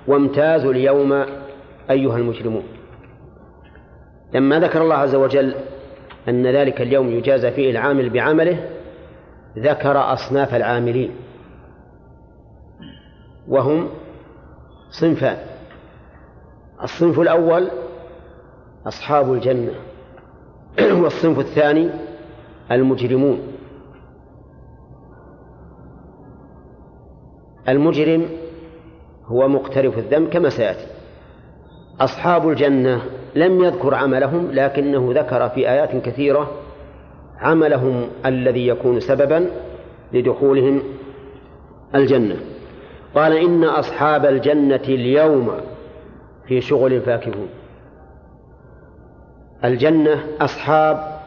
وامتازوا 0.07 0.71
اليوم 0.71 1.25
أيها 1.89 2.17
المجرمون. 2.17 2.63
لما 4.33 4.59
ذكر 4.59 4.81
الله 4.81 4.95
عز 4.95 5.15
وجل 5.15 5.55
أن 6.29 6.47
ذلك 6.47 6.81
اليوم 6.81 7.09
يجازى 7.09 7.51
فيه 7.51 7.71
العامل 7.71 8.09
بعمله 8.09 8.69
ذكر 9.57 10.13
أصناف 10.13 10.55
العاملين. 10.55 11.11
وهم 13.47 13.89
صنفان 14.89 15.37
الصنف 16.83 17.19
الأول 17.19 17.67
أصحاب 18.87 19.33
الجنة 19.33 19.71
والصنف 20.79 21.39
الثاني 21.39 21.89
المجرمون. 22.71 23.54
المجرم 27.69 28.25
هو 29.25 29.47
مقترف 29.47 29.97
الذنب 29.97 30.29
كما 30.29 30.49
سيأتي. 30.49 30.87
أصحاب 31.99 32.49
الجنة 32.49 33.01
لم 33.35 33.63
يذكر 33.63 33.95
عملهم 33.95 34.51
لكنه 34.51 35.11
ذكر 35.15 35.49
في 35.49 35.69
آيات 35.69 35.95
كثيرة 36.05 36.51
عملهم 37.39 38.07
الذي 38.25 38.67
يكون 38.67 38.99
سببا 38.99 39.51
لدخولهم 40.13 40.83
الجنة. 41.95 42.35
قال 43.15 43.33
إن 43.37 43.63
أصحاب 43.63 44.25
الجنة 44.25 44.75
اليوم 44.75 45.51
في 46.47 46.61
شغل 46.61 47.01
فاكهون. 47.01 47.47
الجنة 49.63 50.23
أصحاب 50.41 51.21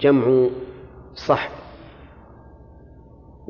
جمع 0.00 0.48
صحب. 1.14 1.50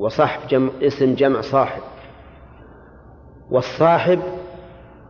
وصحب 0.01 0.48
جمع 0.48 0.70
اسم 0.82 1.14
جمع 1.14 1.40
صاحب. 1.40 1.82
والصاحب 3.51 4.20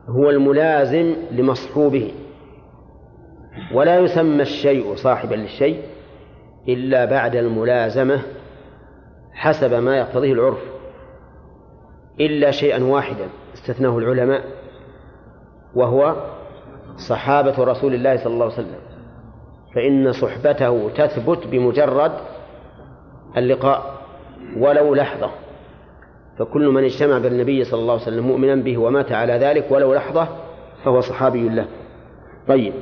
هو 0.08 0.30
الملازم 0.30 1.16
لمصحوبه. 1.30 2.12
ولا 3.74 3.98
يسمى 3.98 4.42
الشيء 4.42 4.94
صاحبا 4.94 5.34
للشيء 5.34 5.82
إلا 6.68 7.04
بعد 7.04 7.36
الملازمة 7.36 8.22
حسب 9.32 9.74
ما 9.74 9.98
يقتضيه 9.98 10.32
العرف. 10.32 10.62
إلا 12.20 12.50
شيئا 12.50 12.84
واحدا 12.84 13.28
استثناه 13.54 13.98
العلماء 13.98 14.44
وهو 15.74 16.16
صحابة 17.08 17.64
رسول 17.64 17.94
الله 17.94 18.16
صلى 18.16 18.32
الله 18.32 18.44
عليه 18.44 18.54
وسلم. 18.54 18.80
فإن 19.74 20.12
صحبته 20.12 20.90
تثبت 20.90 21.46
بمجرد 21.46 22.12
اللقاء. 23.36 23.99
ولو 24.56 24.94
لحظة. 24.94 25.30
فكل 26.38 26.68
من 26.68 26.84
اجتمع 26.84 27.18
بالنبي 27.18 27.64
صلى 27.64 27.80
الله 27.80 27.92
عليه 27.92 28.02
وسلم 28.02 28.26
مؤمنا 28.26 28.54
به 28.54 28.78
ومات 28.78 29.12
على 29.12 29.32
ذلك 29.32 29.66
ولو 29.70 29.94
لحظة 29.94 30.28
فهو 30.84 31.00
صحابي 31.00 31.48
له. 31.48 31.66
طيب. 32.48 32.72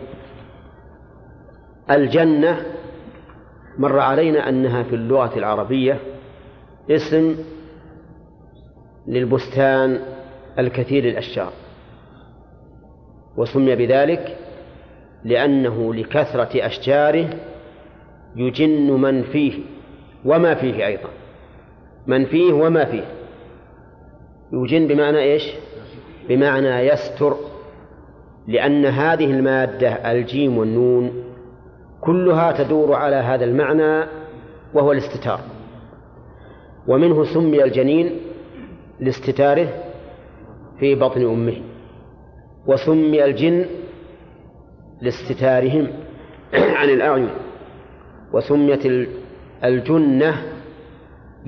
الجنة 1.90 2.66
مر 3.78 3.98
علينا 3.98 4.48
أنها 4.48 4.82
في 4.82 4.94
اللغة 4.94 5.38
العربية 5.38 5.98
اسم 6.90 7.36
للبستان 9.06 10.00
الكثير 10.58 11.04
الأشجار 11.04 11.52
وسمي 13.36 13.76
بذلك 13.76 14.36
لأنه 15.24 15.94
لكثرة 15.94 16.66
أشجاره 16.66 17.30
يجن 18.36 18.90
من 18.90 19.22
فيه 19.22 19.60
وما 20.24 20.54
فيه 20.54 20.86
أيضا. 20.86 21.08
من 22.08 22.24
فيه 22.24 22.52
وما 22.52 22.84
فيه. 22.84 23.04
يجن 24.52 24.86
بمعنى 24.86 25.18
إيش؟ 25.18 25.42
بمعنى 26.28 26.68
يستر 26.68 27.36
لأن 28.46 28.86
هذه 28.86 29.24
المادة 29.24 29.88
الجيم 29.88 30.58
والنون 30.58 31.24
كلها 32.00 32.52
تدور 32.52 32.94
على 32.94 33.16
هذا 33.16 33.44
المعنى 33.44 34.06
وهو 34.74 34.92
الاستتار. 34.92 35.40
ومنه 36.88 37.24
سمي 37.24 37.64
الجنين 37.64 38.20
لاستتاره 39.00 39.68
في 40.80 40.94
بطن 40.94 41.22
أمه 41.22 41.56
وسمي 42.66 43.24
الجن 43.24 43.66
لاستتارهم 45.02 45.88
عن 46.54 46.88
الأعين 46.88 47.28
وسميت 48.32 49.08
الجنة 49.64 50.42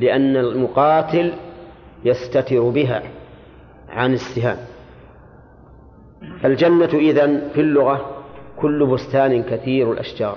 لأن 0.01 0.37
المقاتل 0.37 1.33
يستتر 2.05 2.69
بها 2.69 3.03
عن 3.89 4.13
السهام. 4.13 4.57
الجنة 6.45 6.91
إذن 6.95 7.49
في 7.55 7.61
اللغة 7.61 8.23
كل 8.57 8.87
بستان 8.87 9.43
كثير 9.43 9.93
الأشجار. 9.93 10.37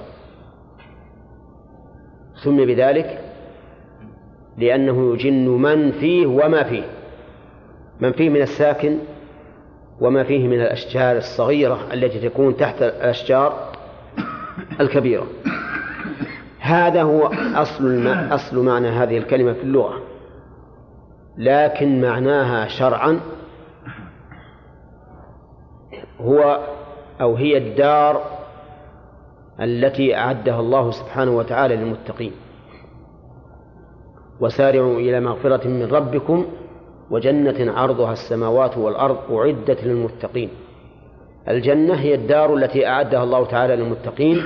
سمي 2.35 2.65
بذلك 2.65 3.19
لأنه 4.57 5.13
يجن 5.13 5.47
من 5.47 5.91
فيه 5.91 6.27
وما 6.27 6.63
فيه 6.63 6.83
من 7.99 8.11
فيه 8.11 8.29
من 8.29 8.41
الساكن 8.41 8.97
وما 10.01 10.23
فيه 10.23 10.47
من 10.47 10.61
الأشجار 10.61 11.17
الصغيرة 11.17 11.93
التي 11.93 12.29
تكون 12.29 12.57
تحت 12.57 12.81
الأشجار 12.81 13.71
الكبيرة. 14.79 15.27
هذا 16.63 17.01
هو 17.03 17.31
أصل 17.55 18.07
أصل 18.07 18.65
معنى 18.65 18.87
هذه 18.87 19.17
الكلمة 19.17 19.53
في 19.53 19.63
اللغة. 19.63 20.01
لكن 21.37 22.01
معناها 22.01 22.67
شرعا 22.67 23.19
هو 26.19 26.59
أو 27.21 27.35
هي 27.35 27.57
الدار 27.57 28.21
التي 29.61 30.15
أعدها 30.15 30.59
الله 30.59 30.91
سبحانه 30.91 31.31
وتعالى 31.31 31.75
للمتقين. 31.75 32.31
وسارعوا 34.39 34.99
إلى 34.99 35.19
مغفرة 35.19 35.67
من 35.67 35.85
ربكم 35.85 36.45
وجنة 37.09 37.71
عرضها 37.71 38.13
السماوات 38.13 38.77
والأرض 38.77 39.31
أعدت 39.31 39.83
للمتقين. 39.83 40.49
الجنة 41.47 41.93
هي 41.93 42.15
الدار 42.15 42.55
التي 42.55 42.87
أعدها 42.87 43.23
الله 43.23 43.45
تعالى 43.45 43.75
للمتقين. 43.75 44.41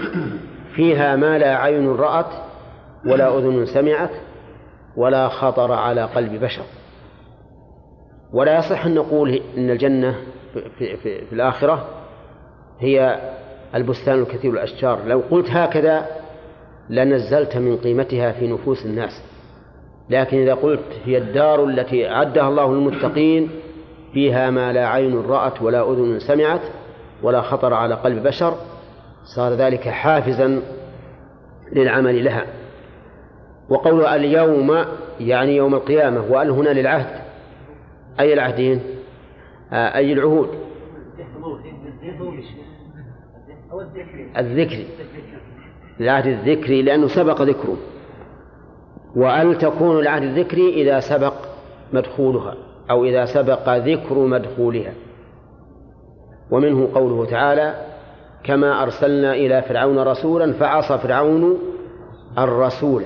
فيها 0.78 1.15
ما 1.15 1.38
لا 1.38 1.55
عين 1.55 1.95
رأت 1.95 2.34
ولا 3.05 3.38
أذن 3.38 3.65
سمعت 3.65 4.09
ولا 4.95 5.28
خطر 5.28 5.71
على 5.71 6.01
قلب 6.01 6.43
بشر. 6.43 6.63
ولا 8.34 8.57
يصح 8.57 8.86
أن 8.86 8.95
نقول 8.95 9.41
إن 9.57 9.69
الجنة 9.69 10.15
في, 10.53 10.97
في, 10.97 11.25
في 11.25 11.34
الآخرة 11.34 11.86
هي 12.80 13.19
البستان 13.75 14.19
الكثير 14.19 14.51
الأشجار. 14.51 14.99
لو 15.05 15.23
قلت 15.32 15.49
هكذا 15.49 16.05
لنزلت 16.89 17.57
من 17.57 17.78
قيمتها 17.78 18.32
في 18.32 18.47
نفوس 18.47 18.86
الناس. 18.86 19.23
لكن 20.09 20.38
إذا 20.38 20.53
قلت 20.53 20.99
هي 21.05 21.17
الدار 21.17 21.65
التي 21.65 22.09
أعدها 22.09 22.47
الله 22.47 22.73
للمتقين 22.73 23.49
فيها 24.13 24.49
ما 24.49 24.73
لا 24.73 24.88
عين 24.88 25.21
رأت 25.21 25.61
ولا 25.61 25.91
أذن 25.91 26.19
سمعت 26.19 26.61
ولا 27.23 27.41
خطر 27.41 27.73
على 27.73 27.95
قلب 27.95 28.23
بشر 28.23 28.57
صار 29.36 29.53
ذلك 29.53 29.89
حافزا 29.89 30.61
للعمل 31.71 32.25
لها. 32.25 32.45
وقول 33.69 34.05
اليوم 34.05 34.86
يعني 35.19 35.55
يوم 35.55 35.75
القيامة 35.75 36.32
وأل 36.32 36.49
هنا 36.49 36.69
للعهد؟ 36.69 37.21
أي 38.19 38.34
العهدين؟ 38.34 38.82
آه، 39.71 39.95
أي 39.95 40.13
العهود؟ 40.13 40.49
الذكري 44.38 44.88
العهد 45.99 46.28
الذكري 46.28 46.82
لأنه 46.82 47.07
سبق 47.07 47.41
ذكره. 47.41 47.78
وأل 49.15 49.57
تكون 49.57 49.99
العهد 49.99 50.23
الذكري 50.23 50.69
إذا 50.69 50.99
سبق 50.99 51.34
مدخولها 51.93 52.55
أو 52.89 53.05
إذا 53.05 53.25
سبق 53.25 53.69
ذكر 53.69 54.15
مدخولها؟ 54.15 54.93
ومنه 56.51 56.89
قوله 56.95 57.25
تعالى 57.25 57.97
كما 58.43 58.83
أرسلنا 58.83 59.33
إلى 59.33 59.61
فرعون 59.61 59.99
رسولا 59.99 60.53
فعصى 60.53 60.97
فرعون 60.97 61.57
الرسول. 62.38 63.03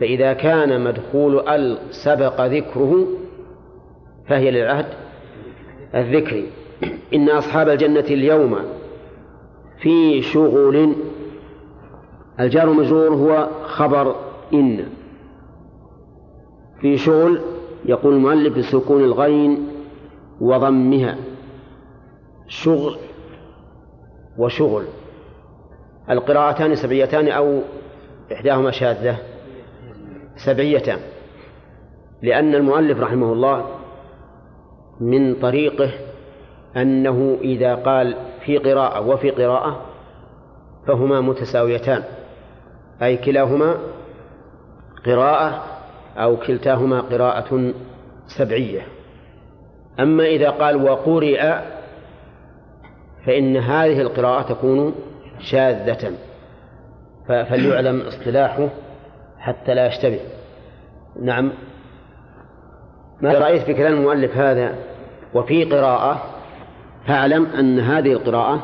فإذا 0.00 0.32
كان 0.32 0.84
مدخول 0.84 1.48
أل 1.48 1.78
سبق 1.90 2.40
ذكره 2.40 3.06
فهي 4.28 4.50
للعهد 4.50 4.86
الذكري 5.94 6.46
إن 7.14 7.30
أصحاب 7.30 7.68
الجنة 7.68 8.00
اليوم 8.00 8.58
في 9.80 10.22
شغل. 10.22 10.94
الجار 12.40 12.70
المجرور 12.70 13.14
هو 13.14 13.48
خبر 13.64 14.16
إن. 14.54 14.84
في 16.80 16.96
شغل 16.96 17.40
يقول 17.84 18.14
المؤلف 18.14 18.58
بسكون 18.58 19.04
الغين 19.04 19.68
وضمها. 20.40 21.16
شغل 22.48 22.96
وشغل. 24.38 24.84
القراءتان 26.10 26.74
سبعيتان 26.74 27.28
أو 27.28 27.60
إحداهما 28.32 28.70
شاذة. 28.70 29.16
سبعيتان. 30.36 30.98
لأن 32.22 32.54
المؤلف 32.54 33.00
رحمه 33.00 33.32
الله 33.32 33.66
من 35.00 35.34
طريقه 35.34 35.90
أنه 36.76 37.38
إذا 37.40 37.74
قال 37.74 38.16
في 38.44 38.58
قراءة 38.58 39.08
وفي 39.08 39.30
قراءة 39.30 39.86
فهما 40.86 41.20
متساويتان. 41.20 42.02
أي 43.02 43.16
كلاهما 43.16 43.76
قراءة 45.06 45.64
أو 46.16 46.36
كلتاهما 46.36 47.00
قراءة 47.00 47.72
سبعية. 48.26 48.86
أما 50.00 50.26
إذا 50.26 50.50
قال 50.50 50.84
وقرئ 50.84 51.54
فإن 53.26 53.56
هذه 53.56 54.00
القراءة 54.00 54.42
تكون 54.42 54.94
شاذة. 55.40 56.12
فليعلم 57.28 58.00
اصطلاحه 58.00 58.68
حتى 59.38 59.74
لا 59.74 59.86
يشتبه. 59.86 60.20
نعم. 61.22 61.52
ما 63.20 63.32
رأيت 63.38 63.62
في 63.62 63.74
كلام 63.74 63.92
المؤلف 63.92 64.36
هذا؟ 64.36 64.74
وفي 65.34 65.64
قراءة 65.64 66.22
فاعلم 67.06 67.46
أن 67.46 67.80
هذه 67.80 68.12
القراءة 68.12 68.62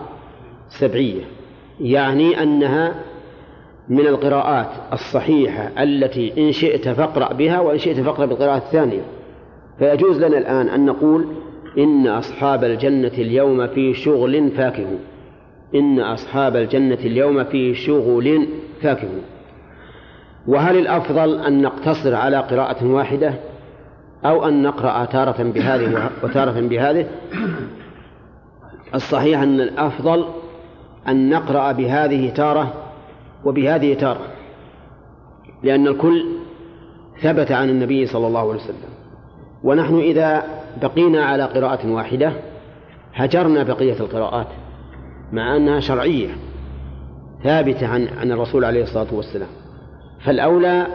سبعية. 0.68 1.22
يعني 1.80 2.42
أنها 2.42 2.94
من 3.88 4.06
القراءات 4.06 4.70
الصحيحة 4.92 5.82
التي 5.82 6.32
إن 6.38 6.52
شئت 6.52 6.88
فاقرأ 6.88 7.32
بها 7.32 7.60
وإن 7.60 7.78
شئت 7.78 8.00
فاقرأ 8.00 8.26
بالقراءة 8.26 8.56
الثانية. 8.56 9.02
فيجوز 9.78 10.24
لنا 10.24 10.38
الآن 10.38 10.68
أن 10.68 10.86
نقول 10.86 11.26
إن 11.78 12.06
أصحاب 12.06 12.64
الجنة 12.64 13.08
اليوم 13.08 13.66
في 13.66 13.94
شغل 13.94 14.50
فاكهون. 14.50 14.98
إن 15.74 16.00
أصحاب 16.00 16.56
الجنة 16.56 16.94
اليوم 16.94 17.44
في 17.44 17.74
شغل 17.74 18.48
فاكهون. 18.82 19.22
وهل 20.46 20.78
الأفضل 20.78 21.38
أن 21.40 21.62
نقتصر 21.62 22.14
على 22.14 22.36
قراءة 22.36 22.86
واحدة 22.86 23.34
أو 24.24 24.48
أن 24.48 24.62
نقرأ 24.62 25.04
تارة 25.04 25.42
بهذه 25.42 26.10
وتارة 26.22 26.60
بهذه؟ 26.60 27.06
الصحيح 28.94 29.40
أن 29.40 29.60
الأفضل 29.60 30.24
أن 31.08 31.30
نقرأ 31.30 31.72
بهذه 31.72 32.30
تارة 32.30 32.74
وبهذه 33.44 33.94
تارة 33.94 34.26
لأن 35.62 35.86
الكل 35.86 36.26
ثبت 37.20 37.52
عن 37.52 37.70
النبي 37.70 38.06
صلى 38.06 38.26
الله 38.26 38.40
عليه 38.40 38.60
وسلم. 38.60 38.88
ونحن 39.64 39.98
إذا 39.98 40.44
بقينا 40.82 41.24
على 41.24 41.44
قراءة 41.44 41.90
واحدة 41.90 42.32
هجرنا 43.14 43.62
بقية 43.62 44.00
القراءات 44.00 44.46
مع 45.32 45.56
أنها 45.56 45.80
شرعية 45.80 46.28
ثابتة 47.42 47.86
عن 47.86 48.08
عن 48.20 48.32
الرسول 48.32 48.64
عليه 48.64 48.82
الصلاة 48.82 49.14
والسلام. 49.14 49.48
فالأولى 50.24 50.86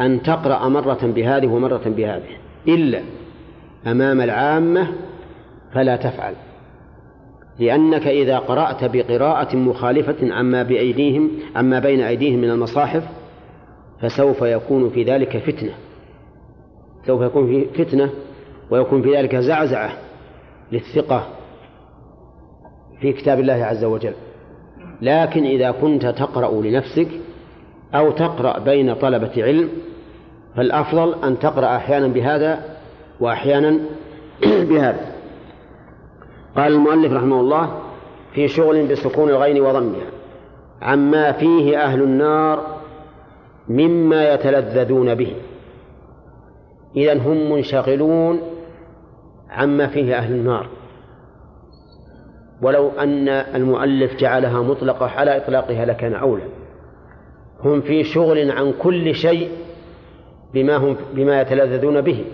أن 0.00 0.22
تقرأ 0.22 0.68
مرة 0.68 0.98
بهذه 1.02 1.46
ومرة 1.46 1.82
بهذه 1.86 2.36
إلا 2.68 3.00
أمام 3.86 4.20
العامة 4.20 4.88
فلا 5.74 5.96
تفعل. 5.96 6.34
لأنك 7.58 8.06
إذا 8.06 8.38
قرأت 8.38 8.84
بقراءة 8.84 9.56
مخالفة 9.56 10.34
عما 10.34 10.62
بأيديهم 10.62 11.30
عما 11.56 11.78
بين 11.78 12.00
أيديهم 12.00 12.38
من 12.38 12.50
المصاحف 12.50 13.02
فسوف 14.00 14.42
يكون 14.42 14.90
في 14.90 15.04
ذلك 15.04 15.38
فتنة. 15.38 15.72
سوف 17.06 17.22
يكون 17.22 17.46
في 17.46 17.84
فتنة 17.84 18.10
ويكون 18.70 19.02
في 19.02 19.16
ذلك 19.16 19.36
زعزعة 19.36 19.92
للثقة 20.72 21.26
في 23.00 23.12
كتاب 23.12 23.40
الله 23.40 23.64
عز 23.64 23.84
وجل. 23.84 24.14
لكن 25.02 25.44
إذا 25.44 25.70
كنت 25.70 26.06
تقرأ 26.06 26.62
لنفسك 26.62 27.08
أو 27.94 28.10
تقرأ 28.10 28.58
بين 28.58 28.94
طلبة 28.94 29.44
علم 29.44 29.68
فالأفضل 30.56 31.14
أن 31.24 31.38
تقرأ 31.38 31.76
أحيانا 31.76 32.08
بهذا 32.08 32.64
وأحيانا 33.20 33.78
بهذا. 34.70 35.14
قال 36.56 36.72
المؤلف 36.72 37.12
رحمه 37.12 37.40
الله 37.40 37.78
في 38.34 38.48
شغل 38.48 38.86
بسكون 38.86 39.28
الغين 39.28 39.60
وضمها 39.60 40.06
عما 40.82 41.32
فيه 41.32 41.84
أهل 41.84 42.02
النار 42.02 42.76
مما 43.68 44.34
يتلذذون 44.34 45.14
به. 45.14 45.34
إذا 46.96 47.18
هم 47.18 47.52
منشغلون 47.52 48.40
عما 49.54 49.86
فيه 49.86 50.18
أهل 50.18 50.32
النار. 50.32 50.68
ولو 52.62 52.90
أن 52.90 53.28
المؤلف 53.28 54.16
جعلها 54.16 54.62
مطلقة 54.62 55.06
على 55.06 55.36
إطلاقها 55.36 55.84
لكان 55.84 56.14
أولى. 56.14 56.42
هم 57.60 57.80
في 57.80 58.04
شغل 58.04 58.50
عن 58.50 58.72
كل 58.72 59.14
شيء 59.14 59.50
بما 60.54 60.76
هم 60.76 60.96
بما 61.14 61.40
يتلذذون 61.40 62.00
به. 62.00 62.24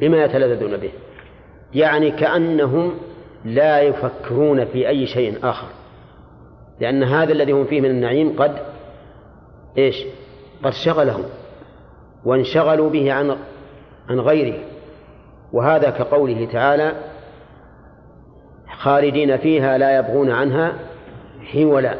بما 0.00 0.24
يتلذذون 0.24 0.76
به. 0.76 0.90
يعني 1.74 2.10
كأنهم 2.10 2.94
لا 3.44 3.80
يفكرون 3.80 4.64
في 4.64 4.88
أي 4.88 5.06
شيء 5.06 5.38
آخر. 5.42 5.66
لأن 6.80 7.02
هذا 7.02 7.32
الذي 7.32 7.52
هم 7.52 7.64
فيه 7.64 7.80
من 7.80 7.90
النعيم 7.90 8.36
قد 8.38 8.56
إيش؟ 9.78 10.04
قد 10.64 10.72
شغلهم. 10.72 11.24
وانشغلوا 12.24 12.90
به 12.90 13.12
عن 13.12 13.36
عن 14.08 14.20
غيره. 14.20 14.71
وهذا 15.52 15.90
كقوله 15.90 16.48
تعالى 16.52 16.92
خالدين 18.78 19.36
فيها 19.36 19.78
لا 19.78 19.98
يبغون 19.98 20.30
عنها 20.30 20.72
حولا 21.52 21.94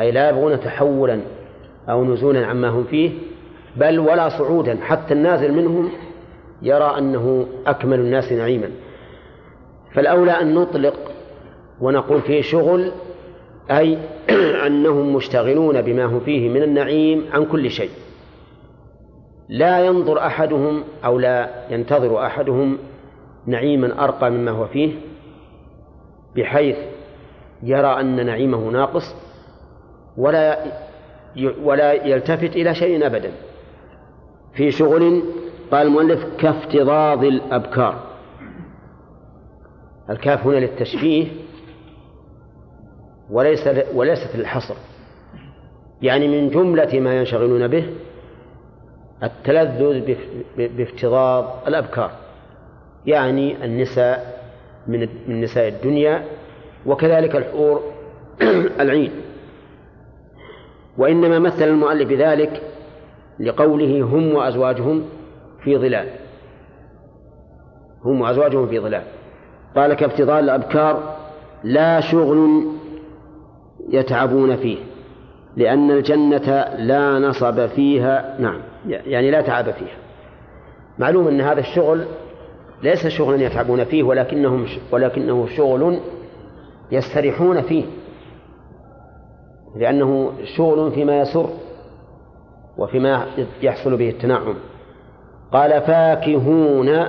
أي 0.00 0.10
لا 0.10 0.28
يبغون 0.28 0.60
تحولا 0.60 1.20
أو 1.88 2.04
نزولا 2.04 2.46
عما 2.46 2.68
هم 2.68 2.84
فيه 2.84 3.10
بل 3.76 3.98
ولا 3.98 4.28
صعودا 4.28 4.78
حتى 4.82 5.14
النازل 5.14 5.52
منهم 5.52 5.90
يرى 6.62 6.94
أنه 6.98 7.46
أكمل 7.66 7.98
الناس 7.98 8.32
نعيما. 8.32 8.70
فالأولى 9.94 10.32
أن 10.32 10.54
نطلق 10.54 10.94
ونقول 11.80 12.20
فيه 12.20 12.42
شغل 12.42 12.92
أي 13.70 13.98
أنهم 14.66 15.14
مشتغلون 15.14 15.82
بما 15.82 16.04
هم 16.04 16.20
فيه 16.20 16.48
من 16.48 16.62
النعيم 16.62 17.24
عن 17.32 17.44
كل 17.44 17.70
شيء. 17.70 17.90
لا 19.48 19.86
ينظر 19.86 20.18
أحدهم 20.18 20.84
أو 21.04 21.18
لا 21.18 21.50
ينتظر 21.70 22.26
أحدهم 22.26 22.78
نعيما 23.46 24.04
أرقى 24.04 24.30
مما 24.30 24.50
هو 24.50 24.66
فيه 24.66 24.94
بحيث 26.36 26.76
يرى 27.62 28.00
أن 28.00 28.26
نعيمه 28.26 28.70
ناقص 28.70 29.14
ولا 30.16 30.58
ولا 31.62 31.92
يلتفت 31.92 32.56
إلى 32.56 32.74
شيء 32.74 33.06
أبدا. 33.06 33.32
في 34.54 34.70
شغل 34.70 35.22
قال 35.70 35.86
المؤلف 35.86 36.24
كافتضاض 36.38 37.24
الأبكار. 37.24 37.98
الكاف 40.10 40.46
هنا 40.46 40.56
للتشبيه 40.56 41.26
وليس 43.30 43.68
وليست 43.94 44.36
للحصر 44.36 44.74
يعني 46.02 46.28
من 46.28 46.50
جملة 46.50 47.00
ما 47.00 47.14
ينشغلون 47.18 47.68
به 47.68 47.86
التلذذ 49.22 50.14
بافتضاض 50.56 51.62
الأبكار 51.68 52.10
يعني 53.06 53.64
النساء 53.64 54.42
من 54.86 55.08
من 55.28 55.40
نساء 55.40 55.68
الدنيا 55.68 56.24
وكذلك 56.86 57.36
الحور 57.36 57.82
العين. 58.80 59.10
وإنما 60.98 61.38
مثل 61.38 61.68
المؤلف 61.68 62.08
بذلك 62.08 62.62
لقوله 63.40 64.02
هم 64.02 64.34
وأزواجهم 64.34 65.04
في 65.64 65.76
ظلال. 65.78 66.08
هم 68.04 68.20
وأزواجهم 68.20 68.66
في 68.66 68.80
ظلال. 68.80 69.02
قال 69.76 69.94
كابتضال 69.94 70.44
الأبكار 70.44 71.16
لا 71.64 72.00
شغل 72.00 72.66
يتعبون 73.88 74.56
فيه. 74.56 74.78
لأن 75.56 75.90
الجنة 75.90 76.64
لا 76.78 77.18
نصب 77.18 77.66
فيها 77.66 78.36
نعم 78.38 78.60
يعني 78.86 79.30
لا 79.30 79.40
تعب 79.40 79.64
فيها. 79.64 79.96
معلوم 80.98 81.28
أن 81.28 81.40
هذا 81.40 81.60
الشغل 81.60 82.04
ليس 82.82 83.06
شغلا 83.06 83.42
يتعبون 83.42 83.84
فيه 83.84 84.02
ولكنهم 84.02 84.66
ولكنه 84.92 85.46
شغل 85.46 86.00
يستريحون 86.92 87.62
فيه. 87.62 87.84
لأنه 89.76 90.32
شغل 90.56 90.92
فيما 90.92 91.20
يسر 91.20 91.48
وفيما 92.78 93.26
يحصل 93.62 93.96
به 93.96 94.10
التنعم. 94.10 94.54
قال 95.52 95.80
فاكهون 95.80 97.04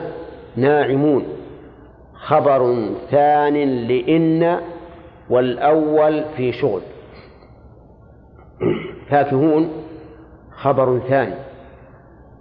ناعمون. 0.55 1.25
خبر 2.13 2.89
ثان 3.11 3.53
لإن 3.87 4.59
والأول 5.29 6.23
في 6.37 6.51
شغل. 6.51 6.81
فاكهون 9.13 9.69
خبر 10.51 10.99
ثاني 10.99 11.35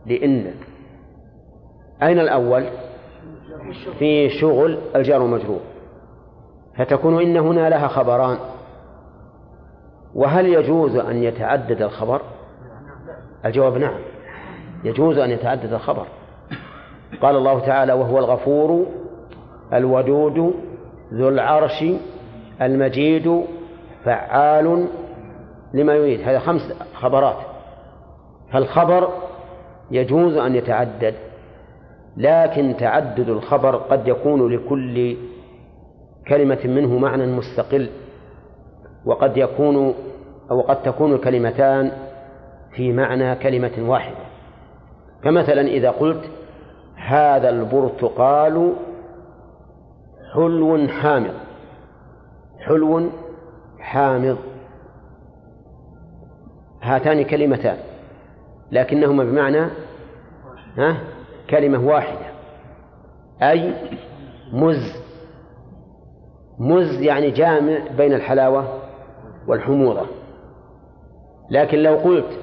لإن 0.06 0.54
أين 2.02 2.18
الأول؟ 2.18 2.66
في 3.98 4.30
شغل 4.30 4.78
الجار 4.96 5.22
مجرور. 5.26 5.60
فتكون 6.76 7.22
إن 7.22 7.36
هنا 7.36 7.68
لها 7.68 7.88
خبران. 7.88 8.38
وهل 10.14 10.46
يجوز 10.46 10.96
أن 10.96 11.22
يتعدد 11.22 11.82
الخبر؟ 11.82 12.20
الجواب 13.44 13.76
نعم. 13.76 13.98
يجوز 14.84 15.18
أن 15.18 15.30
يتعدد 15.30 15.72
الخبر. 15.72 16.06
قال 17.22 17.36
الله 17.36 17.60
تعالى 17.60 17.92
وهو 17.92 18.18
الغفور 18.18 18.86
الودود 19.72 20.54
ذو 21.12 21.28
العرش 21.28 21.84
المجيد 22.62 23.44
فعال 24.04 24.88
لما 25.74 25.94
يريد. 25.94 26.20
هذا 26.20 26.38
خمس 26.38 26.72
خبرات. 26.94 27.36
فالخبر 28.52 29.08
يجوز 29.90 30.36
أن 30.36 30.54
يتعدد 30.54 31.14
لكن 32.16 32.74
تعدد 32.78 33.28
الخبر 33.28 33.76
قد 33.76 34.08
يكون 34.08 34.52
لكل 34.52 35.16
كلمة 36.28 36.58
منه 36.64 36.98
معنى 36.98 37.26
مستقل 37.26 37.90
وقد 39.04 39.36
يكون 39.36 39.94
أو 40.50 40.60
قد 40.60 40.82
تكون 40.82 41.12
الكلمتان 41.12 41.92
في 42.72 42.92
معنى 42.92 43.34
كلمة 43.34 43.72
واحدة. 43.78 44.16
فمثلا 45.24 45.60
إذا 45.60 45.90
قلت 45.90 46.24
هذا 46.96 47.48
البرتقال 47.50 48.72
حلو 50.34 50.88
حامض 50.88 51.34
حلو 52.60 53.10
حامض. 53.78 54.38
هاتان 56.82 57.24
كلمتان 57.24 57.76
لكنهما 58.72 59.24
بمعنى 59.24 59.66
ها؟ 60.78 60.96
كلمة 61.50 61.86
واحدة. 61.86 62.26
أي 63.42 63.74
مز 64.52 65.02
مز 66.58 67.00
يعني 67.00 67.30
جامع 67.30 67.78
بين 67.96 68.12
الحلاوة 68.12 68.64
والحموضة. 69.46 70.06
لكن 71.50 71.78
لو 71.78 71.96
قلت 71.96 72.38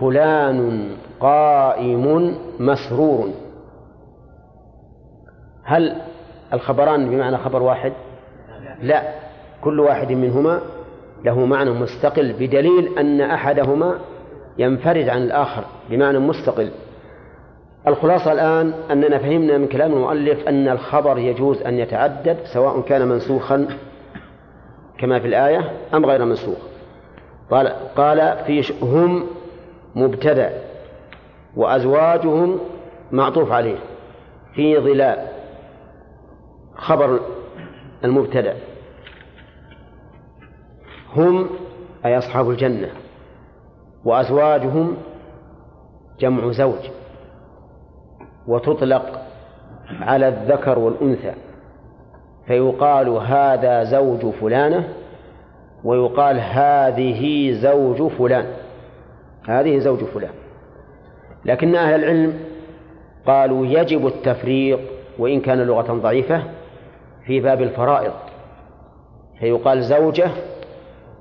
فلان 0.00 0.90
قائم 1.20 2.36
مسرور 2.60 3.30
هل 5.64 6.02
الخبران 6.52 7.10
بمعنى 7.10 7.36
خبر 7.36 7.62
واحد؟ 7.62 7.92
لا 8.82 9.02
كل 9.64 9.80
واحد 9.80 10.12
منهما 10.12 10.60
له 11.24 11.46
معنى 11.46 11.70
مستقل 11.70 12.32
بدليل 12.32 12.98
أن 12.98 13.20
أحدهما 13.20 13.98
ينفرد 14.58 15.08
عن 15.08 15.22
الآخر 15.22 15.64
بمعنى 15.90 16.18
مستقل. 16.18 16.70
الخلاصة 17.86 18.32
الآن 18.32 18.74
أننا 18.90 19.18
فهمنا 19.18 19.58
من 19.58 19.66
كلام 19.66 19.92
المؤلف 19.92 20.48
أن 20.48 20.68
الخبر 20.68 21.18
يجوز 21.18 21.62
أن 21.62 21.78
يتعدد 21.78 22.36
سواء 22.44 22.80
كان 22.80 23.08
منسوخا 23.08 23.68
كما 24.98 25.18
في 25.20 25.26
الآية 25.26 25.72
أم 25.94 26.06
غير 26.06 26.24
منسوخ. 26.24 26.58
قال 27.50 27.68
قال 27.96 28.36
في 28.46 28.72
هم 28.82 29.26
مبتدأ 29.94 30.52
وأزواجهم 31.56 32.58
معطوف 33.12 33.52
عليه 33.52 33.78
في 34.54 34.78
ظلال 34.78 35.18
خبر 36.76 37.20
المبتدأ. 38.04 38.54
هم 41.16 41.46
أي 42.04 42.18
أصحاب 42.18 42.50
الجنة 42.50 42.88
وأزواجهم 44.04 44.96
جمع 46.20 46.50
زوج 46.52 46.90
وتطلق 48.46 49.22
على 50.00 50.28
الذكر 50.28 50.78
والأنثى 50.78 51.32
فيقال 52.46 53.08
هذا 53.08 53.84
زوج 53.84 54.30
فلانة 54.30 54.88
ويقال 55.84 56.40
هذه 56.40 57.52
زوج 57.52 58.10
فلان 58.12 58.46
هذه 59.48 59.78
زوج 59.78 60.04
فلان. 60.04 60.32
لكن 61.44 61.74
أهل 61.74 62.04
العلم 62.04 62.40
قالوا 63.26 63.66
يجب 63.66 64.06
التفريق 64.06 64.80
وإن 65.18 65.40
كان 65.40 65.58
لغة 65.58 65.92
ضعيفة 65.92 66.42
في 67.26 67.40
باب 67.40 67.62
الفرائض. 67.62 68.12
فيقال 69.40 69.82
زوجة 69.82 70.30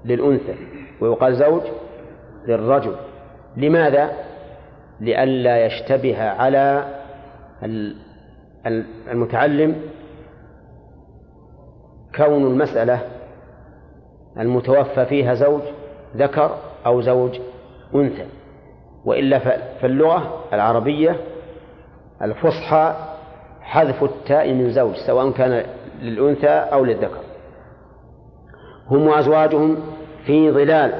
للأنثى 0.06 0.56
ويقال 1.01 1.36
زوج 1.36 1.62
للرجل. 2.47 2.95
لماذا؟ 3.58 4.12
لئلا 4.99 5.66
يشتبه 5.66 6.24
على 6.24 6.86
المتعلم 9.12 9.76
كون 12.16 12.43
المسألة 12.47 13.01
المتوفى 14.39 15.06
فيها 15.06 15.34
زوج 15.34 15.62
ذكر 16.18 16.58
أو 16.86 17.01
زوج 17.01 17.39
أنثى. 17.95 18.26
وإلا 19.06 19.39
فاللغة 19.82 20.43
العربية 20.53 21.16
الفصحى 22.22 22.95
حذف 23.62 24.03
التاء 24.03 24.53
من 24.53 24.72
زوج 24.72 24.95
سواء 25.08 25.32
كان 25.32 25.66
للأنثى 26.01 26.47
أو 26.47 26.86
للذكر. 26.86 27.20
هم 28.88 29.08
وأزواجهم 29.08 29.78
في 30.26 30.51
ظلال 30.51 30.93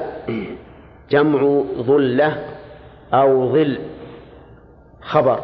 جمع 1.10 1.62
ظلة 1.78 2.44
أو 3.12 3.52
ظل 3.52 3.78
خبر 5.00 5.40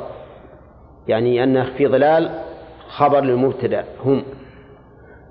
يعني 1.08 1.44
أن 1.44 1.64
في 1.64 1.86
ظلال 1.88 2.30
خبر 2.88 3.20
للمبتدأ 3.20 3.84
هم. 4.04 4.24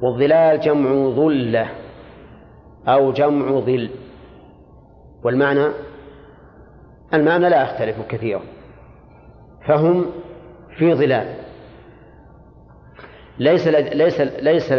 والظلال 0.02 0.60
جمع 0.60 1.10
ظلة 1.10 1.70
أو 2.88 3.12
جمع 3.12 3.60
ظل. 3.60 3.90
والمعنى؟ 5.24 5.68
المعنى 7.14 7.50
لا 7.50 7.64
يختلف 7.64 7.96
كثيرا. 8.10 8.42
فهم 9.68 10.06
في 10.78 10.94
ظلال. 10.94 11.36
ليس 13.40 13.68
ليس 13.68 14.22
ليس 14.22 14.74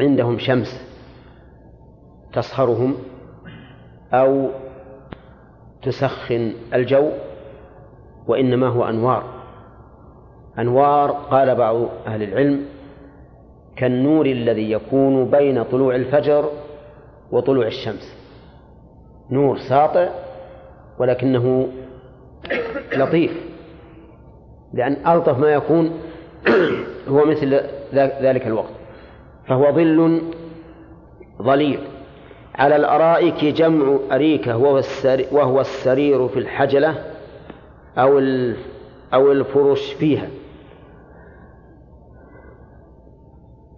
عندهم 0.00 0.38
شمس 0.38 0.84
تصهرهم 2.32 2.96
أو 4.20 4.48
تسخن 5.82 6.52
الجو 6.74 7.10
وإنما 8.26 8.68
هو 8.68 8.84
أنوار. 8.84 9.24
أنوار 10.58 11.10
قال 11.10 11.54
بعض 11.54 11.76
أهل 12.06 12.22
العلم 12.22 12.66
كالنور 13.76 14.26
الذي 14.26 14.70
يكون 14.70 15.30
بين 15.30 15.62
طلوع 15.62 15.94
الفجر 15.94 16.50
وطلوع 17.30 17.66
الشمس. 17.66 18.16
نور 19.30 19.58
ساطع 19.58 20.08
ولكنه 20.98 21.68
لطيف 22.96 23.32
لأن 24.74 25.06
ألطف 25.06 25.38
ما 25.38 25.48
يكون 25.48 25.90
هو 27.08 27.24
مثل 27.24 27.60
ذلك 27.94 28.46
الوقت 28.46 28.72
فهو 29.46 29.72
ظل 29.72 30.22
ظليل. 31.42 31.80
على 32.54 32.76
الأرائك 32.76 33.44
جمع 33.44 33.98
أريكة 34.12 34.56
وهو 35.32 35.60
السرير 35.60 36.28
في 36.28 36.38
الحجلة 36.38 37.04
أو 37.98 38.18
أو 39.14 39.32
الفرش 39.32 39.92
فيها. 39.92 40.28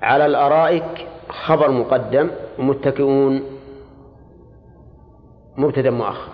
على 0.02 0.26
الأرائك 0.26 1.06
خبر 1.28 1.70
مقدم 1.70 2.30
ومتكئون 2.58 3.42
مبتدأ 5.56 5.90
مؤخر. 5.90 6.32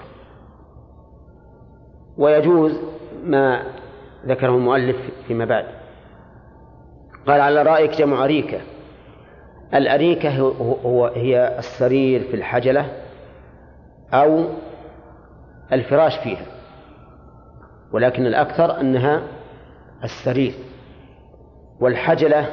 ويجوز 2.18 2.80
ما 3.24 3.62
ذكره 4.26 4.56
المؤلف 4.56 4.96
فيما 5.28 5.44
بعد. 5.44 5.66
قال 7.26 7.40
على 7.40 7.62
الأرائك 7.62 7.90
جمع 7.90 8.24
أريكة 8.24 8.60
الأريكة 9.74 10.38
هو 10.84 11.06
هي 11.06 11.58
السرير 11.58 12.20
في 12.20 12.34
الحجلة 12.34 12.86
أو 14.12 14.44
الفراش 15.72 16.16
فيها 16.16 16.46
ولكن 17.92 18.26
الأكثر 18.26 18.80
أنها 18.80 19.22
السرير. 20.04 20.52
والحجلة 21.80 22.46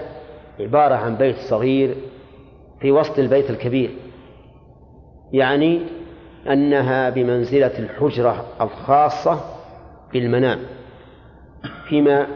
عبارة 0.60 0.96
عن 0.96 1.16
بيت 1.16 1.36
صغير 1.36 1.96
في 2.82 2.92
وسط 2.92 3.20
البيت 3.20 3.50
الكبير 3.50 3.90
يعني 5.34 5.82
أنها 6.50 7.10
بمنزلة 7.10 7.80
الحجرة 7.80 8.46
الخاصة 8.62 9.40
بالمنام 10.14 10.60
فيما 11.90 12.28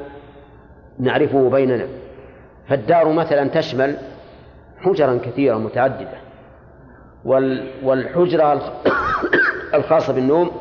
نعرفه 0.99 1.49
بيننا 1.49 1.87
فالدار 2.67 3.11
مثلا 3.13 3.47
تشمل 3.47 3.97
حجرا 4.83 5.19
كثيرة 5.23 5.57
متعددة. 5.57 6.17
والحجرة 7.83 8.53
الخاصة 9.73 10.13
بالنوم 10.13 10.51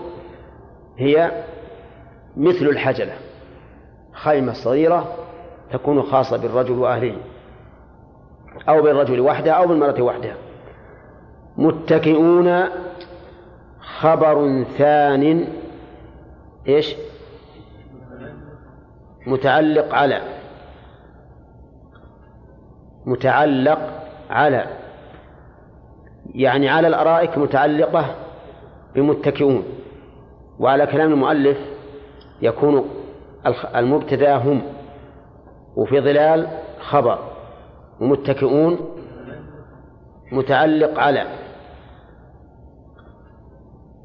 هي 0.99 1.45
مثل 2.37 2.67
الحجلة. 2.67 3.13
خيمة 4.13 4.53
صغيرة 4.53 5.15
تكون 5.73 6.03
خاصة 6.03 6.37
بالرجل 6.37 6.79
وأهله 6.79 7.17
أو 8.69 8.83
بالرجل 8.83 9.21
وحده 9.21 9.53
أو 9.53 9.67
بالمرأة 9.67 10.03
وحدها. 10.03 10.37
متكئون 11.57 12.65
خبر 13.81 14.65
ثان 14.79 15.49
إيش؟ 16.69 16.95
متعلق 19.27 19.95
على 19.95 20.21
متعلق 23.07 24.02
على 24.33 24.67
يعني 26.35 26.69
على 26.69 26.89
الأرائك 26.89 27.39
متعلقة 27.39 28.15
بمتكئون 28.95 29.65
وعلى 30.59 30.87
كلام 30.87 31.13
المؤلف 31.13 31.59
يكون 32.43 32.89
المبتدا 33.77 34.37
هم 34.37 34.63
وفي 35.77 36.01
ظلال 36.01 36.47
خبر 36.81 37.19
ومتكئون 38.01 38.79
متعلق 40.33 40.99
على 41.01 41.27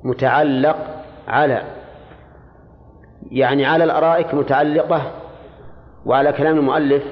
متعلق 0.04 0.78
على 1.28 1.64
يعني 3.32 3.66
على 3.66 3.84
الأرائك 3.84 4.34
متعلقة 4.34 5.12
وعلى 6.06 6.32
كلام 6.34 6.58
المؤلف 6.58 7.04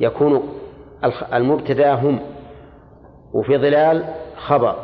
يكون 0.00 0.59
المبتدأ 1.32 1.94
هم 1.94 2.20
وفي 3.32 3.58
ظلال 3.58 4.04
خبر 4.36 4.76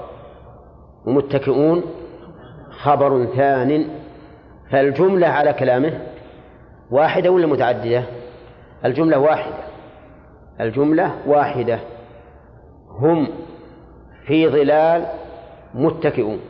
ومتكئون 1.06 1.82
خبر 2.70 3.26
ثان 3.26 3.88
فالجملة 4.70 5.26
على 5.26 5.52
كلامه 5.52 6.00
واحدة 6.90 7.30
ولا 7.30 7.46
متعددة؟ 7.46 8.02
الجملة 8.84 9.18
واحدة 9.18 9.66
الجملة 10.60 11.12
واحدة. 11.26 11.78
هم 12.90 13.28
في 14.26 14.48
ظلال 14.48 15.06
متكئون. 15.74 16.40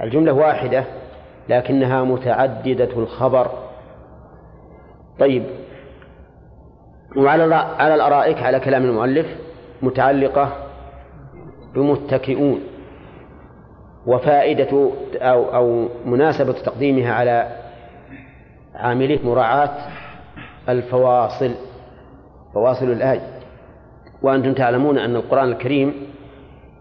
الجملة 0.00 0.32
واحدة 0.32 0.84
لكنها 1.48 2.04
متعددة 2.04 2.84
الخبر. 2.96 3.50
طيب 5.18 5.44
وعلى 7.16 7.54
على 7.54 7.94
الأرائك 7.94 8.42
على 8.42 8.60
كلام 8.60 8.84
المؤلف 8.84 9.26
متعلقة 9.82 10.52
بمتكئون 11.74 12.60
وفائدة 14.06 14.90
أو 15.14 15.54
أو 15.54 15.88
مناسبة 16.06 16.52
تقديمها 16.52 17.12
على 17.12 17.48
عامله 18.74 19.18
مراعاة 19.24 19.70
الفواصل 20.68 21.54
فواصل 22.54 22.86
الآية 22.92 23.26
وأنتم 24.22 24.52
تعلمون 24.52 24.98
أن 24.98 25.16
القرآن 25.16 25.48
الكريم 25.48 25.94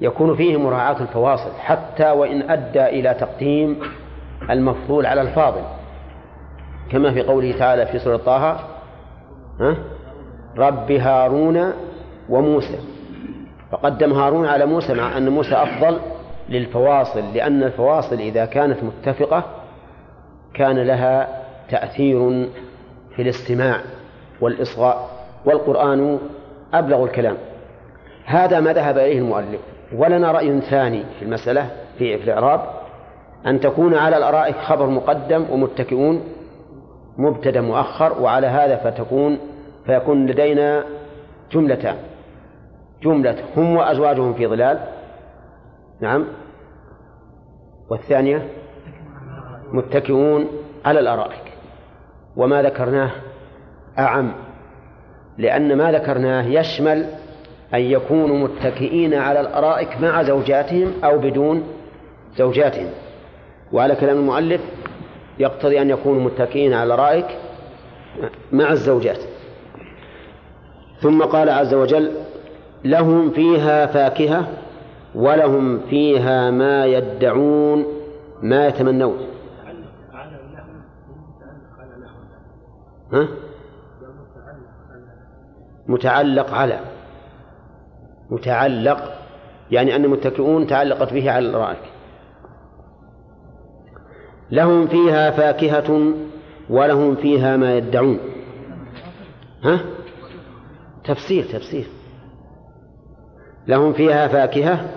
يكون 0.01 0.35
فيه 0.35 0.57
مراعاة 0.57 1.01
الفواصل 1.01 1.51
حتى 1.59 2.11
وإن 2.11 2.49
أدى 2.49 2.85
إلى 2.85 3.13
تقديم 3.13 3.79
المفضول 4.49 5.05
على 5.05 5.21
الفاضل. 5.21 5.61
كما 6.91 7.13
في 7.13 7.21
قوله 7.21 7.57
تعالى 7.59 7.85
في 7.85 7.99
سورة 7.99 8.17
طه 8.17 8.59
ها؟ 9.59 9.77
رب 10.57 10.91
هارون 10.91 11.73
وموسى. 12.29 12.79
فقدم 13.71 14.13
هارون 14.13 14.45
على 14.45 14.65
موسى 14.65 14.93
مع 14.93 15.17
أن 15.17 15.29
موسى 15.29 15.55
أفضل 15.55 15.99
للفواصل 16.49 17.23
لأن 17.33 17.63
الفواصل 17.63 18.15
إذا 18.15 18.45
كانت 18.45 18.77
متفقة 18.83 19.43
كان 20.53 20.79
لها 20.79 21.27
تأثير 21.69 22.49
في 23.15 23.21
الاستماع 23.21 23.81
والإصغاء 24.41 25.09
والقرآن 25.45 26.19
أبلغ 26.73 27.03
الكلام. 27.03 27.37
هذا 28.25 28.59
ما 28.59 28.73
ذهب 28.73 28.97
إليه 28.97 29.17
المؤلف. 29.19 29.59
ولنا 29.95 30.31
رأي 30.31 30.61
ثاني 30.61 31.03
في 31.19 31.25
المسألة 31.25 31.69
في 31.97 32.15
الإعراب 32.15 32.61
أن 33.45 33.59
تكون 33.59 33.95
على 33.95 34.17
الأرائك 34.17 34.55
خبر 34.55 34.87
مقدم 34.87 35.45
ومتكئون 35.51 36.23
مبتدأ 37.17 37.61
مؤخر 37.61 38.21
وعلى 38.21 38.47
هذا 38.47 38.75
فتكون 38.75 39.37
فيكون 39.85 40.25
لدينا 40.25 40.83
جملتان. 41.51 41.95
جملة 43.03 43.37
هم 43.57 43.75
وأزواجهم 43.75 44.33
في 44.33 44.47
ظلال. 44.47 44.79
نعم. 46.01 46.25
والثانية 47.89 48.47
متكئون 49.71 50.47
على 50.85 50.99
الأرائك. 50.99 51.53
وما 52.35 52.61
ذكرناه 52.61 53.11
أعم 53.99 54.33
لأن 55.37 55.77
ما 55.77 55.91
ذكرناه 55.91 56.43
يشمل 56.43 57.05
أن 57.73 57.79
يكونوا 57.79 58.37
متكئين 58.37 59.13
على 59.13 59.39
الأرائك 59.39 60.01
مع 60.01 60.23
زوجاتهم 60.23 60.93
أو 61.03 61.17
بدون 61.17 61.63
زوجاتهم. 62.35 62.89
وعلى 63.71 63.95
كلام 63.95 64.17
المؤلف 64.17 64.61
يقتضي 65.39 65.81
أن 65.81 65.89
يكونوا 65.89 66.21
متكئين 66.21 66.73
على 66.73 66.93
الأرائك 66.93 67.25
مع 68.51 68.71
الزوجات. 68.71 69.19
ثم 71.01 71.23
قال 71.23 71.49
عز 71.49 71.73
وجل 71.73 72.11
لهم 72.85 73.31
فيها 73.31 73.85
فاكهة 73.85 74.47
ولهم 75.15 75.79
فيها 75.79 76.51
ما 76.51 76.85
يدعون 76.85 77.85
ما 78.41 78.67
يتمنون. 78.67 79.17
ها؟ 83.13 83.27
متعلق 85.87 86.53
على 86.53 86.79
متعلق 88.29 89.13
يعني 89.71 89.95
أن 89.95 90.05
المتكئون 90.05 90.67
تعلقت 90.67 91.13
به 91.13 91.31
على 91.31 91.49
الأرائك. 91.49 91.91
لهم 94.51 94.87
فيها 94.87 95.31
فاكهة 95.31 96.13
ولهم 96.69 97.15
فيها 97.15 97.57
ما 97.57 97.77
يدعون. 97.77 98.19
ها؟ 99.63 99.79
تفسير 101.03 101.43
تفسير. 101.43 101.85
لهم 103.67 103.93
فيها 103.93 104.27
فاكهة 104.27 104.89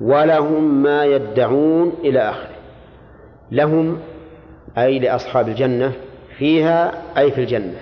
ولهم 0.00 0.82
ما 0.82 1.04
يدعون 1.04 1.92
إلى 2.04 2.20
آخره. 2.20 2.56
لهم 3.50 3.98
أي 4.78 4.98
لأصحاب 4.98 5.48
الجنة 5.48 5.92
فيها 6.38 6.92
أي 7.18 7.30
في 7.30 7.40
الجنة 7.40 7.78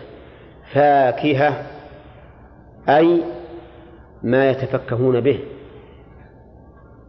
فاكهة 0.73 1.67
أي 2.89 3.23
ما 4.23 4.51
يتفكهون 4.51 5.21
به. 5.21 5.41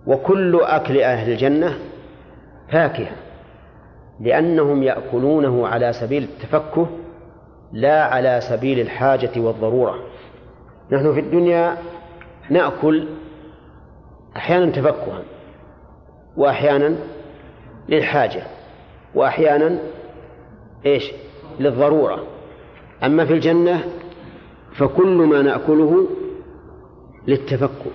وكل 0.07 0.59
أكل 0.61 1.01
أهل 1.01 1.31
الجنة 1.31 1.77
فاكهة 2.71 3.11
لأنهم 4.19 4.83
يأكلونه 4.83 5.67
على 5.67 5.93
سبيل 5.93 6.23
التفكه 6.23 6.87
لا 7.73 8.03
على 8.03 8.41
سبيل 8.41 8.79
الحاجة 8.79 9.39
والضرورة. 9.39 10.08
نحن 10.91 11.13
في 11.13 11.19
الدنيا 11.19 11.77
نأكل 12.49 13.07
أحيانا 14.37 14.71
تفكها 14.71 15.21
وأحيانا 16.37 16.95
للحاجة 17.89 18.43
وأحيانا 19.15 19.79
إيش؟ 20.85 21.11
للضرورة. 21.59 22.23
أما 23.03 23.25
في 23.25 23.33
الجنة 23.33 23.83
فكل 24.73 25.17
ما 25.17 25.41
نأكله 25.41 26.07
للتفكه 27.27 27.91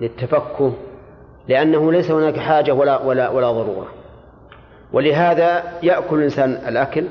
للتفكه 0.00 0.72
لأنه 1.48 1.92
ليس 1.92 2.10
هناك 2.10 2.38
حاجة 2.38 2.72
ولا 2.72 3.02
ولا 3.02 3.28
ولا 3.28 3.52
ضرورة. 3.52 3.88
ولهذا 4.92 5.78
يأكل 5.82 6.18
الإنسان 6.18 6.50
الأكل 6.50 7.04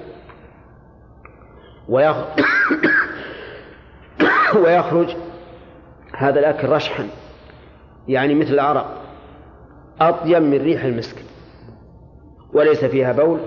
ويخرج 4.64 5.16
هذا 6.18 6.40
الأكل 6.40 6.70
رشحا 6.70 7.08
يعني 8.08 8.36
مثل 8.36 8.54
العرق 8.54 8.98
أطيب 10.02 10.44
من 10.44 10.62
ريح 10.62 10.84
المسك 10.84 11.16
وليس 12.54 12.86
فيها 12.86 13.12
بول 13.12 13.40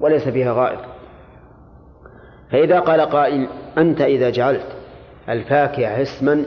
وليس 0.00 0.28
فيها 0.28 0.52
غائط. 0.52 0.80
فإذا 2.50 2.80
قال 2.80 3.00
قائل 3.00 3.48
أنت 3.78 4.00
إذا 4.00 4.30
جعلت 4.30 4.66
الفاكهة 5.28 6.02
اسما 6.02 6.44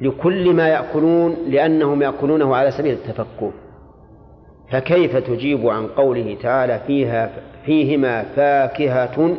لكل 0.00 0.54
ما 0.54 0.68
يأكلون 0.68 1.36
لأنهم 1.48 2.02
يأكلونه 2.02 2.56
على 2.56 2.70
سبيل 2.70 2.92
التفكه 2.92 3.52
فكيف 4.70 5.16
تجيب 5.16 5.66
عن 5.66 5.86
قوله 5.86 6.36
تعالى 6.42 6.80
فيها 6.86 7.30
فيهما 7.64 8.22
فاكهة 8.22 9.36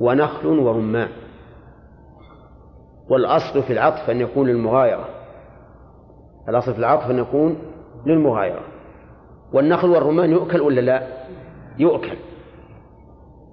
ونخل 0.00 0.58
ورمان؟ 0.58 1.08
والأصل 3.08 3.62
في 3.62 3.72
العطف 3.72 4.10
أن 4.10 4.20
يكون 4.20 4.48
للمغايرة. 4.48 5.08
الأصل 6.48 6.72
في 6.72 6.78
العطف 6.78 7.10
أن 7.10 7.18
يكون 7.18 7.58
للمغايرة. 8.06 8.62
والنخل 9.52 9.90
والرمان 9.90 10.30
يؤكل 10.30 10.60
ولا 10.60 10.80
لا؟ 10.80 11.02
يؤكل. 11.78 12.16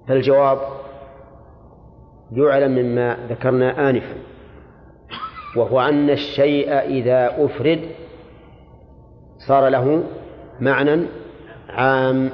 فالجواب 0.08 0.58
يعلم 2.32 2.70
مما 2.70 3.16
ذكرنا 3.28 3.90
آنفا 3.90 4.14
وهو 5.56 5.80
أن 5.80 6.10
الشيء 6.10 6.72
إذا 6.72 7.44
أفرد 7.44 7.80
صار 9.48 9.68
له 9.68 10.02
معنى 10.60 11.06
عام 11.68 12.30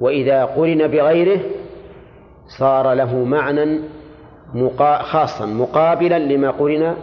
وإذا 0.00 0.44
قرن 0.44 0.86
بغيره 0.86 1.40
صار 2.58 2.92
له 2.92 3.24
معنى 3.24 3.80
خاصا 5.02 5.46
مقابلا 5.46 6.18
لما 6.18 6.50
قرن 6.50 6.96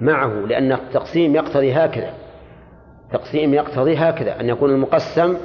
معه 0.00 0.32
لأن 0.48 0.72
التقسيم 0.72 1.34
يقتضي 1.34 1.72
هكذا. 1.72 2.12
تقسيم 3.12 3.54
يقتضي 3.54 3.96
هكذا 3.96 4.40
أن 4.40 4.48
يكون 4.48 4.70
المقسم 4.70 5.36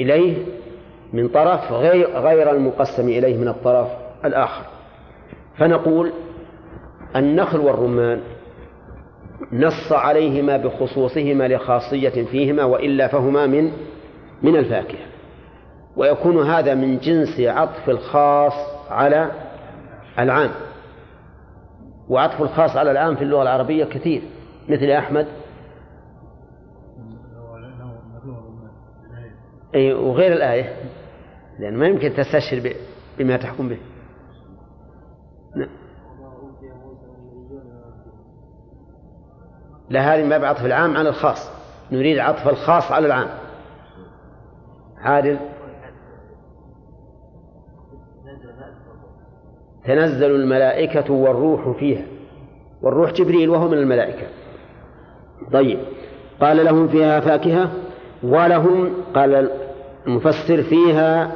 إليه 0.00 0.36
من 1.12 1.28
طرف 1.28 1.72
غير 1.72 2.10
غير 2.10 2.50
المقسم 2.50 3.08
إليه 3.08 3.36
من 3.36 3.48
الطرف 3.48 3.88
الآخر. 4.24 4.64
فنقول 5.58 6.12
النخل 7.16 7.60
والرمان 7.60 8.20
نص 9.52 9.92
عليهما 9.92 10.56
بخصوصهما 10.56 11.48
لخاصية 11.48 12.24
فيهما 12.24 12.64
وإلا 12.64 13.08
فهما 13.08 13.46
من 13.46 13.72
من 14.42 14.56
الفاكهة. 14.56 15.06
ويكون 15.96 16.50
هذا 16.50 16.74
من 16.74 16.98
جنس 16.98 17.40
عطف 17.40 17.90
الخاص 17.90 18.52
على 18.90 19.30
العام. 20.18 20.50
وعطف 22.08 22.42
الخاص 22.42 22.76
على 22.76 22.90
العام 22.90 23.16
في 23.16 23.22
اللغة 23.22 23.42
العربية 23.42 23.84
كثير 23.84 24.22
مثل 24.68 24.90
أحمد. 24.90 25.26
أي 29.74 29.92
وغير 29.92 30.32
الآية 30.32 30.76
لأن 31.58 31.76
ما 31.76 31.86
يمكن 31.86 32.14
تستشهر 32.14 32.74
بما 33.18 33.36
تحكم 33.36 33.68
به. 33.68 33.78
نعم. 35.56 35.68
لا 39.90 40.14
هذه 40.14 40.24
ما 40.24 40.38
بعطف 40.38 40.64
العام 40.64 40.96
على 40.96 41.08
الخاص. 41.08 41.50
نريد 41.92 42.18
عطف 42.18 42.48
الخاص 42.48 42.92
على 42.92 43.06
العام. 43.06 43.28
عادل. 44.98 45.38
تنزل 49.84 50.30
الملائكة 50.30 51.12
والروح 51.12 51.78
فيها 51.78 52.04
والروح 52.82 53.12
جبريل 53.12 53.50
وهو 53.50 53.68
من 53.68 53.78
الملائكة. 53.78 54.26
طيب 55.52 55.78
قال 56.40 56.64
لهم 56.64 56.88
فيها 56.88 57.20
فاكهة؟ 57.20 57.70
ولهم 58.22 58.92
قال 59.14 59.50
المفسر 60.06 60.62
فيها 60.62 61.32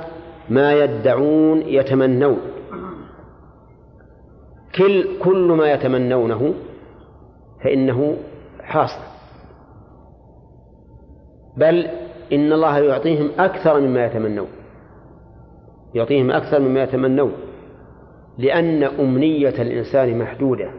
ما 0.49 0.73
يدعون 0.73 1.63
يتمنون. 1.63 2.39
كل 4.79 5.19
كل 5.23 5.53
ما 5.59 5.73
يتمنونه 5.73 6.55
فإنه 7.65 8.17
حاصل. 8.63 9.03
بل 11.57 11.89
إن 12.33 12.53
الله 12.53 12.79
يعطيهم 12.79 13.31
أكثر 13.39 13.81
مما 13.81 14.07
يتمنون. 14.07 14.49
يعطيهم 15.95 16.31
أكثر 16.31 16.61
مما 16.61 16.83
يتمنون. 16.83 17.33
لأن 18.39 18.83
أمنية 18.83 19.63
الإنسان 19.63 20.19
محدودة. 20.19 20.71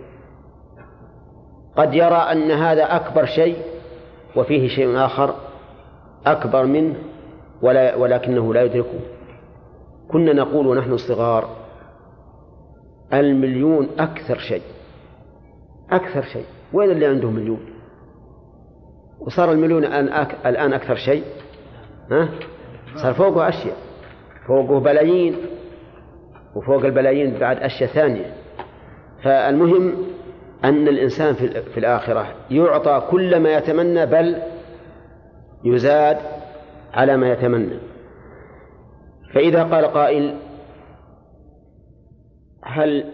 قد 1.77 1.93
يرى 1.93 2.15
أن 2.15 2.51
هذا 2.51 2.95
أكبر 2.95 3.25
شيء 3.25 3.57
وفيه 4.35 4.67
شيء 4.67 4.97
آخر 4.97 5.35
أكبر 6.25 6.65
منه 6.65 6.95
ولا 7.61 7.95
ولكنه 7.95 8.53
لا 8.53 8.63
يدركه. 8.63 8.99
كنا 10.11 10.33
نقول 10.33 10.67
ونحن 10.67 10.97
صغار 10.97 11.49
المليون 13.13 13.89
أكثر 13.99 14.37
شيء. 14.37 14.61
أكثر 15.91 16.21
شيء. 16.21 16.45
وين 16.73 16.91
اللي 16.91 17.05
عنده 17.05 17.29
مليون؟ 17.29 17.59
وصار 19.19 19.51
المليون 19.51 19.85
الآن 19.85 20.27
الآن 20.45 20.73
أكثر 20.73 20.95
شيء؟ 20.95 21.23
ها؟ 22.11 22.29
صار 22.95 23.13
فوقه 23.13 23.49
أشياء. 23.49 23.77
فوقه 24.47 24.79
بلايين. 24.79 25.35
وفوق 26.57 26.85
البلايين 26.85 27.39
بعد 27.39 27.57
أشياء 27.57 27.89
ثانية. 27.89 28.33
فالمهم 29.23 29.95
أن 30.63 30.87
الإنسان 30.87 31.33
في 31.73 31.77
الآخرة 31.77 32.35
يعطى 32.51 33.07
كل 33.09 33.39
ما 33.39 33.57
يتمنى 33.57 34.05
بل 34.05 34.41
يزاد 35.63 36.17
على 36.93 37.17
ما 37.17 37.31
يتمنى. 37.31 37.79
فإذا 39.33 39.63
قال 39.63 39.85
قائل 39.85 40.37
هل 42.63 43.05